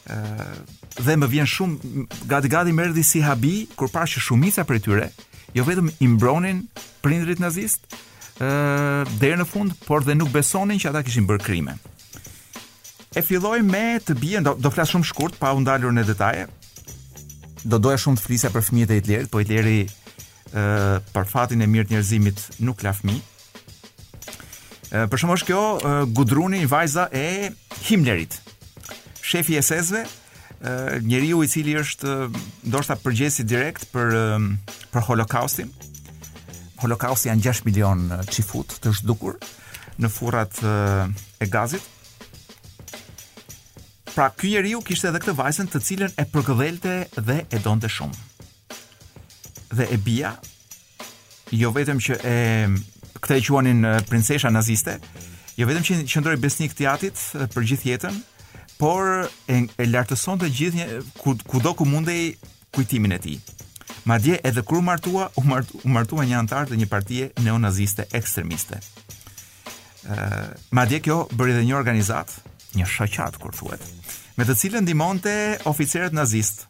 Ëh 0.08 0.42
uh, 0.48 0.58
dhe 1.04 1.14
më 1.20 1.26
vjen 1.30 1.46
shumë 1.46 2.06
gati 2.32 2.48
gati 2.50 2.72
më 2.74 2.88
erdhi 2.88 3.04
si 3.06 3.20
habi 3.22 3.54
kur 3.78 3.86
pa 3.92 4.02
që 4.08 4.18
shumica 4.24 4.64
prej 4.66 4.80
tyre 4.82 5.04
jo 5.54 5.62
vetëm 5.68 5.92
i 6.02 6.08
mbronin 6.10 6.64
prindrit 7.04 7.38
nazist 7.38 7.84
ëh 8.42 9.04
deri 9.20 9.36
në 9.38 9.46
fund, 9.46 9.76
por 9.86 10.02
dhe 10.02 10.16
nuk 10.18 10.32
besonin 10.34 10.80
që 10.80 10.90
ata 10.90 11.04
kishin 11.06 11.28
bërë 11.28 11.44
krime. 11.44 11.76
E 13.16 13.22
filloj 13.24 13.60
me 13.68 13.98
të 14.02 14.16
bien, 14.20 14.42
do 14.48 14.56
të 14.66 14.72
flas 14.74 14.90
shumë 14.96 15.06
shkurt 15.12 15.38
pa 15.40 15.52
u 15.56 15.62
ndalur 15.62 15.94
në 15.96 16.04
detaje, 16.10 16.48
do 17.66 17.78
doja 17.82 17.98
shumë 18.02 18.18
të 18.20 18.24
flisja 18.26 18.50
për 18.54 18.64
fëmijët 18.68 18.92
e 18.94 18.98
Hitlerit, 19.00 19.30
po 19.32 19.40
Hitleri 19.42 19.78
ë 20.52 20.62
uh, 20.62 21.10
për 21.14 21.26
fatin 21.30 21.62
e 21.64 21.68
mirë 21.70 21.88
të 21.90 21.94
njerëzimit 21.96 22.44
nuk 22.66 22.84
la 22.86 22.92
fëmijë. 22.96 23.24
Uh, 24.88 25.04
për 25.10 25.20
shkak 25.24 25.44
kjo, 25.48 25.62
uh, 25.78 25.98
Gudruni, 26.16 26.62
vajza 26.70 27.08
e 27.12 27.24
Himlerit, 27.88 28.38
shefi 29.20 29.58
i 29.58 29.62
SS-ve, 29.62 30.04
uh, 30.04 30.96
njeriu 31.04 31.42
i 31.44 31.48
cili 31.50 31.74
është 31.76 32.16
ndoshta 32.66 32.96
uh, 32.96 33.42
direkt 33.44 33.88
për 33.92 34.16
uh, 34.16 34.78
për 34.92 35.06
Holokaustin. 35.10 35.70
Holokausti 36.78 37.26
janë 37.28 37.42
6 37.42 37.64
milion 37.66 38.04
çifut 38.30 38.76
të 38.80 38.92
zhdukur 39.00 39.34
në 39.98 40.06
furrat 40.14 40.54
uh, 40.62 41.10
e 41.42 41.46
Gazit. 41.50 41.82
Ë 41.82 41.97
Pra 44.18 44.30
ky 44.34 44.48
njeriu 44.50 44.80
kishte 44.82 45.06
edhe 45.12 45.20
këtë 45.22 45.32
vajzën 45.38 45.68
të 45.70 45.80
cilën 45.88 46.14
e 46.18 46.24
përkëdhelte 46.26 46.94
dhe 47.22 47.34
e 47.54 47.58
donte 47.62 47.86
shumë. 47.86 48.16
Dhe 49.78 49.84
e 49.94 49.98
bija 50.02 50.32
jo 51.54 51.70
vetëm 51.70 52.00
që 52.02 52.16
e 52.26 52.32
këtë 53.22 53.36
e 53.36 53.44
quanin 53.46 53.84
princesha 54.08 54.50
naziste, 54.50 54.96
jo 55.54 55.68
vetëm 55.70 55.86
që 55.86 56.00
qëndroi 56.10 56.40
besnik 56.42 56.74
të 56.74 56.88
atit 56.96 57.22
për 57.54 57.68
gjithë 57.70 57.90
jetën, 57.92 58.18
por 58.80 59.22
e, 59.46 59.60
e 59.78 59.86
lartësonte 59.86 60.50
të 60.50 60.56
gjithë 60.58 60.88
kudo 61.22 61.76
ku 61.78 61.86
mundej 61.86 62.32
kujtimin 62.74 63.14
e 63.20 63.22
tij. 63.22 63.38
Madje 64.10 64.40
edhe 64.42 64.66
kur 64.66 64.82
martua, 64.82 65.30
u 65.38 65.46
martua, 65.46 65.78
u 65.86 65.94
martua 65.94 66.26
një 66.26 66.42
antar 66.42 66.66
të 66.72 66.82
një 66.82 66.90
partie 66.90 67.30
neonaziste 67.46 68.08
ekstremiste. 68.18 68.82
Ëh, 70.10 70.70
madje 70.74 71.04
kjo 71.06 71.22
bëri 71.38 71.54
edhe 71.54 71.68
një 71.70 71.78
organizatë, 71.78 72.47
një 72.76 72.84
shoqat 72.86 73.38
kur 73.40 73.54
thuhet, 73.56 73.84
me 74.36 74.44
të 74.44 74.56
cilën 74.60 74.84
ndihmonte 74.84 75.32
oficerët 75.70 76.12
nazist. 76.16 76.66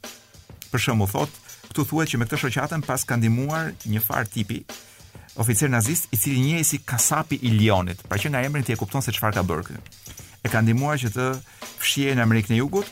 Për 0.69 0.83
shembull 0.85 1.09
thotë, 1.11 1.45
këtu 1.71 1.85
thuhet 1.89 2.11
që 2.13 2.21
me 2.21 2.27
këtë 2.29 2.43
shoqatën 2.45 2.83
pas 2.87 3.05
ka 3.09 3.17
ndihmuar 3.19 3.71
një 3.89 4.03
far 4.05 4.29
tipi 4.31 4.61
oficer 5.39 5.71
nazist 5.71 6.09
i 6.13 6.19
cili 6.19 6.41
njihej 6.43 6.65
si 6.67 6.79
Kasapi 6.83 7.37
i 7.47 7.53
Lionit, 7.55 8.01
pra 8.11 8.19
që 8.19 8.33
nga 8.33 8.41
emri 8.43 8.65
ti 8.67 8.75
e 8.75 8.77
kupton 8.81 9.03
se 9.05 9.13
çfarë 9.15 9.37
ka 9.39 9.45
bërë 9.47 9.67
këtu. 9.69 9.93
E 10.43 10.51
ka 10.51 10.61
ndihmuar 10.65 10.99
që 10.99 11.13
të 11.15 11.27
fshihej 11.79 12.17
në 12.19 12.25
Amerikën 12.27 12.57
e 12.57 12.59
Jugut 12.59 12.91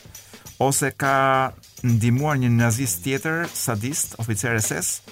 ose 0.62 0.92
ka 0.94 1.50
ndihmuar 1.82 2.38
një 2.44 2.52
nazist 2.54 3.02
tjetër, 3.04 3.48
sadist, 3.50 4.14
oficer 4.22 4.56
SS, 4.62 5.02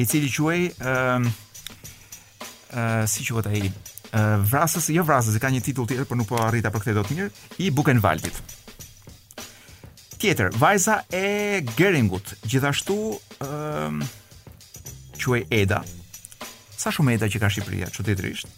i 0.00 0.06
cili 0.06 0.30
quhej 0.30 0.70
ë 0.78 0.94
uh, 1.18 1.28
uh, 2.70 3.04
si 3.10 3.26
quhet 3.26 3.50
ai 3.50 3.66
vrasës, 4.12 4.88
jo 4.92 5.02
vrasës, 5.04 5.36
ka 5.42 5.50
një 5.52 5.62
titull 5.64 5.86
tjetër, 5.88 6.06
por 6.08 6.16
nuk 6.16 6.28
po 6.30 6.36
arrita 6.40 6.70
për 6.72 6.80
këtë 6.84 6.94
do 6.96 7.04
të 7.04 7.12
mirë, 7.16 7.30
i 7.66 7.70
Bukenwaldit. 7.74 8.34
Tjetër, 10.18 10.52
vajza 10.58 11.00
e 11.14 11.60
Geringut, 11.76 12.32
gjithashtu 12.50 12.96
ëm 13.44 14.00
uh, 14.02 15.44
Eda. 15.52 15.82
Sa 16.78 16.90
shumë 16.94 17.14
Eda 17.16 17.28
që 17.30 17.38
ka 17.42 17.50
Shqipëria, 17.50 17.90
çuditërisht. 17.94 18.50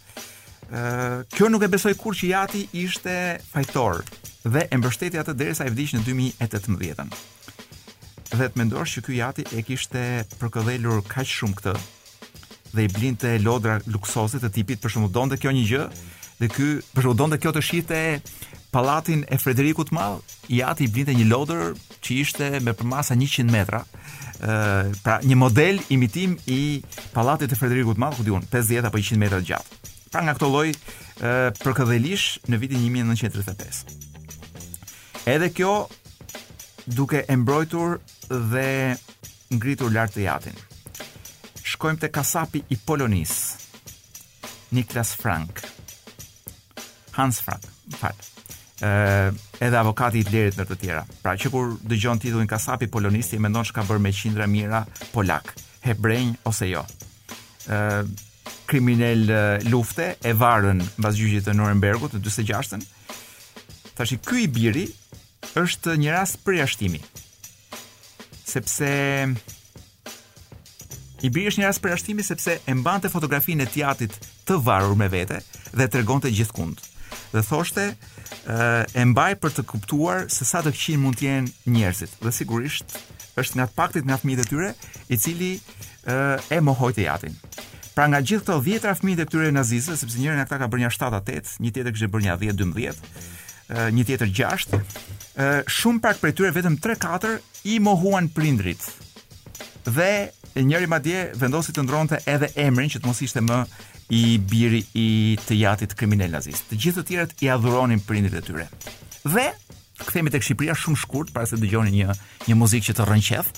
ë 0.70 0.78
uh, 0.78 1.18
kjo 1.34 1.48
nuk 1.50 1.64
e 1.66 1.68
besoj 1.72 1.96
kur 1.98 2.14
që 2.14 2.28
Jati 2.30 2.60
ishte 2.78 3.10
fajtor 3.50 4.04
dhe 4.46 4.68
e 4.70 4.76
mbështeti 4.78 5.18
atë 5.18 5.34
derisa 5.34 5.66
e 5.66 5.72
vdiq 5.72 5.96
në 5.96 6.04
2018-ën. 6.06 7.10
Dhe 8.30 8.46
të 8.46 8.58
mendosh 8.60 8.92
që 8.94 9.02
ky 9.02 9.16
Jati 9.18 9.44
e 9.58 9.64
kishte 9.66 9.98
përkëdhelur 10.38 11.02
kaq 11.10 11.26
shumë 11.26 11.58
këtë 11.58 11.74
dhe 12.72 12.82
i 12.84 12.88
blinte 12.88 13.38
lodra 13.42 13.80
luksoze 13.86 14.38
të 14.40 14.50
tipit, 14.54 14.80
për 14.82 14.90
shembull, 14.94 15.12
donte 15.14 15.36
kjo 15.40 15.50
një 15.56 15.64
gjë 15.70 15.84
dhe 16.40 16.46
ky 16.54 16.66
për 16.94 17.02
kjo 17.42 17.50
të 17.56 17.62
shihte 17.64 17.98
pallatin 18.72 19.20
e 19.28 19.36
Frederikut 19.38 19.88
të 19.90 19.94
Madh, 19.96 20.18
i 20.48 20.62
ati 20.64 20.84
i 20.86 20.90
blinte 20.92 21.12
një 21.14 21.26
lodër 21.32 21.64
që 22.00 22.10
ishte 22.22 22.46
me 22.64 22.72
përmasa 22.72 23.14
100 23.14 23.44
metra. 23.52 23.80
ë 24.40 24.42
pra 25.04 25.16
një 25.22 25.36
model 25.36 25.78
imitim 25.92 26.38
i 26.46 26.82
pallatit 27.12 27.50
të 27.50 27.56
Frederikut 27.60 27.96
të 27.96 28.00
Madh, 28.00 28.16
ku 28.16 28.22
diun 28.24 28.42
50 28.54 28.84
apo 28.88 28.98
100 28.98 29.16
metra 29.20 29.40
gjatë. 29.40 29.66
Pra 30.12 30.22
nga 30.24 30.34
këto 30.38 30.46
lloj 30.48 30.68
përkëdhelish 31.60 32.38
në 32.48 32.58
vitin 32.62 32.80
1935. 32.94 33.46
Edhe 35.28 35.50
kjo 35.52 35.86
duke 36.86 37.24
e 37.28 37.36
mbrojtur 37.36 37.98
dhe 38.30 38.96
ngritur 39.50 39.92
lart 39.92 40.14
të 40.16 40.20
jatin 40.30 40.52
shkojmë 41.80 42.02
të 42.02 42.08
kasapi 42.12 42.60
i 42.74 42.76
Polonis, 42.84 43.30
Niklas 44.76 45.14
Frank, 45.16 45.62
Hans 47.16 47.38
Frank, 47.40 47.64
falë, 47.96 48.26
edhe 49.64 49.78
avokati 49.80 50.20
i 50.20 50.26
lirit 50.28 50.58
në 50.60 50.66
të 50.68 50.76
tjera. 50.82 51.00
Pra 51.24 51.32
që 51.40 51.50
kur 51.52 51.72
dëgjon 51.88 52.20
titullin 52.20 52.48
Kasapi 52.48 52.86
Polonisti 52.92 53.36
e 53.36 53.40
mendon 53.44 53.64
se 53.66 53.72
ka 53.76 53.82
bërë 53.88 54.00
me 54.04 54.12
qindra 54.14 54.46
mira 54.48 54.82
polak, 55.14 55.52
hebrej 55.86 56.28
ose 56.48 56.68
jo. 56.70 56.84
ë 57.68 58.04
kriminal 58.70 59.24
lufte 59.66 60.12
e 60.22 60.30
varën 60.38 60.78
mbas 61.00 61.16
gjyqit 61.18 61.44
të 61.48 61.52
Nurembergut 61.58 62.12
në 62.14 62.20
46-ën. 62.22 62.84
Tashi 63.98 64.16
ky 64.26 64.44
i 64.46 64.48
biri 64.48 64.84
është 65.58 65.96
një 66.04 66.12
rast 66.14 66.38
përjashtimi. 66.46 67.00
Sepse 68.50 68.90
I 71.22 71.28
bëri 71.30 71.50
është 71.50 71.60
një 71.60 71.66
rast 71.68 71.84
ashtimi 71.92 72.24
sepse 72.24 72.54
e 72.64 72.72
mbante 72.76 73.10
fotografinë 73.12 73.66
e 73.66 73.68
tiatit 73.74 74.14
të 74.48 74.56
varur 74.64 74.96
me 74.96 75.08
vete 75.12 75.42
dhe 75.76 75.86
tregonte 75.92 76.30
gjithkund. 76.32 76.80
Dhe 77.34 77.42
thoshte, 77.46 77.84
ë 78.48 78.68
e 78.98 79.04
mbaj 79.12 79.32
për 79.42 79.52
të 79.56 79.64
kuptuar 79.68 80.24
se 80.32 80.46
sa 80.48 80.62
të 80.64 80.72
këshin 80.74 81.02
mund 81.04 81.20
të 81.20 81.26
jenë 81.28 81.52
njerëzit. 81.76 82.14
Dhe 82.24 82.32
sigurisht 82.32 82.96
është 83.38 83.58
nga 83.60 83.68
paktit 83.76 84.08
nga 84.08 84.16
fëmijët 84.20 84.42
e 84.44 84.48
tyre, 84.48 84.72
i 85.12 85.16
cili 85.18 85.52
ë 86.08 86.56
e 86.56 86.62
mohoi 86.64 86.94
tiatin. 86.96 87.36
Pra 87.92 88.08
nga 88.08 88.22
gjithë 88.24 88.46
këto 88.46 88.58
10 88.64 88.98
fëmijët 89.02 89.22
e 89.22 89.28
këtyre 89.28 89.52
nazistëve, 89.52 90.00
sepse 90.00 90.16
njëri 90.22 90.40
nga 90.40 90.48
këta 90.48 90.62
ka 90.62 90.70
bërë 90.72 90.86
një 90.86 90.92
7-8, 90.96 91.54
një 91.66 91.72
tjetër 91.76 91.96
kishte 91.96 92.12
bërë 92.16 92.26
një 92.26 92.40
10-12, 92.46 93.06
një 93.98 94.08
tjetër 94.08 94.34
6, 94.40 94.76
shumë 95.80 96.02
pak 96.06 96.22
prej 96.24 96.34
tyre 96.40 96.54
vetëm 96.56 96.80
3-4 96.82 97.36
i 97.74 97.78
mohuan 97.84 98.32
prindrit. 98.32 98.88
Dhe 99.90 100.12
e 100.54 100.62
njëri 100.62 100.86
ma 100.90 100.98
dje 100.98 101.30
vendosit 101.38 101.76
të 101.76 101.84
ndronë 101.86 102.10
të 102.14 102.20
edhe 102.34 102.48
emrin 102.66 102.90
që 102.90 103.00
të 103.00 103.08
mos 103.10 103.20
ishte 103.22 103.42
më 103.44 103.58
i 104.16 104.22
biri 104.52 104.82
i 104.98 105.06
të 105.46 105.58
jatit 105.60 105.94
kriminell 105.98 106.32
nazist 106.34 106.70
të 106.70 106.78
gjithë 106.82 107.00
të 107.04 107.08
tjerët 107.12 107.44
i 107.46 107.50
adhuronin 107.54 108.02
për 108.02 108.24
e 108.26 108.40
tyre 108.42 108.66
dhe 109.24 109.44
kthehemi 110.00 110.32
të 110.32 110.40
Shqipëria 110.42 110.74
shumë 110.80 110.96
shkurt 110.98 111.30
parë 111.36 111.50
se 111.50 111.58
dëgjoni 111.60 111.90
një, 111.92 112.14
një 112.48 112.54
muzik 112.58 112.86
që 112.88 112.94
të 112.96 113.04
rënqef 113.04 113.50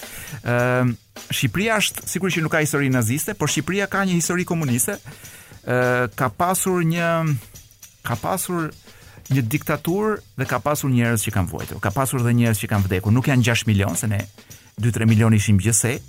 Ëm 0.43 0.89
Shqipëria 1.31 1.77
është 1.79 2.03
sikur 2.11 2.33
që 2.35 2.43
nuk 2.43 2.53
ka 2.57 2.65
histori 2.65 2.91
naziste 2.91 3.37
por 3.39 3.51
Shqipëria 3.53 3.87
ka 3.89 4.03
një 4.05 4.17
histori 4.19 4.45
komuniste 4.45 4.97
Ë 5.63 6.11
ka 6.19 6.27
pasur 6.35 6.83
një 6.83 7.09
ka 8.03 8.17
pasur 8.19 8.73
një 9.31 9.45
diktatur 9.55 10.17
dhe 10.35 10.49
ka 10.51 10.59
pasur 10.59 10.91
njerëz 10.91 11.23
që 11.23 11.31
kanë 11.37 11.49
vuajtur, 11.53 11.79
ka 11.79 11.93
pasur 11.95 12.19
edhe 12.25 12.33
njerëz 12.35 12.59
që 12.65 12.69
kanë 12.73 12.89
vdekur. 12.89 13.15
Nuk 13.15 13.29
janë 13.31 13.47
6 13.47 13.69
milion, 13.71 13.95
se 13.97 14.11
ne 14.11 14.19
2-3 14.83 15.07
milion 15.07 15.37
ishim 15.39 15.61
gjithsej, 15.63 16.01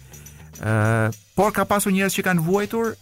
por 1.35 1.51
ka 1.53 1.65
pasur 1.65 1.91
njerëz 1.93 2.13
që 2.19 2.25
kanë 2.29 2.43
vuajtur 2.45 2.93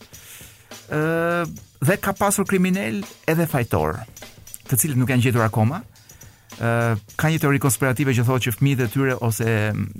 ë 0.91 1.45
dhe 1.81 1.97
ka 1.97 2.13
pasur 2.13 2.45
kriminal 2.47 3.01
edhe 3.27 3.45
fajtor, 3.49 3.97
të 4.69 4.77
cilët 4.79 4.97
nuk 4.99 5.09
janë 5.11 5.25
gjetur 5.25 5.45
akoma. 5.45 5.81
ë 6.61 6.95
ka 7.17 7.29
një 7.31 7.39
teori 7.41 7.59
konspirative 7.63 8.13
që 8.13 8.23
thotë 8.27 8.43
që 8.45 8.53
fëmijët 8.57 8.81
e 8.85 8.87
tyre 8.91 9.15
ose 9.23 9.47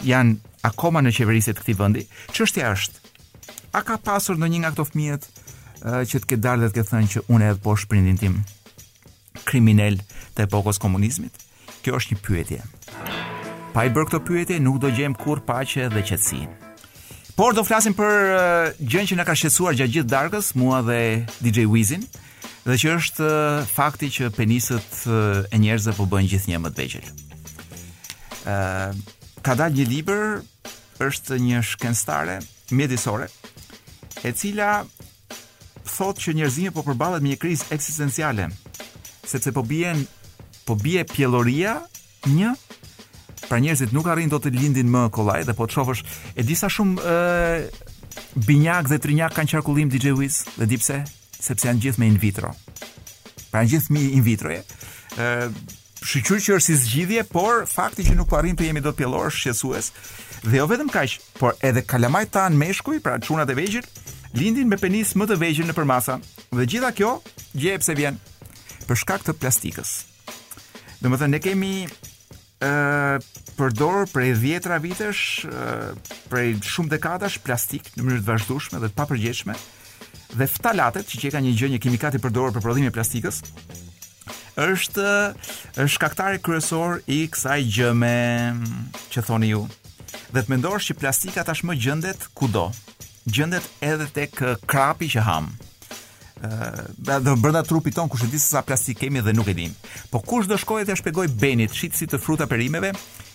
janë 0.05 0.35
akoma 0.67 1.01
në 1.01 1.13
qeverisje 1.15 1.53
të 1.53 1.61
këtij 1.63 1.77
vendi. 1.79 2.03
Çështja 2.33 2.67
është, 2.75 2.95
a 3.73 3.81
ka 3.87 3.95
pasur 3.97 4.35
ndonjë 4.37 4.59
nga 4.61 4.71
këto 4.75 4.85
fëmijët 4.91 5.23
që 6.11 6.15
të 6.19 6.27
ketë 6.29 6.43
dalë 6.45 6.61
dhe 6.65 6.69
të 6.69 6.75
ketë 6.77 6.91
thënë 6.93 7.11
që 7.15 7.23
unë 7.31 7.45
edhe 7.49 7.61
po 7.63 7.75
shprindin 7.79 8.19
tim 8.21 8.35
kriminal 9.47 9.97
të 10.35 10.45
epokos 10.45 10.77
komunizmit? 10.77 11.33
Kjo 11.81 11.95
është 11.97 12.13
një 12.13 12.21
pyetje. 12.27 12.61
Pa 13.73 13.87
i 13.87 13.89
bërë 13.89 14.09
këto 14.11 14.19
pyetje, 14.27 14.59
nuk 14.61 14.77
do 14.83 14.91
gjem 14.93 15.15
kur 15.17 15.41
pache 15.41 15.87
dhe 15.89 16.03
qëtsin. 16.05 16.45
Por 17.41 17.55
do 17.57 17.63
flasim 17.65 17.95
për 17.97 18.05
uh, 18.05 18.39
gjën 18.85 19.07
që 19.09 19.15
na 19.17 19.23
ka 19.25 19.33
shqetësuar 19.33 19.73
gjatë 19.73 19.91
gjithë 19.95 20.09
darkës, 20.11 20.51
mua 20.61 20.83
dhe 20.85 20.97
DJ 21.41 21.63
Wizin, 21.71 22.03
dhe 22.69 22.75
që 22.77 22.91
është 22.99 23.23
uh, 23.29 23.55
fakti 23.65 24.11
që 24.13 24.27
penisët 24.35 24.99
uh, 25.09 25.39
e 25.49 25.57
njerëzve 25.63 25.95
po 25.97 26.05
bëjnë 26.11 26.29
gjithnjë 26.35 26.59
më 26.61 26.69
të 26.75 26.85
vëqël. 26.85 27.09
Ë, 27.09 28.53
uh, 28.53 29.41
ka 29.41 29.55
dalë 29.57 29.73
një 29.79 29.85
libër, 29.89 30.23
është 31.07 31.39
një 31.47 31.63
shkencëtare 31.71 32.37
mjedisore, 32.77 33.25
e 34.21 34.35
cila 34.37 34.69
thotë 35.95 36.27
që 36.27 36.37
njerëzimi 36.43 36.75
po 36.77 36.85
përballet 36.85 37.25
me 37.25 37.33
një 37.33 37.41
krizë 37.41 37.71
eksistenciale, 37.73 38.51
sepse 39.25 39.49
po 39.57 39.65
bien 39.65 40.05
po 40.69 40.77
bie 40.85 41.07
pjelloria 41.09 41.79
një 42.29 42.53
Pra 43.51 43.57
njerëzit 43.59 43.91
nuk 43.91 44.05
arrin 44.07 44.29
dot 44.31 44.45
të 44.47 44.51
lindin 44.55 44.87
më 44.93 45.09
kollaj 45.11 45.41
dhe 45.43 45.51
po 45.57 45.65
të 45.67 45.75
shofësh, 45.75 46.01
e 46.39 46.41
disa 46.47 46.69
shumë 46.71 47.03
ë 47.03 48.43
binjak 48.47 48.87
dhe 48.87 48.95
trinjak 49.03 49.33
kanë 49.35 49.51
qarkullim 49.51 49.89
DJ 49.91 50.13
Wiz 50.15 50.37
dhe 50.55 50.67
di 50.71 50.77
pse? 50.79 51.01
Sepse 51.35 51.67
janë 51.67 51.83
gjithë 51.83 51.99
me 51.99 52.07
in 52.07 52.15
vitro. 52.21 52.53
Pra 53.51 53.65
janë 53.65 53.71
gjithë 53.73 54.03
in 54.15 54.23
vitro. 54.23 54.55
Ë 55.19 55.27
shiqur 56.07 56.39
që 56.39 56.53
është 56.61 56.65
si 56.69 56.75
zgjidhje, 56.85 57.25
por 57.33 57.65
fakti 57.67 58.05
që 58.07 58.15
nuk 58.15 58.29
po 58.31 58.37
arrin 58.39 58.55
të 58.55 58.69
jemi 58.69 58.83
dot 58.87 58.95
pjellor 59.01 59.27
shqesues. 59.35 59.91
dhe 60.47 60.55
jo 60.61 60.65
vetëm 60.71 60.87
kaq, 60.95 61.17
por 61.39 61.51
edhe 61.59 61.81
kalamajt 61.83 62.31
tan 62.31 62.55
meshkuj, 62.55 63.01
pra 63.03 63.19
çunat 63.19 63.49
e 63.49 63.53
vegjël 63.59 63.83
lindin 64.33 64.67
me 64.71 64.77
penis 64.79 65.11
më 65.19 65.27
të 65.27 65.35
vegjël 65.43 65.67
në 65.67 65.75
përmasa. 65.75 66.21
Dhe 66.55 66.65
gjitha 66.71 66.91
kjo 66.95 67.11
gjeje 67.59 67.83
pse 67.83 67.99
vjen 67.99 68.15
për 68.87 68.95
shkak 68.95 69.27
të 69.27 69.35
plastikës. 69.43 69.91
Domethënë 71.03 71.35
ne 71.35 71.43
kemi 71.43 71.73
ë 72.61 73.19
përdor 73.57 74.05
prej 74.11 74.33
dhjetra 74.39 74.77
vitesh, 74.83 75.45
prej 76.31 76.55
shumë 76.65 76.95
dekadash 76.95 77.39
plastik 77.45 77.87
në 77.97 78.03
mënyrë 78.05 78.23
të 78.23 78.29
vazhdueshme 78.29 78.81
dhe 78.81 78.89
të 78.91 78.97
papërgjeshme. 78.99 79.55
Dhe 80.31 80.47
ftalatet, 80.47 81.07
që, 81.11 81.19
që 81.25 81.31
ka 81.35 81.41
një 81.43 81.53
gjë, 81.59 81.71
një 81.75 81.81
kimikat 81.83 82.15
i 82.17 82.21
përdorur 82.23 82.55
për 82.55 82.63
prodhimin 82.65 82.91
e 82.91 82.95
plastikës, 82.95 83.41
është 84.61 85.09
është 85.81 85.95
shkaktari 85.95 86.39
kryesor 86.43 86.99
i 87.11 87.23
kësaj 87.31 87.59
gjëme 87.75 88.13
që 89.13 89.25
thoni 89.27 89.51
ju. 89.53 89.65
Dhe 90.31 90.43
të 90.45 90.51
mendosh 90.53 90.91
që 90.91 90.99
plastika 91.01 91.43
tashmë 91.47 91.75
gjendet 91.79 92.29
kudo. 92.37 92.69
Gjendet 93.27 93.67
edhe 93.85 94.07
tek 94.15 94.39
krapi 94.67 95.11
që 95.15 95.27
ham. 95.27 95.51
ë 96.41 97.19
dhe 97.21 97.35
brenda 97.37 97.61
trupit 97.63 97.93
ton 97.95 98.09
kush 98.09 98.23
e 98.25 98.27
di 98.31 98.39
se 98.41 98.47
sa 98.49 98.63
plastik 98.65 98.97
kemi 98.97 99.21
dhe 99.21 99.29
nuk 99.37 99.47
e 99.47 99.53
dim. 99.53 99.75
Po 100.09 100.17
kush 100.25 100.47
do 100.49 100.57
shkojë 100.57 100.87
t'ia 100.89 100.95
shpjegoj 100.97 101.27
Benit, 101.37 101.75
shitësit 101.77 102.15
të 102.15 102.21
fruta 102.23 102.47
perimeve, 102.49 102.89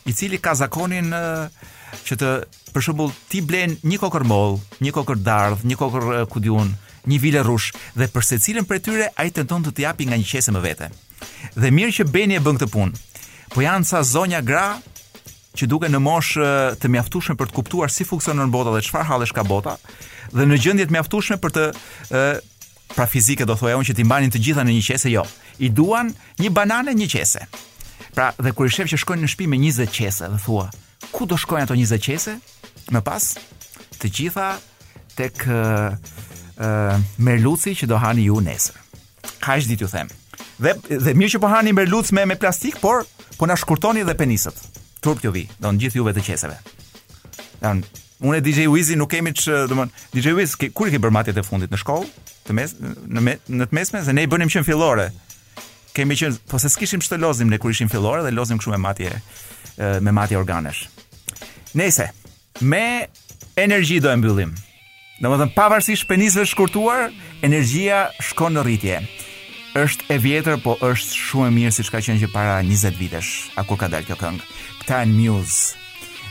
i 0.07 0.15
cili 0.15 0.39
ka 0.43 0.55
zakonin 0.55 1.11
uh, 1.15 1.69
që 2.07 2.17
të 2.23 2.31
për 2.75 2.85
shembull 2.85 3.13
ti 3.31 3.43
blen 3.47 3.77
një 3.87 3.99
kokër 4.03 4.25
moll, 4.29 4.57
një 4.85 4.93
kokër 4.95 5.21
dardh, 5.27 5.65
një 5.67 5.79
kokër 5.81 6.09
uh, 6.23 6.75
një 7.07 7.19
vile 7.23 7.43
rush 7.47 7.73
dhe 7.95 8.09
për 8.13 8.25
secilën 8.27 8.67
prej 8.67 8.81
tyre 8.87 9.09
ai 9.17 9.29
tenton 9.31 9.63
të 9.65 9.75
të 9.77 9.85
japi 9.87 10.09
nga 10.09 10.19
një 10.19 10.27
qese 10.31 10.51
më 10.57 10.63
vete. 10.65 10.89
Dhe 11.55 11.71
mirë 11.71 11.93
që 12.01 12.09
Beni 12.11 12.35
e 12.37 12.43
bën 12.43 12.59
këtë 12.59 12.71
punë. 12.75 12.99
Po 13.55 13.63
janë 13.63 13.87
sa 13.89 14.01
zonja 14.05 14.41
gra 14.43 14.65
që 15.57 15.69
duke 15.71 15.87
në 15.89 16.01
mosh 16.03 16.35
të 16.83 16.91
mjaftushme 16.91 17.37
për 17.41 17.49
të 17.49 17.57
kuptuar 17.61 17.93
si 17.95 18.05
funksionon 18.05 18.51
bota 18.53 18.75
dhe 18.75 18.83
çfarë 18.85 19.07
hallesh 19.11 19.33
ka 19.33 19.45
bota 19.47 19.77
dhe 20.35 20.45
në 20.51 20.59
gjendje 20.61 20.89
të 20.89 20.93
mjaftushme 20.97 21.39
për 21.41 21.55
të 21.57 21.65
e, 21.71 22.21
pra 22.93 23.07
fizike 23.09 23.47
do 23.49 23.55
thoja 23.57 23.79
unë 23.79 23.89
që 23.89 23.95
ti 23.97 24.05
mbanin 24.05 24.35
të 24.35 24.43
gjitha 24.45 24.65
në 24.67 24.75
një 24.77 24.83
qese 24.91 25.13
jo 25.15 25.23
i 25.65 25.71
duan 25.73 26.11
një 26.43 26.53
banane 26.59 26.93
një 26.99 27.09
qese 27.15 27.47
Pra, 28.17 28.31
dhe 28.43 28.53
kur 28.57 28.65
i 28.65 28.73
shef 28.73 28.89
që 28.89 28.97
shkojnë 29.03 29.27
në 29.27 29.29
shtëpi 29.29 29.47
me 29.53 29.59
20 29.61 29.91
qese, 29.93 30.29
dhe 30.33 30.39
thua, 30.41 30.63
ku 31.13 31.27
do 31.29 31.37
shkojnë 31.37 31.67
ato 31.67 31.75
20 31.77 32.01
qese? 32.01 32.33
Më 32.95 33.03
pas, 33.05 33.25
të 34.01 34.09
gjitha 34.19 34.47
tek 35.19 35.43
ë 35.45 35.57
uh, 35.57 36.15
uh, 36.55 37.05
merluci 37.21 37.75
që 37.77 37.89
do 37.91 37.99
hani 38.01 38.25
ju 38.31 38.39
nesër. 38.41 38.79
Kaç 39.45 39.69
ditë 39.69 39.85
ju 39.85 39.91
them? 39.93 40.09
Dhe 40.57 40.73
dhe 40.97 41.13
mirë 41.13 41.35
që 41.35 41.43
po 41.45 41.51
hani 41.53 41.75
merluc 41.77 42.09
me 42.17 42.25
me 42.33 42.39
plastik, 42.41 42.81
por 42.81 43.05
po 43.37 43.51
na 43.51 43.57
shkurtoni 43.61 44.07
dhe 44.09 44.17
penisët. 44.17 44.65
Turp 45.05 45.21
ju 45.27 45.35
vi, 45.37 45.45
do 45.61 45.69
në 45.77 45.85
gjithë 45.85 46.01
juve 46.01 46.17
të 46.17 46.25
qeseve. 46.31 46.57
Dan, 47.61 47.85
unë 48.25 48.41
DJ 48.47 48.65
Wizi 48.73 48.97
nuk 48.97 49.13
kemi 49.13 49.35
ç, 49.37 49.53
domon, 49.69 49.93
DJ 50.17 50.33
Wiz, 50.41 50.57
kur 50.73 50.89
ke 50.89 50.97
bërë 51.05 51.13
matjet 51.19 51.37
e 51.37 51.45
fundit 51.45 51.69
në 51.69 51.85
shkollë? 51.85 52.09
Të 52.49 52.57
mes 52.57 52.73
në 52.81 53.27
me, 53.27 53.37
në 53.59 53.69
të 53.69 53.77
mesme 53.77 54.05
se 54.07 54.17
ne 54.17 54.25
i 54.25 54.31
bënim 54.31 54.49
në 54.57 54.65
fillore 54.65 55.11
kemi 55.97 56.17
qenë, 56.19 56.41
po 56.51 56.59
se 56.61 56.69
s'kishim 56.73 57.01
lozim 57.23 57.49
ne 57.51 57.59
kur 57.63 57.73
ishim 57.73 57.89
fillore 57.93 58.23
dhe 58.25 58.35
lozim 58.37 58.59
këshu 58.61 58.73
me 58.75 58.79
matje 58.81 59.13
me 60.05 60.13
matje 60.13 60.37
organesh. 60.39 60.83
Nëse 61.75 62.11
me 62.61 63.07
energji 63.57 64.01
do 64.01 64.13
e 64.13 64.17
mbyllim. 64.21 64.53
Domethënë 65.23 65.55
pavarësisht 65.57 66.07
penisëve 66.11 66.45
shkurtuar, 66.51 67.07
energjia 67.45 68.03
shkon 68.21 68.53
në 68.57 68.65
rritje 68.67 68.99
është 69.77 70.07
e 70.13 70.17
vjetër, 70.21 70.59
po 70.65 70.77
është 70.81 71.13
shumë 71.17 71.49
e 71.51 71.55
mirë 71.57 71.73
si 71.77 71.85
ka 71.93 72.01
qenë 72.05 72.23
që 72.23 72.31
para 72.33 72.55
20 72.65 72.97
vitesh, 72.97 73.31
a 73.61 73.65
kur 73.69 73.77
ka 73.81 73.89
dalë 73.93 74.09
kjo 74.09 74.17
këngë. 74.17 74.47
Këta 74.83 75.03
e 75.05 75.11
Muse. 75.13 75.77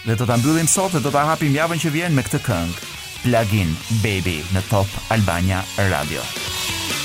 Dhe 0.07 0.17
do 0.17 0.25
të 0.25 0.37
mbyllim 0.41 0.69
sot 0.69 0.95
dhe 0.97 1.01
do 1.05 1.13
të 1.13 1.25
hapim 1.29 1.53
javën 1.57 1.81
që 1.85 1.93
vjen 1.93 2.17
me 2.17 2.25
këtë 2.25 2.41
këngë. 2.49 2.91
Plugin 3.21 3.71
Baby 4.03 4.37
në 4.53 4.61
Top 4.73 4.89
Albania 5.13 5.61
Radio. 5.89 6.21
Plugin 6.29 6.89
Baby 6.93 7.04